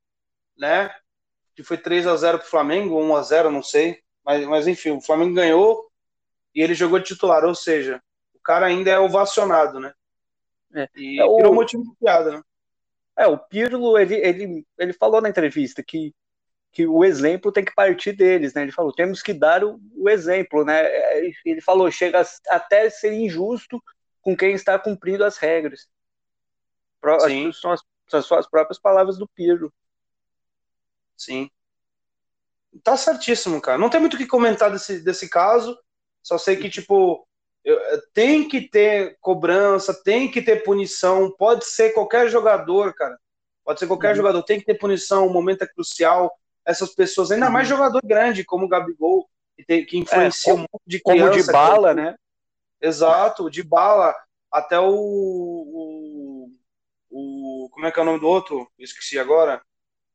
né? 0.58 0.90
Que 1.56 1.64
foi 1.64 1.78
3 1.78 2.08
a 2.08 2.16
0 2.16 2.40
para 2.40 2.48
o 2.48 2.50
Flamengo, 2.50 3.02
1 3.02 3.16
a 3.16 3.22
0 3.22 3.52
não 3.52 3.62
sei. 3.62 4.02
Mas, 4.24 4.46
mas 4.46 4.68
enfim, 4.68 4.92
o 4.92 5.02
Flamengo 5.02 5.34
ganhou 5.34 5.90
e 6.56 6.62
ele 6.62 6.74
jogou 6.74 7.00
de 7.00 7.06
titular. 7.06 7.44
Ou 7.44 7.54
seja, 7.54 8.02
o 8.34 8.40
cara 8.40 8.66
ainda 8.66 8.90
é 8.90 9.00
ovacionado, 9.00 9.80
né? 9.80 9.94
É. 10.74 10.88
E 10.96 11.20
é, 11.20 11.26
o... 11.26 11.36
virou 11.36 11.54
motivo 11.54 11.84
de 11.84 11.92
piada, 12.00 12.32
né? 12.32 12.42
É, 13.20 13.28
o 13.28 13.38
Pirlo, 13.38 13.98
ele, 13.98 14.16
ele, 14.16 14.66
ele 14.78 14.94
falou 14.94 15.22
na 15.22 15.30
entrevista 15.30 15.84
que 15.84 16.14
que 16.72 16.86
o 16.86 17.04
exemplo 17.04 17.52
tem 17.52 17.66
que 17.66 17.74
partir 17.74 18.14
deles, 18.14 18.54
né? 18.54 18.62
Ele 18.62 18.72
falou, 18.72 18.94
temos 18.94 19.22
que 19.22 19.34
dar 19.34 19.64
o, 19.64 19.80
o 19.96 20.10
exemplo, 20.10 20.64
né? 20.64 20.86
Ele 21.44 21.62
falou, 21.62 21.90
chega 21.90 22.22
até 22.48 22.90
ser 22.90 23.14
injusto 23.14 23.84
com 24.22 24.36
quem 24.36 24.54
está 24.54 24.78
cumprindo 24.78 25.24
as 25.24 25.38
regras. 25.38 25.90
Sim. 27.22 27.52
São 27.54 27.72
as, 27.72 27.82
são 28.24 28.38
as 28.38 28.48
próprias 28.48 28.80
palavras 28.80 29.18
do 29.18 29.28
Pirlo. 29.28 29.74
Sim. 31.18 31.50
Tá 32.84 32.96
certíssimo, 32.96 33.60
cara. 33.60 33.78
Não 33.78 33.90
tem 33.90 34.00
muito 34.00 34.14
o 34.14 34.18
que 34.18 34.28
comentar 34.28 34.72
desse, 34.72 35.04
desse 35.04 35.28
caso. 35.28 35.78
Só 36.22 36.38
sei 36.38 36.56
que, 36.56 36.70
tipo, 36.70 37.28
tem 38.14 38.48
que 38.48 38.62
ter 38.62 39.18
cobrança, 39.22 39.94
tem 40.04 40.30
que 40.30 40.42
ter 40.42 40.64
punição, 40.64 41.32
pode 41.38 41.66
ser 41.66 41.92
qualquer 41.92 42.30
jogador, 42.30 42.94
cara. 42.94 43.18
Pode 43.64 43.80
ser 43.80 43.88
qualquer 43.88 44.10
uhum. 44.10 44.16
jogador, 44.16 44.44
tem 44.44 44.60
que 44.60 44.66
ter 44.66 44.76
punição, 44.76 45.28
o 45.28 45.34
momento 45.34 45.64
é 45.64 45.68
crucial. 45.68 46.32
Essas 46.66 46.94
pessoas, 46.94 47.32
ainda 47.32 47.48
uhum. 47.48 47.52
mais 47.52 47.68
jogador 47.68 48.02
grande, 48.04 48.44
como 48.44 48.66
o 48.66 48.68
Gabigol, 48.68 49.30
que, 49.56 49.64
tem, 49.64 49.86
que 49.86 49.98
influencia 49.98 50.54
é, 50.54 50.56
um 50.56 50.60
monte 50.60 50.84
de 50.88 51.00
criança. 51.02 51.30
Como 51.30 51.44
de 51.44 51.52
bala, 51.52 51.94
né? 51.94 52.16
Exato, 52.82 53.50
de 53.50 53.62
bala. 53.64 54.16
Até 54.52 54.80
o, 54.80 54.90
o, 54.90 56.52
o, 57.12 57.70
Como 57.72 57.86
é 57.86 57.92
que 57.92 58.00
é 58.00 58.02
o 58.02 58.06
nome 58.06 58.20
do 58.20 58.28
outro? 58.28 58.68
Esqueci 58.80 59.20
agora. 59.20 59.62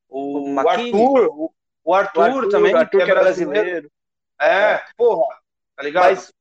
O, 0.09 0.55
o 0.55 0.68
Arthur. 0.68 1.28
O, 1.32 1.55
o 1.84 1.95
Arthur, 1.95 2.22
Arthur 2.22 2.49
também, 2.49 2.74
Arthur, 2.74 3.05
que 3.05 3.11
é 3.11 3.14
brasileiro. 3.14 3.53
brasileiro. 3.53 3.92
É, 4.40 4.72
é, 4.72 4.84
porra, 4.97 5.36
tá 5.77 5.83
ligado? 5.83 6.05
Mas, 6.05 6.33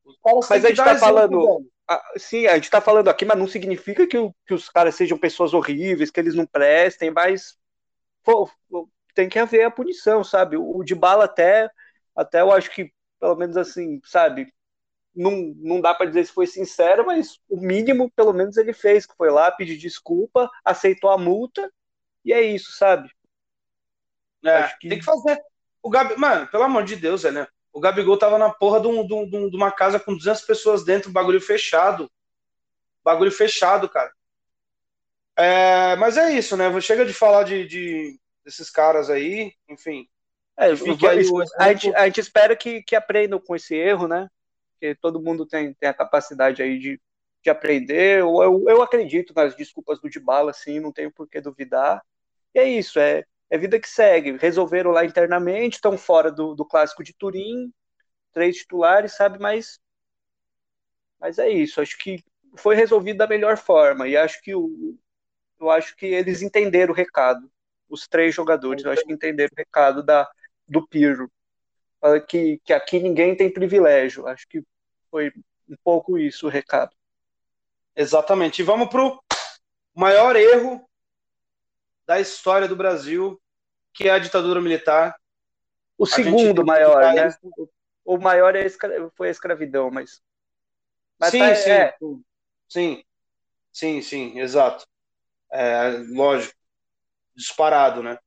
mas 0.49 0.65
a 0.65 0.67
gente 0.69 0.77
tá 0.77 0.97
falando. 0.97 1.65
sim, 2.17 2.47
a 2.47 2.55
gente 2.55 2.69
tá 2.69 2.81
falando 2.81 3.09
aqui, 3.09 3.25
mas 3.25 3.37
não 3.37 3.47
significa 3.47 4.07
que, 4.07 4.17
que 4.45 4.53
os 4.53 4.69
caras 4.69 4.95
sejam 4.95 5.17
pessoas 5.17 5.53
horríveis, 5.53 6.11
que 6.11 6.19
eles 6.19 6.35
não 6.35 6.45
prestem, 6.45 7.11
mas 7.11 7.57
pô, 8.23 8.49
tem 9.13 9.29
que 9.29 9.39
haver 9.39 9.65
a 9.65 9.71
punição, 9.71 10.23
sabe? 10.23 10.57
O 10.57 10.83
de 10.83 10.95
bala 10.95 11.25
até, 11.25 11.69
até 12.15 12.41
eu 12.41 12.51
acho 12.51 12.71
que, 12.71 12.91
pelo 13.19 13.35
menos 13.35 13.57
assim, 13.57 13.99
sabe? 14.03 14.51
Não, 15.15 15.53
não 15.57 15.79
dá 15.79 15.93
para 15.93 16.07
dizer 16.07 16.25
se 16.25 16.31
foi 16.31 16.47
sincero, 16.47 17.05
mas 17.05 17.39
o 17.47 17.57
mínimo, 17.57 18.11
pelo 18.15 18.33
menos, 18.33 18.57
ele 18.57 18.73
fez, 18.73 19.05
que 19.05 19.15
foi 19.15 19.29
lá, 19.29 19.51
pedir 19.51 19.77
desculpa, 19.77 20.49
aceitou 20.65 21.11
a 21.11 21.17
multa, 21.17 21.71
e 22.25 22.33
é 22.33 22.41
isso, 22.41 22.71
sabe? 22.71 23.11
É, 24.43 24.67
que... 24.79 24.89
tem 24.89 24.99
que 24.99 25.05
fazer. 25.05 25.39
O 25.81 25.89
Gabi, 25.89 26.15
mano, 26.17 26.47
pelo 26.47 26.63
amor 26.63 26.83
de 26.83 26.95
Deus, 26.95 27.23
né? 27.23 27.47
O 27.73 27.79
Gabigol 27.79 28.17
tava 28.17 28.37
na 28.37 28.51
porra 28.51 28.79
de, 28.79 28.87
um, 28.87 29.05
de, 29.05 29.13
um, 29.13 29.49
de 29.49 29.55
uma 29.57 29.71
casa 29.71 29.99
com 29.99 30.15
200 30.15 30.43
pessoas 30.43 30.85
dentro, 30.85 31.11
bagulho 31.11 31.41
fechado. 31.41 32.09
Bagulho 33.03 33.31
fechado, 33.31 33.89
cara. 33.89 34.13
É, 35.35 35.95
mas 35.95 36.15
é 36.15 36.31
isso, 36.31 36.55
né? 36.55 36.79
Chega 36.79 37.03
de 37.03 37.13
falar 37.13 37.43
de, 37.43 37.67
de 37.67 38.19
desses 38.45 38.69
caras 38.69 39.09
aí, 39.09 39.53
enfim. 39.67 40.07
É, 40.55 40.65
aí, 40.65 40.71
a, 41.57 41.73
gente, 41.73 41.95
a 41.95 42.05
gente 42.05 42.19
espera 42.19 42.55
que, 42.55 42.83
que 42.83 42.95
aprendam 42.95 43.39
com 43.39 43.55
esse 43.55 43.75
erro, 43.75 44.07
né? 44.07 44.29
Que 44.79 44.93
todo 44.93 45.21
mundo 45.21 45.43
tem, 45.43 45.73
tem 45.73 45.89
a 45.89 45.93
capacidade 45.93 46.61
aí 46.61 46.77
de, 46.77 47.01
de 47.43 47.49
aprender. 47.49 48.19
Eu, 48.19 48.43
eu, 48.43 48.65
eu 48.69 48.81
acredito 48.83 49.33
nas 49.35 49.55
desculpas 49.55 49.99
do 49.99 50.09
Dybala, 50.09 50.51
assim, 50.51 50.79
não 50.79 50.91
tenho 50.91 51.11
por 51.11 51.27
que 51.27 51.41
duvidar. 51.41 52.03
E 52.53 52.59
é 52.59 52.67
isso, 52.67 52.99
é, 52.99 53.25
é 53.53 53.57
vida 53.57 53.79
que 53.79 53.87
segue. 53.87 54.35
Resolveram 54.37 54.89
lá 54.89 55.05
internamente, 55.05 55.75
estão 55.75 55.95
fora 55.95 56.31
do, 56.31 56.55
do 56.55 56.65
clássico 56.65 57.03
de 57.03 57.13
Turim, 57.13 57.71
três 58.31 58.57
titulares, 58.57 59.15
sabe? 59.15 59.37
Mas, 59.37 59.79
mas 61.19 61.37
é 61.37 61.49
isso. 61.49 61.79
Acho 61.79 61.95
que 61.99 62.23
foi 62.57 62.75
resolvido 62.75 63.17
da 63.17 63.27
melhor 63.27 63.55
forma 63.55 64.07
e 64.07 64.17
acho 64.17 64.41
que 64.41 64.55
o, 64.55 64.97
eu 65.59 65.69
acho 65.69 65.95
que 65.95 66.07
eles 66.07 66.41
entenderam 66.41 66.93
o 66.93 66.95
recado. 66.95 67.47
Os 67.87 68.07
três 68.07 68.33
jogadores, 68.33 68.83
eu 68.83 68.91
acho 68.91 69.05
que 69.05 69.13
entenderam 69.13 69.51
o 69.53 69.59
recado 69.59 70.01
da, 70.01 70.27
do 70.67 70.87
Pirro. 70.87 71.31
Que, 72.27 72.59
que 72.65 72.73
aqui 72.73 72.99
ninguém 72.99 73.37
tem 73.37 73.53
privilégio. 73.53 74.25
Acho 74.25 74.47
que 74.47 74.63
foi 75.11 75.31
um 75.69 75.75
pouco 75.83 76.17
isso 76.17 76.47
o 76.47 76.49
recado. 76.49 76.95
Exatamente. 77.95 78.63
E 78.63 78.65
vamos 78.65 78.89
para 78.89 79.05
o 79.05 79.19
maior 79.93 80.35
erro 80.35 80.83
da 82.03 82.19
história 82.19 82.67
do 82.67 82.75
Brasil, 82.75 83.39
que 83.93 84.07
é 84.07 84.11
a 84.11 84.19
ditadura 84.19 84.59
militar. 84.61 85.15
O 85.97 86.05
segundo 86.05 86.65
maior, 86.65 87.13
né? 87.13 87.29
O 88.03 88.17
maior 88.17 88.55
é 88.55 88.65
a 88.65 89.09
foi 89.15 89.27
a 89.29 89.31
escravidão, 89.31 89.89
mas. 89.89 90.21
mas 91.19 91.31
sim, 91.31 91.39
tá, 91.39 91.55
sim, 91.55 91.69
é... 91.69 91.95
sim. 92.67 93.03
Sim, 93.73 94.01
sim, 94.03 94.39
exato. 94.39 94.85
É, 95.51 96.03
lógico, 96.11 96.53
disparado, 97.35 98.03
né? 98.03 98.19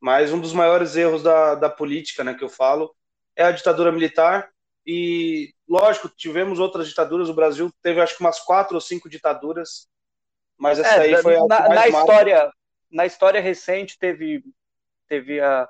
Mas 0.00 0.32
um 0.32 0.40
dos 0.40 0.52
maiores 0.52 0.96
erros 0.96 1.22
da, 1.22 1.56
da 1.56 1.68
política, 1.68 2.22
né, 2.22 2.34
que 2.34 2.44
eu 2.44 2.48
falo, 2.48 2.94
é 3.34 3.44
a 3.44 3.52
ditadura 3.52 3.90
militar. 3.90 4.50
E, 4.86 5.52
lógico, 5.68 6.08
tivemos 6.08 6.58
outras 6.60 6.88
ditaduras. 6.88 7.28
O 7.28 7.34
Brasil 7.34 7.70
teve, 7.82 8.00
acho 8.00 8.16
que, 8.16 8.22
umas 8.22 8.40
quatro 8.40 8.76
ou 8.76 8.80
cinco 8.80 9.08
ditaduras. 9.08 9.88
Mas 10.56 10.78
essa 10.78 10.94
é, 10.94 11.00
aí 11.00 11.22
foi 11.22 11.36
a 11.36 11.44
na, 11.46 11.68
na 11.68 11.88
história 11.88 12.52
Na 12.90 13.06
história 13.06 13.40
recente, 13.40 13.98
teve 13.98 14.44
teve 15.12 15.40
a, 15.42 15.68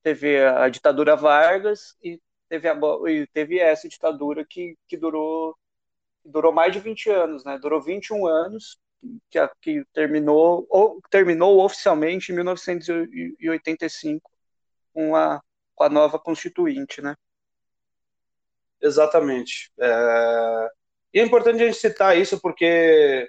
teve 0.00 0.44
a 0.44 0.68
ditadura 0.68 1.16
Vargas 1.16 1.96
e 2.00 2.20
teve, 2.48 2.68
a, 2.68 2.78
e 3.08 3.26
teve 3.32 3.58
essa 3.58 3.88
ditadura 3.88 4.46
que, 4.48 4.78
que 4.86 4.96
durou, 4.96 5.58
durou 6.24 6.52
mais 6.52 6.72
de 6.72 6.78
20 6.78 7.10
anos, 7.10 7.44
né? 7.44 7.58
Durou 7.58 7.82
21 7.82 8.28
anos, 8.28 8.78
que, 9.28 9.40
que 9.60 9.84
terminou, 9.92 10.64
ou, 10.70 11.00
terminou 11.10 11.64
oficialmente 11.64 12.30
em 12.30 12.36
1985 12.36 14.30
com 14.92 15.16
a, 15.16 15.42
com 15.74 15.82
a 15.82 15.88
nova 15.88 16.16
Constituinte, 16.16 17.02
né? 17.02 17.16
Exatamente. 18.80 19.72
É... 19.80 20.68
E 21.12 21.18
é 21.18 21.24
importante 21.24 21.60
a 21.60 21.66
gente 21.66 21.78
citar 21.78 22.16
isso 22.16 22.40
porque 22.40 23.28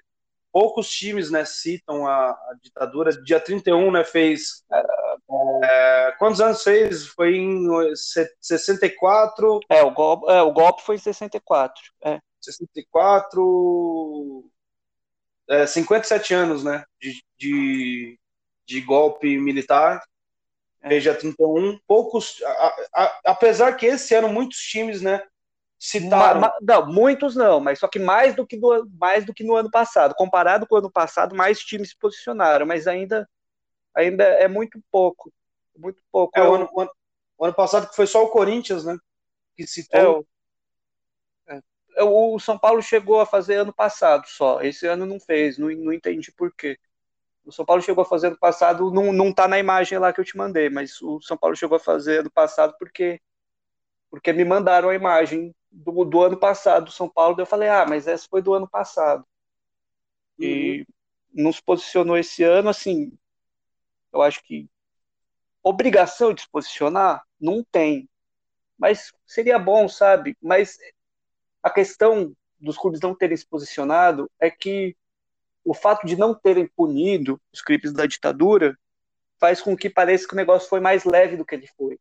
poucos 0.51 0.87
times 0.89 1.31
né, 1.31 1.43
citam 1.43 2.07
a, 2.07 2.29
a 2.29 2.55
ditadura. 2.61 3.11
Dia 3.23 3.39
31 3.39 3.91
né, 3.91 4.03
fez. 4.03 4.63
É, 5.63 6.15
quantos 6.19 6.39
anos 6.39 6.63
fez? 6.63 7.07
Foi 7.07 7.35
em 7.35 7.67
64? 7.95 9.59
É, 9.69 9.83
o 9.83 9.91
golpe, 9.91 10.31
é, 10.31 10.41
o 10.41 10.51
golpe 10.51 10.83
foi 10.83 10.95
em 10.95 10.99
64. 10.99 11.81
É. 12.03 12.19
64. 12.41 14.51
É, 15.47 15.67
57 15.67 16.33
anos 16.33 16.63
né, 16.63 16.83
de, 16.99 17.23
de, 17.37 18.19
de 18.67 18.81
golpe 18.81 19.37
militar. 19.37 20.01
É. 20.81 20.89
Fez 20.89 21.03
dia 21.03 21.15
31. 21.15 21.79
Poucos. 21.87 22.41
A, 22.43 22.75
a, 22.93 23.19
apesar 23.25 23.73
que 23.73 23.87
esse 23.87 24.13
ano 24.13 24.29
muitos 24.29 24.59
times 24.59 25.01
né, 25.01 25.23
citaram. 25.79 26.39
Ma, 26.39 26.47
ma, 26.47 26.57
não, 26.61 26.87
muitos 26.87 27.35
não, 27.35 27.59
mas 27.59 27.79
só 27.79 27.87
que 27.87 27.99
mais 27.99 28.35
do 28.35 28.45
que, 28.45 28.57
do, 28.57 28.87
mais 28.99 29.25
do 29.25 29.33
que 29.33 29.43
no 29.43 29.55
ano 29.55 29.69
passado. 29.69 30.15
Comparado 30.15 30.67
com 30.67 30.75
o 30.75 30.79
ano 30.79 30.91
passado, 30.91 31.35
mais 31.35 31.59
times 31.59 31.89
se 31.89 31.97
posicionaram, 31.97 32.65
mas 32.65 32.87
ainda, 32.87 33.27
ainda 33.95 34.23
é 34.23 34.47
muito 34.47 34.79
pouco. 34.91 35.31
Muito 35.77 36.01
pouco. 36.11 36.37
É, 36.37 36.47
o, 36.47 36.53
ano, 36.53 36.69
o, 36.71 36.81
ano, 36.81 36.91
o 37.37 37.45
ano 37.45 37.53
passado 37.53 37.89
que 37.89 37.95
foi 37.95 38.07
só 38.07 38.23
o 38.23 38.29
Corinthians, 38.29 38.85
né? 38.85 38.97
Que 39.55 39.65
citou. 39.65 40.25
É, 41.47 41.61
é, 41.97 42.03
o 42.03 42.37
São 42.39 42.57
Paulo 42.57 42.81
chegou 42.81 43.19
a 43.19 43.25
fazer 43.25 43.55
ano 43.55 43.73
passado 43.73 44.25
só. 44.27 44.61
Esse 44.61 44.85
ano 44.87 45.05
não 45.05 45.19
fez, 45.19 45.57
não, 45.57 45.69
não 45.69 45.93
entendi 45.93 46.31
por 46.31 46.53
quê. 46.53 46.77
O 47.45 47.51
São 47.51 47.65
Paulo 47.65 47.81
chegou 47.81 48.01
a 48.01 48.05
fazer 48.05 48.27
ano 48.27 48.39
passado, 48.39 48.91
não, 48.91 49.13
não 49.13 49.31
tá 49.31 49.47
na 49.47 49.59
imagem 49.59 49.99
lá 49.99 50.11
que 50.11 50.19
eu 50.19 50.25
te 50.25 50.35
mandei, 50.35 50.69
mas 50.69 50.99
o 51.01 51.21
São 51.21 51.37
Paulo 51.37 51.55
chegou 51.55 51.75
a 51.75 51.79
fazer 51.79 52.21
ano 52.21 52.31
passado 52.31 52.75
porque 52.79 53.21
porque 54.09 54.31
me 54.31 54.45
mandaram 54.45 54.89
a 54.89 54.95
imagem 54.95 55.53
do, 55.69 56.05
do 56.05 56.23
ano 56.23 56.37
passado 56.37 56.85
do 56.85 56.91
São 56.91 57.09
Paulo, 57.09 57.35
eu 57.37 57.45
falei, 57.45 57.67
ah, 57.67 57.85
mas 57.85 58.07
essa 58.07 58.25
foi 58.29 58.41
do 58.41 58.53
ano 58.53 58.67
passado. 58.67 59.25
Uhum. 60.39 60.45
E 60.45 60.87
não 61.33 61.51
se 61.51 61.61
posicionou 61.61 62.17
esse 62.17 62.41
ano, 62.41 62.69
assim, 62.69 63.11
eu 64.15 64.21
acho 64.21 64.41
que 64.43 64.67
obrigação 65.61 66.33
de 66.33 66.41
se 66.41 66.49
posicionar 66.49 67.21
não 67.39 67.63
tem. 67.63 68.09
Mas 68.77 69.11
seria 69.25 69.59
bom, 69.59 69.87
sabe? 69.87 70.37
Mas 70.41 70.77
a 71.61 71.69
questão 71.69 72.35
dos 72.59 72.77
clubes 72.77 72.99
não 73.01 73.13
terem 73.13 73.35
se 73.35 73.45
posicionado 73.45 74.29
é 74.39 74.49
que 74.49 74.95
o 75.63 75.73
fato 75.73 76.05
de 76.05 76.15
não 76.15 76.33
terem 76.33 76.67
punido 76.67 77.41
os 77.51 77.61
crimes 77.61 77.91
da 77.91 78.05
ditadura 78.05 78.77
faz 79.39 79.61
com 79.61 79.75
que 79.75 79.89
pareça 79.89 80.27
que 80.27 80.33
o 80.33 80.37
negócio 80.37 80.69
foi 80.69 80.79
mais 80.79 81.03
leve 81.03 81.35
do 81.35 81.45
que 81.45 81.55
ele 81.55 81.67
foi. 81.75 81.99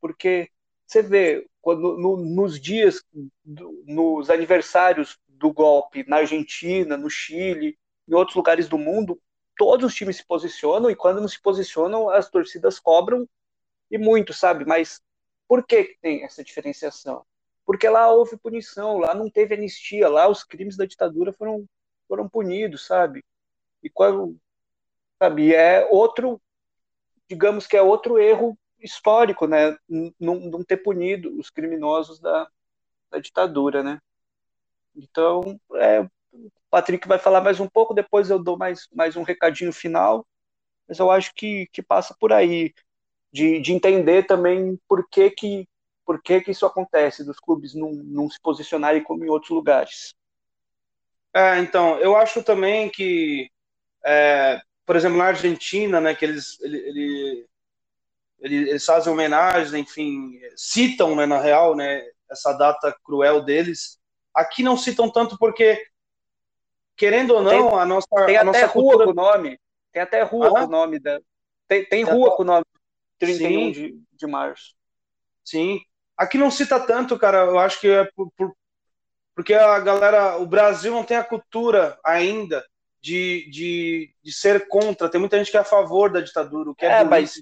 Porque 0.00 0.50
você 0.86 1.02
vê, 1.02 1.46
quando, 1.60 1.96
no, 1.96 2.16
nos 2.16 2.60
dias, 2.60 3.04
do, 3.44 3.84
nos 3.86 4.30
aniversários 4.30 5.18
do 5.28 5.52
golpe 5.52 6.04
na 6.08 6.16
Argentina, 6.18 6.96
no 6.96 7.08
Chile, 7.08 7.78
em 8.08 8.14
outros 8.14 8.36
lugares 8.36 8.68
do 8.68 8.76
mundo, 8.76 9.20
todos 9.62 9.92
os 9.92 9.94
times 9.94 10.16
se 10.16 10.26
posicionam 10.26 10.90
e 10.90 10.96
quando 10.96 11.20
não 11.20 11.28
se 11.28 11.40
posicionam, 11.40 12.10
as 12.10 12.28
torcidas 12.28 12.80
cobram 12.80 13.28
e 13.88 13.96
muito, 13.96 14.34
sabe? 14.34 14.64
Mas 14.64 15.00
por 15.46 15.64
que 15.64 15.96
tem 16.02 16.24
essa 16.24 16.42
diferenciação? 16.42 17.24
Porque 17.64 17.88
lá 17.88 18.10
houve 18.10 18.36
punição, 18.36 18.98
lá 18.98 19.14
não 19.14 19.30
teve 19.30 19.54
anistia, 19.54 20.08
lá 20.08 20.26
os 20.26 20.42
crimes 20.42 20.76
da 20.76 20.84
ditadura 20.84 21.32
foram, 21.32 21.64
foram 22.08 22.28
punidos, 22.28 22.84
sabe? 22.84 23.24
E 23.80 23.88
quando, 23.88 24.36
sabe, 25.16 25.54
é 25.54 25.86
outro, 25.88 26.42
digamos 27.28 27.64
que 27.64 27.76
é 27.76 27.82
outro 27.82 28.18
erro 28.18 28.58
histórico, 28.80 29.46
né? 29.46 29.78
Não, 30.18 30.64
ter 30.64 30.78
punido 30.78 31.38
os 31.38 31.50
criminosos 31.50 32.18
da, 32.18 32.50
da 33.08 33.20
ditadura, 33.20 33.80
né? 33.84 34.00
Então, 34.96 35.60
é, 35.76 36.04
Patrick 36.72 37.06
vai 37.06 37.18
falar 37.18 37.42
mais 37.42 37.60
um 37.60 37.68
pouco, 37.68 37.92
depois 37.92 38.30
eu 38.30 38.42
dou 38.42 38.56
mais, 38.56 38.88
mais 38.94 39.14
um 39.14 39.22
recadinho 39.22 39.74
final, 39.74 40.26
mas 40.88 40.98
eu 40.98 41.10
acho 41.10 41.34
que, 41.34 41.68
que 41.70 41.82
passa 41.82 42.16
por 42.18 42.32
aí, 42.32 42.72
de, 43.30 43.60
de 43.60 43.72
entender 43.74 44.26
também 44.26 44.80
por 44.88 45.06
que, 45.06 45.30
que 45.30 45.68
por 46.04 46.20
que, 46.20 46.40
que 46.40 46.50
isso 46.50 46.66
acontece, 46.66 47.24
dos 47.24 47.38
clubes 47.38 47.74
não, 47.74 47.92
não 47.92 48.28
se 48.28 48.40
posicionarem 48.40 49.04
como 49.04 49.24
em 49.24 49.28
outros 49.28 49.50
lugares. 49.50 50.14
É, 51.34 51.58
então, 51.58 51.98
eu 51.98 52.16
acho 52.16 52.42
também 52.42 52.90
que, 52.90 53.50
é, 54.04 54.60
por 54.84 54.96
exemplo, 54.96 55.18
na 55.18 55.26
Argentina, 55.26 56.00
né, 56.00 56.14
que 56.14 56.24
eles, 56.24 56.60
ele, 56.60 57.46
ele, 58.40 58.70
eles 58.70 58.84
fazem 58.84 59.12
homenagens, 59.12 59.74
enfim, 59.74 60.40
citam, 60.56 61.14
né, 61.14 61.24
na 61.26 61.38
real, 61.38 61.76
né, 61.76 62.02
essa 62.30 62.52
data 62.54 62.94
cruel 63.04 63.42
deles. 63.42 63.98
Aqui 64.34 64.62
não 64.62 64.76
citam 64.76 65.08
tanto 65.10 65.38
porque, 65.38 65.86
querendo 66.96 67.34
ou 67.34 67.42
não, 67.42 67.50
tem, 67.50 67.78
a 67.80 67.84
nossa 67.84 68.26
Tem 68.26 68.36
a 68.36 68.40
até 68.40 68.44
nossa 68.44 68.66
rua 68.66 68.96
cultura... 68.96 69.04
com 69.04 69.10
o 69.10 69.14
nome. 69.14 69.60
Tem 69.92 70.02
até 70.02 70.22
rua 70.22 70.48
ah? 70.48 70.50
com 70.50 70.66
o 70.66 70.70
nome 70.70 70.98
da... 70.98 71.20
Tem, 71.68 71.84
tem 71.84 72.02
rua 72.02 72.36
com 72.36 72.42
o 72.42 72.46
nome 72.46 72.64
31 73.18 73.48
Sim. 73.48 73.72
de, 73.72 74.00
de 74.12 74.26
março. 74.26 74.74
Sim. 75.44 75.80
Aqui 76.16 76.38
não 76.38 76.50
cita 76.50 76.78
tanto, 76.78 77.18
cara. 77.18 77.38
Eu 77.46 77.58
acho 77.58 77.80
que 77.80 77.88
é 77.88 78.04
por, 78.14 78.30
por, 78.36 78.54
porque 79.34 79.54
a 79.54 79.78
galera, 79.80 80.36
o 80.38 80.46
Brasil 80.46 80.92
não 80.92 81.04
tem 81.04 81.16
a 81.16 81.24
cultura 81.24 81.98
ainda 82.04 82.64
de, 83.00 83.48
de, 83.50 84.14
de 84.22 84.32
ser 84.32 84.68
contra. 84.68 85.08
Tem 85.08 85.20
muita 85.20 85.38
gente 85.38 85.50
que 85.50 85.56
é 85.56 85.60
a 85.60 85.64
favor 85.64 86.10
da 86.10 86.20
ditadura, 86.20 86.70
o 86.70 86.74
que 86.74 86.84
é, 86.84 87.00
É, 87.00 87.04
mas, 87.04 87.36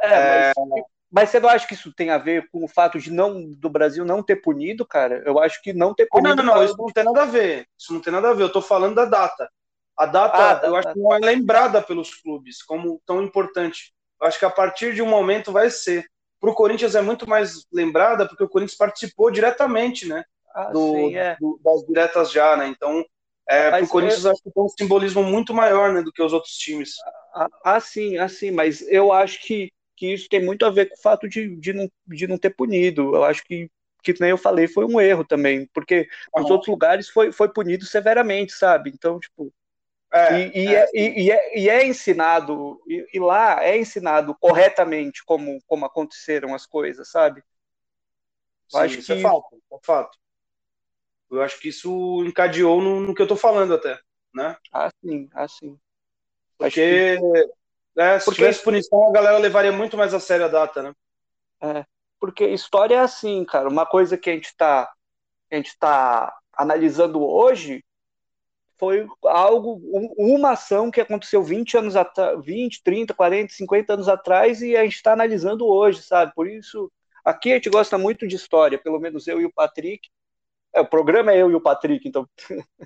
É, 0.00 0.52
mas, 0.56 0.84
mas 1.16 1.30
você 1.30 1.40
não 1.40 1.48
acha 1.48 1.66
que 1.66 1.74
isso 1.74 1.92
tem 1.92 2.10
a 2.10 2.18
ver 2.18 2.48
com 2.50 2.62
o 2.64 2.68
fato 2.68 2.98
de 2.98 3.10
não 3.10 3.50
do 3.50 3.70
Brasil 3.70 4.04
não 4.04 4.22
ter 4.22 4.36
punido, 4.36 4.86
cara? 4.86 5.22
Eu 5.24 5.38
acho 5.40 5.62
que 5.62 5.72
não 5.72 5.94
ter 5.94 6.06
punido. 6.06 6.36
não, 6.36 6.44
não, 6.44 6.54
não, 6.54 6.64
isso 6.64 6.76
não 6.76 6.86
tem 6.86 7.04
nada 7.04 7.22
a 7.22 7.24
ver. 7.24 7.66
Isso 7.78 7.92
não 7.92 8.00
tem 8.00 8.12
nada 8.12 8.28
a 8.30 8.34
ver. 8.34 8.42
Eu 8.42 8.52
tô 8.52 8.60
falando 8.60 8.94
da 8.94 9.06
data. 9.06 9.50
A 9.96 10.04
data, 10.04 10.36
Ah, 10.36 10.54
tá, 10.56 10.66
eu 10.66 10.76
acho 10.76 10.88
tá. 10.88 10.92
que 10.92 11.00
não 11.00 11.14
é 11.14 11.18
lembrada 11.18 11.80
pelos 11.80 12.14
clubes 12.14 12.62
como 12.62 13.00
tão 13.06 13.22
importante. 13.22 13.94
Eu 14.20 14.26
acho 14.26 14.38
que 14.38 14.44
a 14.44 14.50
partir 14.50 14.94
de 14.94 15.00
um 15.00 15.06
momento 15.08 15.50
vai 15.50 15.70
ser. 15.70 16.04
Para 16.38 16.50
o 16.50 16.54
Corinthians 16.54 16.94
é 16.94 17.00
muito 17.00 17.26
mais 17.28 17.64
lembrada 17.72 18.28
porque 18.28 18.44
o 18.44 18.48
Corinthians 18.48 18.76
participou 18.76 19.30
diretamente, 19.30 20.06
né? 20.06 20.22
Ah, 20.54 20.70
do, 20.70 20.92
sim, 20.92 21.16
é. 21.16 21.36
do- 21.40 21.58
das 21.64 21.86
diretas 21.86 22.30
já, 22.30 22.56
né? 22.58 22.66
Então, 22.68 23.02
é, 23.48 23.70
Mas 23.70 23.80
pro 23.80 23.88
Corinthians 23.88 24.24
eu- 24.24 24.32
acho 24.32 24.42
que 24.42 24.50
tem 24.50 24.62
um 24.62 24.68
simbolismo 24.68 25.22
muito 25.22 25.54
maior, 25.54 25.92
né, 25.92 26.02
do 26.02 26.12
que 26.12 26.22
os 26.22 26.32
outros 26.32 26.54
times. 26.54 26.94
Ah, 27.34 27.48
ah, 27.64 27.80
sim, 27.80 28.18
ah, 28.18 28.28
sim, 28.28 28.50
mas 28.50 28.82
eu 28.88 29.12
acho 29.12 29.40
que, 29.40 29.70
que 29.96 30.12
isso 30.12 30.28
tem 30.28 30.44
muito 30.44 30.64
a 30.66 30.70
ver 30.70 30.86
com 30.88 30.94
o 30.96 30.98
fato 31.02 31.28
de, 31.28 31.56
de, 31.56 31.72
não, 31.72 31.90
de 32.06 32.26
não 32.26 32.38
ter 32.38 32.50
punido. 32.50 33.14
Eu 33.16 33.24
acho 33.24 33.44
que, 33.44 33.70
que 34.02 34.14
nem 34.20 34.30
eu 34.30 34.38
falei, 34.38 34.68
foi 34.68 34.84
um 34.84 35.00
erro 35.00 35.24
também, 35.24 35.66
porque 35.74 36.08
nos 36.36 36.48
Aham. 36.48 36.50
outros 36.50 36.68
lugares 36.70 37.08
foi, 37.08 37.32
foi 37.32 37.48
punido 37.52 37.84
severamente, 37.86 38.52
sabe? 38.52 38.90
Então, 38.94 39.18
tipo, 39.20 39.52
É, 40.12 40.28
e, 40.28 40.70
e 40.72 40.76
é, 40.76 40.76
é, 40.76 40.86
e, 40.94 41.24
e 41.26 41.30
é, 41.32 41.58
e 41.60 41.70
é 41.70 41.86
ensinado, 41.86 42.80
e, 42.88 43.20
lá 43.20 43.62
é 43.64 43.78
ensinado 43.78 44.36
corretamente 44.40 45.24
como, 45.24 45.60
como 45.66 45.84
aconteceram 45.86 46.54
as 46.54 46.66
coisas, 46.66 47.10
sabe? 47.10 47.42
sim, 48.68 48.96
acho 48.96 48.98
isso 48.98 49.12
é 49.12 49.16
que- 49.16 49.16
fato, 49.16 49.60
é 49.72 49.78
fato. 49.84 50.16
Eu 51.30 51.42
acho 51.42 51.58
que 51.60 51.68
isso 51.68 52.24
encadeou 52.24 52.80
no, 52.82 53.00
no 53.00 53.14
que 53.14 53.22
eu 53.22 53.26
tô 53.28 53.36
falando 53.36 53.74
até, 53.74 53.98
né? 54.34 54.56
Ah, 54.72 54.90
sim, 55.02 55.28
ah, 55.34 55.48
sim. 55.48 55.78
Acho 56.60 56.84
que- 56.86 57.04
Porque, 57.04 57.46
né, 57.96 58.18
se 58.18 58.24
Porque- 58.26 58.36
tivesse 58.42 58.62
punição, 58.62 59.08
a 59.08 59.12
galera 59.12 59.38
levaria 59.38 59.72
muito 59.72 59.96
mais 59.96 60.12
a 60.14 60.20
sério 60.20 60.44
a 60.44 60.48
data, 60.48 60.82
né? 60.82 61.84
Porque 62.20 62.46
história 62.46 62.94
é 62.96 62.98
assim, 62.98 63.44
cara. 63.44 63.68
Uma 63.68 63.86
coisa 63.86 64.16
que 64.18 64.30
a 64.30 64.32
gente 64.34 64.46
está 64.46 64.92
a 65.50 65.56
gente 65.56 65.78
tá 65.78 66.36
analisando 66.52 67.22
hoje 67.24 67.84
foi 68.78 69.06
algo, 69.24 69.80
um- 69.84 70.12
uma 70.34 70.50
ação 70.52 70.90
que 70.90 71.00
aconteceu 71.00 71.42
20 71.42 71.76
anos 71.78 71.94
atrás, 71.96 72.44
20, 72.44 72.82
30, 72.82 73.14
40, 73.14 73.52
50 73.54 73.94
anos 73.94 74.08
atrás 74.08 74.60
e 74.60 74.76
a 74.76 74.82
gente 74.82 74.96
está 74.96 75.12
analisando 75.12 75.66
hoje, 75.66 76.02
sabe? 76.02 76.32
Por 76.34 76.48
isso, 76.48 76.90
aqui 77.24 77.52
a 77.52 77.54
gente 77.54 77.70
gosta 77.70 77.96
muito 77.96 78.26
de 78.26 78.34
história, 78.36 78.76
pelo 78.78 78.98
menos 78.98 79.26
eu 79.28 79.40
e 79.40 79.44
o 79.46 79.52
Patrick. 79.52 80.08
É, 80.74 80.80
o 80.80 80.86
programa 80.86 81.32
é 81.32 81.40
eu 81.40 81.50
e 81.50 81.54
o 81.54 81.60
Patrick, 81.60 82.06
então 82.08 82.28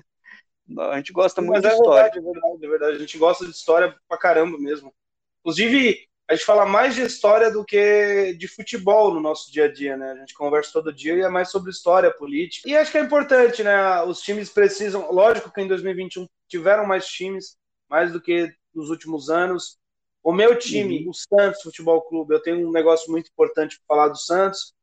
a 0.79 0.97
gente 0.97 1.11
gosta 1.11 1.41
muito 1.41 1.55
Mas 1.55 1.61
de 1.63 1.67
é 1.69 1.73
história. 1.73 2.03
verdade, 2.11 2.19
é 2.19 2.21
verdade, 2.31 2.65
é 2.65 2.69
verdade. 2.69 2.95
A 2.95 2.99
gente 2.99 3.17
gosta 3.17 3.43
de 3.45 3.51
história 3.51 3.95
pra 4.07 4.17
caramba 4.17 4.57
mesmo. 4.57 4.93
Inclusive, 5.41 6.07
a 6.31 6.35
gente 6.35 6.45
fala 6.45 6.65
mais 6.65 6.95
de 6.95 7.01
história 7.01 7.51
do 7.51 7.65
que 7.65 8.33
de 8.37 8.47
futebol 8.47 9.13
no 9.13 9.19
nosso 9.19 9.51
dia 9.51 9.65
a 9.65 9.71
dia, 9.71 9.97
né? 9.97 10.11
A 10.11 10.15
gente 10.15 10.33
conversa 10.33 10.71
todo 10.71 10.93
dia 10.93 11.13
e 11.13 11.21
é 11.21 11.29
mais 11.29 11.51
sobre 11.51 11.71
história, 11.71 12.09
política. 12.09 12.69
E 12.69 12.77
acho 12.77 12.89
que 12.89 12.97
é 12.97 13.01
importante, 13.01 13.61
né? 13.63 14.01
Os 14.03 14.21
times 14.21 14.49
precisam. 14.49 15.11
Lógico 15.11 15.51
que 15.51 15.59
em 15.59 15.67
2021 15.67 16.25
tiveram 16.47 16.85
mais 16.85 17.05
times, 17.05 17.57
mais 17.89 18.13
do 18.13 18.21
que 18.21 18.49
nos 18.73 18.89
últimos 18.89 19.29
anos. 19.29 19.77
O 20.23 20.31
meu 20.31 20.57
time, 20.57 21.05
o 21.05 21.13
Santos 21.13 21.63
Futebol 21.63 22.01
Clube, 22.03 22.33
eu 22.33 22.41
tenho 22.41 22.65
um 22.65 22.71
negócio 22.71 23.11
muito 23.11 23.29
importante 23.29 23.77
para 23.77 23.95
falar 23.95 24.07
do 24.07 24.17
Santos. 24.17 24.73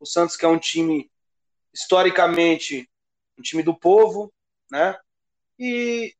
O 0.00 0.06
Santos, 0.06 0.36
que 0.36 0.44
é 0.44 0.48
um 0.48 0.58
time, 0.58 1.08
historicamente, 1.72 2.90
um 3.38 3.42
time 3.42 3.62
do 3.62 3.78
povo, 3.78 4.32
né? 4.70 4.98
E, 5.56 6.14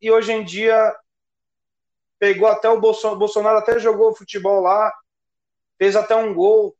e 0.00 0.10
hoje 0.10 0.32
em 0.32 0.42
dia 0.42 0.96
pegou 2.24 2.48
até 2.48 2.70
o 2.70 2.80
Bolsonaro, 2.80 3.18
Bolsonaro 3.18 3.58
até 3.58 3.78
jogou 3.78 4.16
futebol 4.16 4.62
lá, 4.62 4.90
fez 5.76 5.94
até 5.94 6.16
um 6.16 6.32
gol 6.32 6.74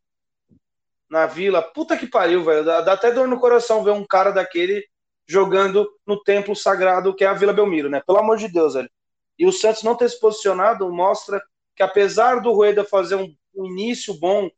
na 1.06 1.26
Vila. 1.26 1.60
Puta 1.60 1.98
que 1.98 2.06
pariu, 2.06 2.42
velho. 2.42 2.64
Dá, 2.64 2.90
até 2.90 3.12
dor 3.12 3.28
no 3.28 3.38
coração 3.38 3.84
ver 3.84 3.90
um 3.90 4.06
cara 4.06 4.30
daquele 4.30 4.82
jogando 5.26 5.86
no 6.06 6.18
templo 6.22 6.56
sagrado 6.56 7.14
que 7.14 7.24
é 7.24 7.26
a 7.26 7.34
Vila 7.34 7.52
Belmiro, 7.52 7.90
né? 7.90 8.02
Pelo 8.06 8.16
amor 8.16 8.38
de 8.38 8.48
Deus, 8.48 8.72
velho. 8.72 8.90
E 9.38 9.44
o 9.44 9.52
Santos 9.52 9.82
não 9.82 9.94
ter 9.94 10.08
se 10.08 10.18
posicionado 10.18 10.90
mostra 10.90 11.42
que 11.76 11.82
apesar 11.82 12.40
do 12.40 12.50
Rueda 12.50 12.82
fazer 12.82 13.16
um, 13.16 13.36
um 13.54 13.66
início 13.66 14.14
bom, 14.14 14.48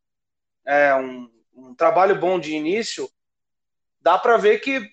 é, 0.64 0.94
um, 0.94 1.28
um 1.52 1.74
trabalho 1.74 2.14
bom 2.14 2.38
de 2.38 2.54
início, 2.54 3.10
dá 4.00 4.16
para 4.16 4.36
ver 4.36 4.60
que 4.60 4.88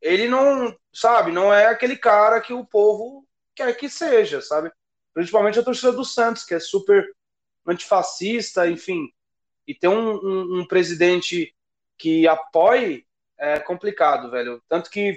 ele 0.00 0.26
não, 0.26 0.76
sabe, 0.92 1.30
não 1.30 1.54
é 1.54 1.66
aquele 1.66 1.96
cara 1.96 2.40
que 2.40 2.52
o 2.52 2.66
povo 2.66 3.24
quer 3.54 3.72
que 3.76 3.88
seja, 3.88 4.40
sabe? 4.40 4.72
Principalmente 5.14 5.58
a 5.58 5.62
torcida 5.62 5.92
do 5.92 6.04
Santos, 6.04 6.44
que 6.44 6.54
é 6.54 6.60
super 6.60 7.14
antifascista, 7.66 8.68
enfim. 8.68 9.12
E 9.66 9.74
ter 9.74 9.88
um, 9.88 10.14
um, 10.16 10.60
um 10.60 10.66
presidente 10.66 11.54
que 11.96 12.26
apoie 12.26 13.06
é 13.38 13.58
complicado, 13.60 14.30
velho. 14.30 14.62
Tanto 14.68 14.90
que 14.90 15.16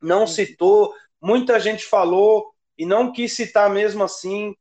não 0.00 0.26
citou, 0.26 0.94
muita 1.20 1.58
gente 1.58 1.84
falou 1.84 2.52
e 2.76 2.86
não 2.86 3.12
quis 3.12 3.32
citar 3.32 3.68
mesmo 3.70 4.04
assim. 4.04 4.56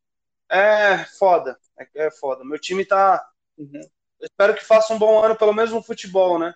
É 0.49 1.05
foda, 1.19 1.59
é, 1.77 2.07
é 2.07 2.11
foda. 2.11 2.43
Meu 2.43 2.59
time 2.59 2.85
tá. 2.85 3.23
Uhum. 3.57 3.81
Espero 4.19 4.55
que 4.55 4.65
faça 4.65 4.93
um 4.93 4.97
bom 4.97 5.23
ano, 5.23 5.35
pelo 5.35 5.53
menos 5.53 5.71
no 5.71 5.83
futebol, 5.83 6.39
né? 6.39 6.53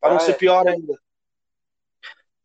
Para 0.00 0.10
não 0.10 0.16
Ah, 0.18 0.20
ser 0.20 0.32
é. 0.32 0.34
pior 0.34 0.66
ainda. 0.68 0.98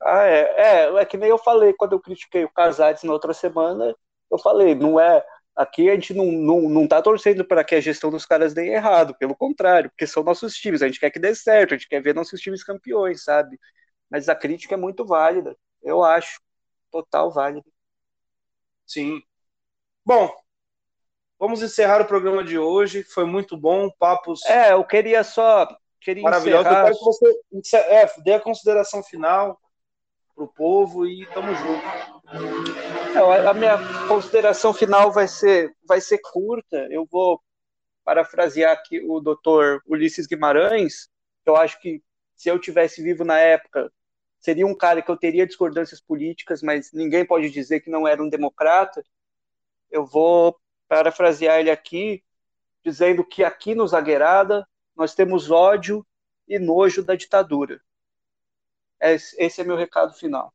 Ah, 0.01 0.23
é, 0.23 0.41
é, 0.57 0.95
é 0.95 1.05
que 1.05 1.17
nem 1.17 1.29
eu 1.29 1.37
falei 1.37 1.73
quando 1.73 1.93
eu 1.93 1.99
critiquei 1.99 2.43
o 2.45 2.49
Casares 2.49 3.03
na 3.03 3.11
outra 3.11 3.33
semana, 3.33 3.95
eu 4.31 4.37
falei, 4.37 4.75
não 4.75 4.99
é, 4.99 5.23
aqui 5.55 5.89
a 5.89 5.93
gente 5.95 6.13
não, 6.13 6.25
não, 6.31 6.61
não 6.69 6.87
tá 6.87 7.01
torcendo 7.01 7.43
para 7.43 7.63
que 7.63 7.75
a 7.75 7.81
gestão 7.81 8.09
dos 8.09 8.25
caras 8.25 8.53
dê 8.53 8.69
errado, 8.69 9.15
pelo 9.17 9.35
contrário, 9.35 9.89
porque 9.89 10.07
são 10.07 10.23
nossos 10.23 10.55
times, 10.55 10.81
a 10.81 10.87
gente 10.87 10.99
quer 10.99 11.09
que 11.09 11.19
dê 11.19 11.33
certo, 11.35 11.73
a 11.73 11.77
gente 11.77 11.89
quer 11.89 12.01
ver 12.01 12.15
nossos 12.15 12.39
times 12.39 12.63
campeões, 12.63 13.23
sabe? 13.23 13.59
Mas 14.09 14.29
a 14.29 14.35
crítica 14.35 14.75
é 14.75 14.77
muito 14.77 15.05
válida, 15.05 15.55
eu 15.83 16.03
acho, 16.03 16.39
total 16.91 17.31
válida. 17.31 17.69
Sim. 18.85 19.21
Bom, 20.05 20.33
vamos 21.37 21.61
encerrar 21.61 22.01
o 22.01 22.07
programa 22.07 22.43
de 22.43 22.57
hoje. 22.57 23.03
Foi 23.03 23.25
muito 23.25 23.55
bom, 23.55 23.89
papos 23.99 24.43
É, 24.45 24.73
eu 24.73 24.83
queria 24.83 25.23
só, 25.23 25.67
queria 26.01 26.23
maravilhosos. 26.23 26.65
Eu 26.65 26.71
encerrar, 26.71 26.85
quero 26.85 26.97
que 26.97 27.61
você 27.61 27.77
é, 27.77 28.21
dê 28.23 28.33
a 28.33 28.39
consideração 28.39 29.03
final 29.03 29.59
pro 30.39 30.47
povo 30.47 31.05
e 31.05 31.25
tamo 31.27 31.53
junto. 31.53 31.85
É, 33.13 33.47
a 33.47 33.53
minha 33.53 33.77
consideração 34.07 34.73
final 34.73 35.11
vai 35.11 35.27
ser, 35.27 35.75
vai 35.85 35.99
ser 35.99 36.19
curta. 36.19 36.87
Eu 36.89 37.05
vou 37.05 37.41
parafrasear 38.05 38.71
aqui 38.71 39.01
o 39.05 39.19
doutor 39.19 39.81
Ulisses 39.85 40.25
Guimarães. 40.25 41.09
Eu 41.45 41.57
acho 41.57 41.79
que 41.81 42.01
se 42.35 42.47
eu 42.47 42.57
tivesse 42.57 43.03
vivo 43.03 43.25
na 43.25 43.37
época, 43.37 43.91
seria 44.39 44.65
um 44.65 44.75
cara 44.75 45.01
que 45.01 45.11
eu 45.11 45.17
teria 45.17 45.45
discordâncias 45.45 45.99
políticas, 45.99 46.61
mas 46.63 46.93
ninguém 46.93 47.25
pode 47.25 47.49
dizer 47.49 47.81
que 47.81 47.89
não 47.89 48.07
era 48.07 48.23
um 48.23 48.29
democrata. 48.29 49.03
Eu 49.91 50.05
vou 50.05 50.57
parafrasear 50.87 51.59
ele 51.59 51.69
aqui, 51.69 52.23
dizendo 52.81 53.25
que 53.25 53.43
aqui 53.43 53.75
no 53.75 53.85
Zagueirada 53.85 54.65
nós 54.95 55.13
temos 55.13 55.51
ódio 55.51 56.05
e 56.47 56.57
nojo 56.57 57.03
da 57.03 57.15
ditadura. 57.15 57.81
Esse 59.01 59.61
é 59.61 59.63
meu 59.63 59.75
recado 59.75 60.13
final. 60.13 60.53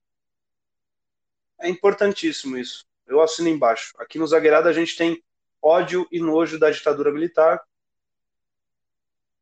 É 1.61 1.69
importantíssimo 1.69 2.59
isso. 2.59 2.87
Eu 3.07 3.21
assino 3.21 3.49
embaixo. 3.49 3.95
Aqui 3.99 4.19
no 4.19 4.27
Zagueirada 4.27 4.69
a 4.69 4.73
gente 4.73 4.97
tem 4.97 5.23
ódio 5.63 6.07
e 6.11 6.21
nojo 6.21 6.59
da 6.59 6.71
ditadura 6.71 7.11
militar. 7.11 7.63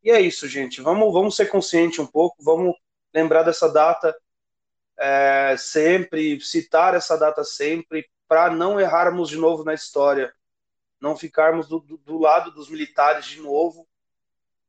E 0.03 0.11
é 0.11 0.21
isso, 0.21 0.49
gente. 0.49 0.81
Vamos, 0.81 1.13
vamos 1.13 1.37
ser 1.37 1.47
conscientes 1.47 1.99
um 1.99 2.07
pouco, 2.07 2.43
vamos 2.43 2.75
lembrar 3.13 3.43
dessa 3.43 3.69
data 3.69 4.17
é, 4.99 5.57
sempre, 5.57 6.41
citar 6.41 6.95
essa 6.95 7.17
data 7.17 7.45
sempre, 7.45 8.09
para 8.29 8.51
não 8.51 8.81
errarmos 8.81 9.29
de 9.29 9.37
novo 9.37 9.65
na 9.65 9.75
história, 9.75 10.35
não 11.01 11.17
ficarmos 11.17 11.69
do, 11.69 11.81
do 11.81 12.19
lado 12.19 12.51
dos 12.53 12.69
militares 12.69 13.27
de 13.27 13.41
novo, 13.41 13.87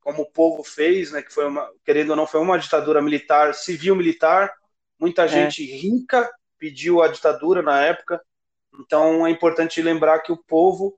como 0.04 0.24
o 0.24 0.32
povo 0.32 0.64
fez, 0.64 1.12
né, 1.12 1.22
que 1.22 1.34
foi 1.34 1.46
uma, 1.46 1.70
querendo 1.86 2.12
ou 2.12 2.16
não, 2.16 2.28
foi 2.28 2.40
uma 2.42 2.60
ditadura 2.60 3.02
militar, 3.02 3.54
civil-militar. 3.54 4.54
Muita 5.00 5.24
é. 5.24 5.28
gente 5.28 5.66
rica 5.66 6.30
pediu 6.60 7.02
a 7.02 7.08
ditadura 7.08 7.62
na 7.62 7.84
época. 7.84 8.22
Então 8.80 9.26
é 9.26 9.30
importante 9.30 9.82
lembrar 9.82 10.20
que 10.20 10.32
o 10.32 10.38
povo 10.38 10.98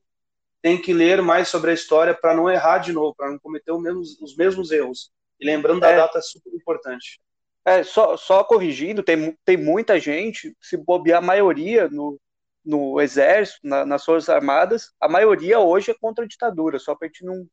tem 0.61 0.81
que 0.81 0.93
ler 0.93 1.21
mais 1.21 1.47
sobre 1.47 1.71
a 1.71 1.73
história 1.73 2.13
para 2.13 2.33
não 2.33 2.49
errar 2.49 2.79
de 2.79 2.91
novo, 2.91 3.13
para 3.15 3.29
não 3.29 3.37
cometer 3.37 3.71
mesmos, 3.77 4.19
os 4.19 4.35
mesmos 4.35 4.71
erros. 4.71 5.11
E 5.39 5.45
lembrando 5.45 5.81
da 5.81 5.91
é. 5.91 5.97
data 5.97 6.17
é 6.17 6.21
super 6.21 6.51
importante. 6.53 7.19
É, 7.63 7.83
só, 7.83 8.15
só 8.15 8.43
corrigindo, 8.43 9.03
tem, 9.03 9.37
tem 9.43 9.57
muita 9.57 9.99
gente, 9.99 10.55
se 10.61 10.77
bobear 10.77 11.17
a 11.17 11.25
maioria 11.25 11.87
no, 11.89 12.19
no 12.63 13.01
exército, 13.01 13.59
na, 13.63 13.85
nas 13.85 14.05
forças 14.05 14.29
armadas, 14.29 14.91
a 14.99 15.09
maioria 15.09 15.59
hoje 15.59 15.91
é 15.91 15.95
contra 15.99 16.25
a 16.25 16.27
ditadura, 16.27 16.77
só 16.79 16.95
para 16.95 17.07
a 17.07 17.09
gente 17.09 17.25
não, 17.25 17.47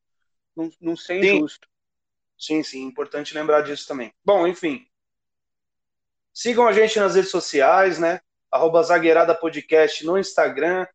não, 0.56 0.70
não 0.80 0.96
ser 0.96 1.22
sim. 1.22 1.36
injusto. 1.36 1.68
Sim, 2.38 2.62
sim, 2.62 2.82
importante 2.82 3.34
lembrar 3.34 3.62
disso 3.62 3.86
também. 3.86 4.12
Bom, 4.24 4.46
enfim. 4.46 4.84
Sigam 6.32 6.66
a 6.66 6.72
gente 6.72 6.98
nas 6.98 7.14
redes 7.14 7.30
sociais, 7.30 7.98
né? 7.98 8.20
Arroba 8.50 8.82
Zagueirada 8.82 9.34
Podcast 9.34 10.04
no 10.04 10.18
Instagram, 10.18 10.86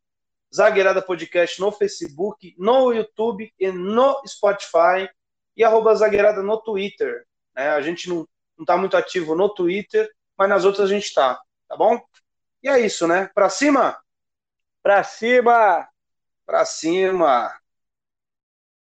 Zagueirada 0.54 1.02
Podcast 1.02 1.60
no 1.60 1.72
Facebook, 1.72 2.56
no 2.58 2.92
YouTube 2.92 3.54
e 3.60 3.72
no 3.72 4.22
Spotify 4.28 5.10
e 5.56 5.64
arroba 5.64 5.96
Zagueirada 5.96 6.42
no 6.44 6.62
Twitter. 6.62 7.26
Né? 7.56 7.70
A 7.70 7.82
gente 7.82 8.10
não, 8.10 8.28
não 8.58 8.66
tá 8.66 8.78
muito 8.78 8.96
ativo 8.98 9.36
no 9.36 9.50
Twitter, 9.50 10.12
mas 10.38 10.50
nas 10.50 10.66
outras 10.66 10.90
a 10.90 10.94
gente 10.94 11.14
tá, 11.14 11.40
tá 11.68 11.76
bom? 11.76 12.00
E 12.62 12.70
é 12.70 12.80
isso, 12.80 13.08
né? 13.08 13.30
Pra 13.34 13.50
cima? 13.50 13.98
Pra 14.84 15.04
cima! 15.04 15.88
Pra 16.46 16.66
cima! 16.66 17.54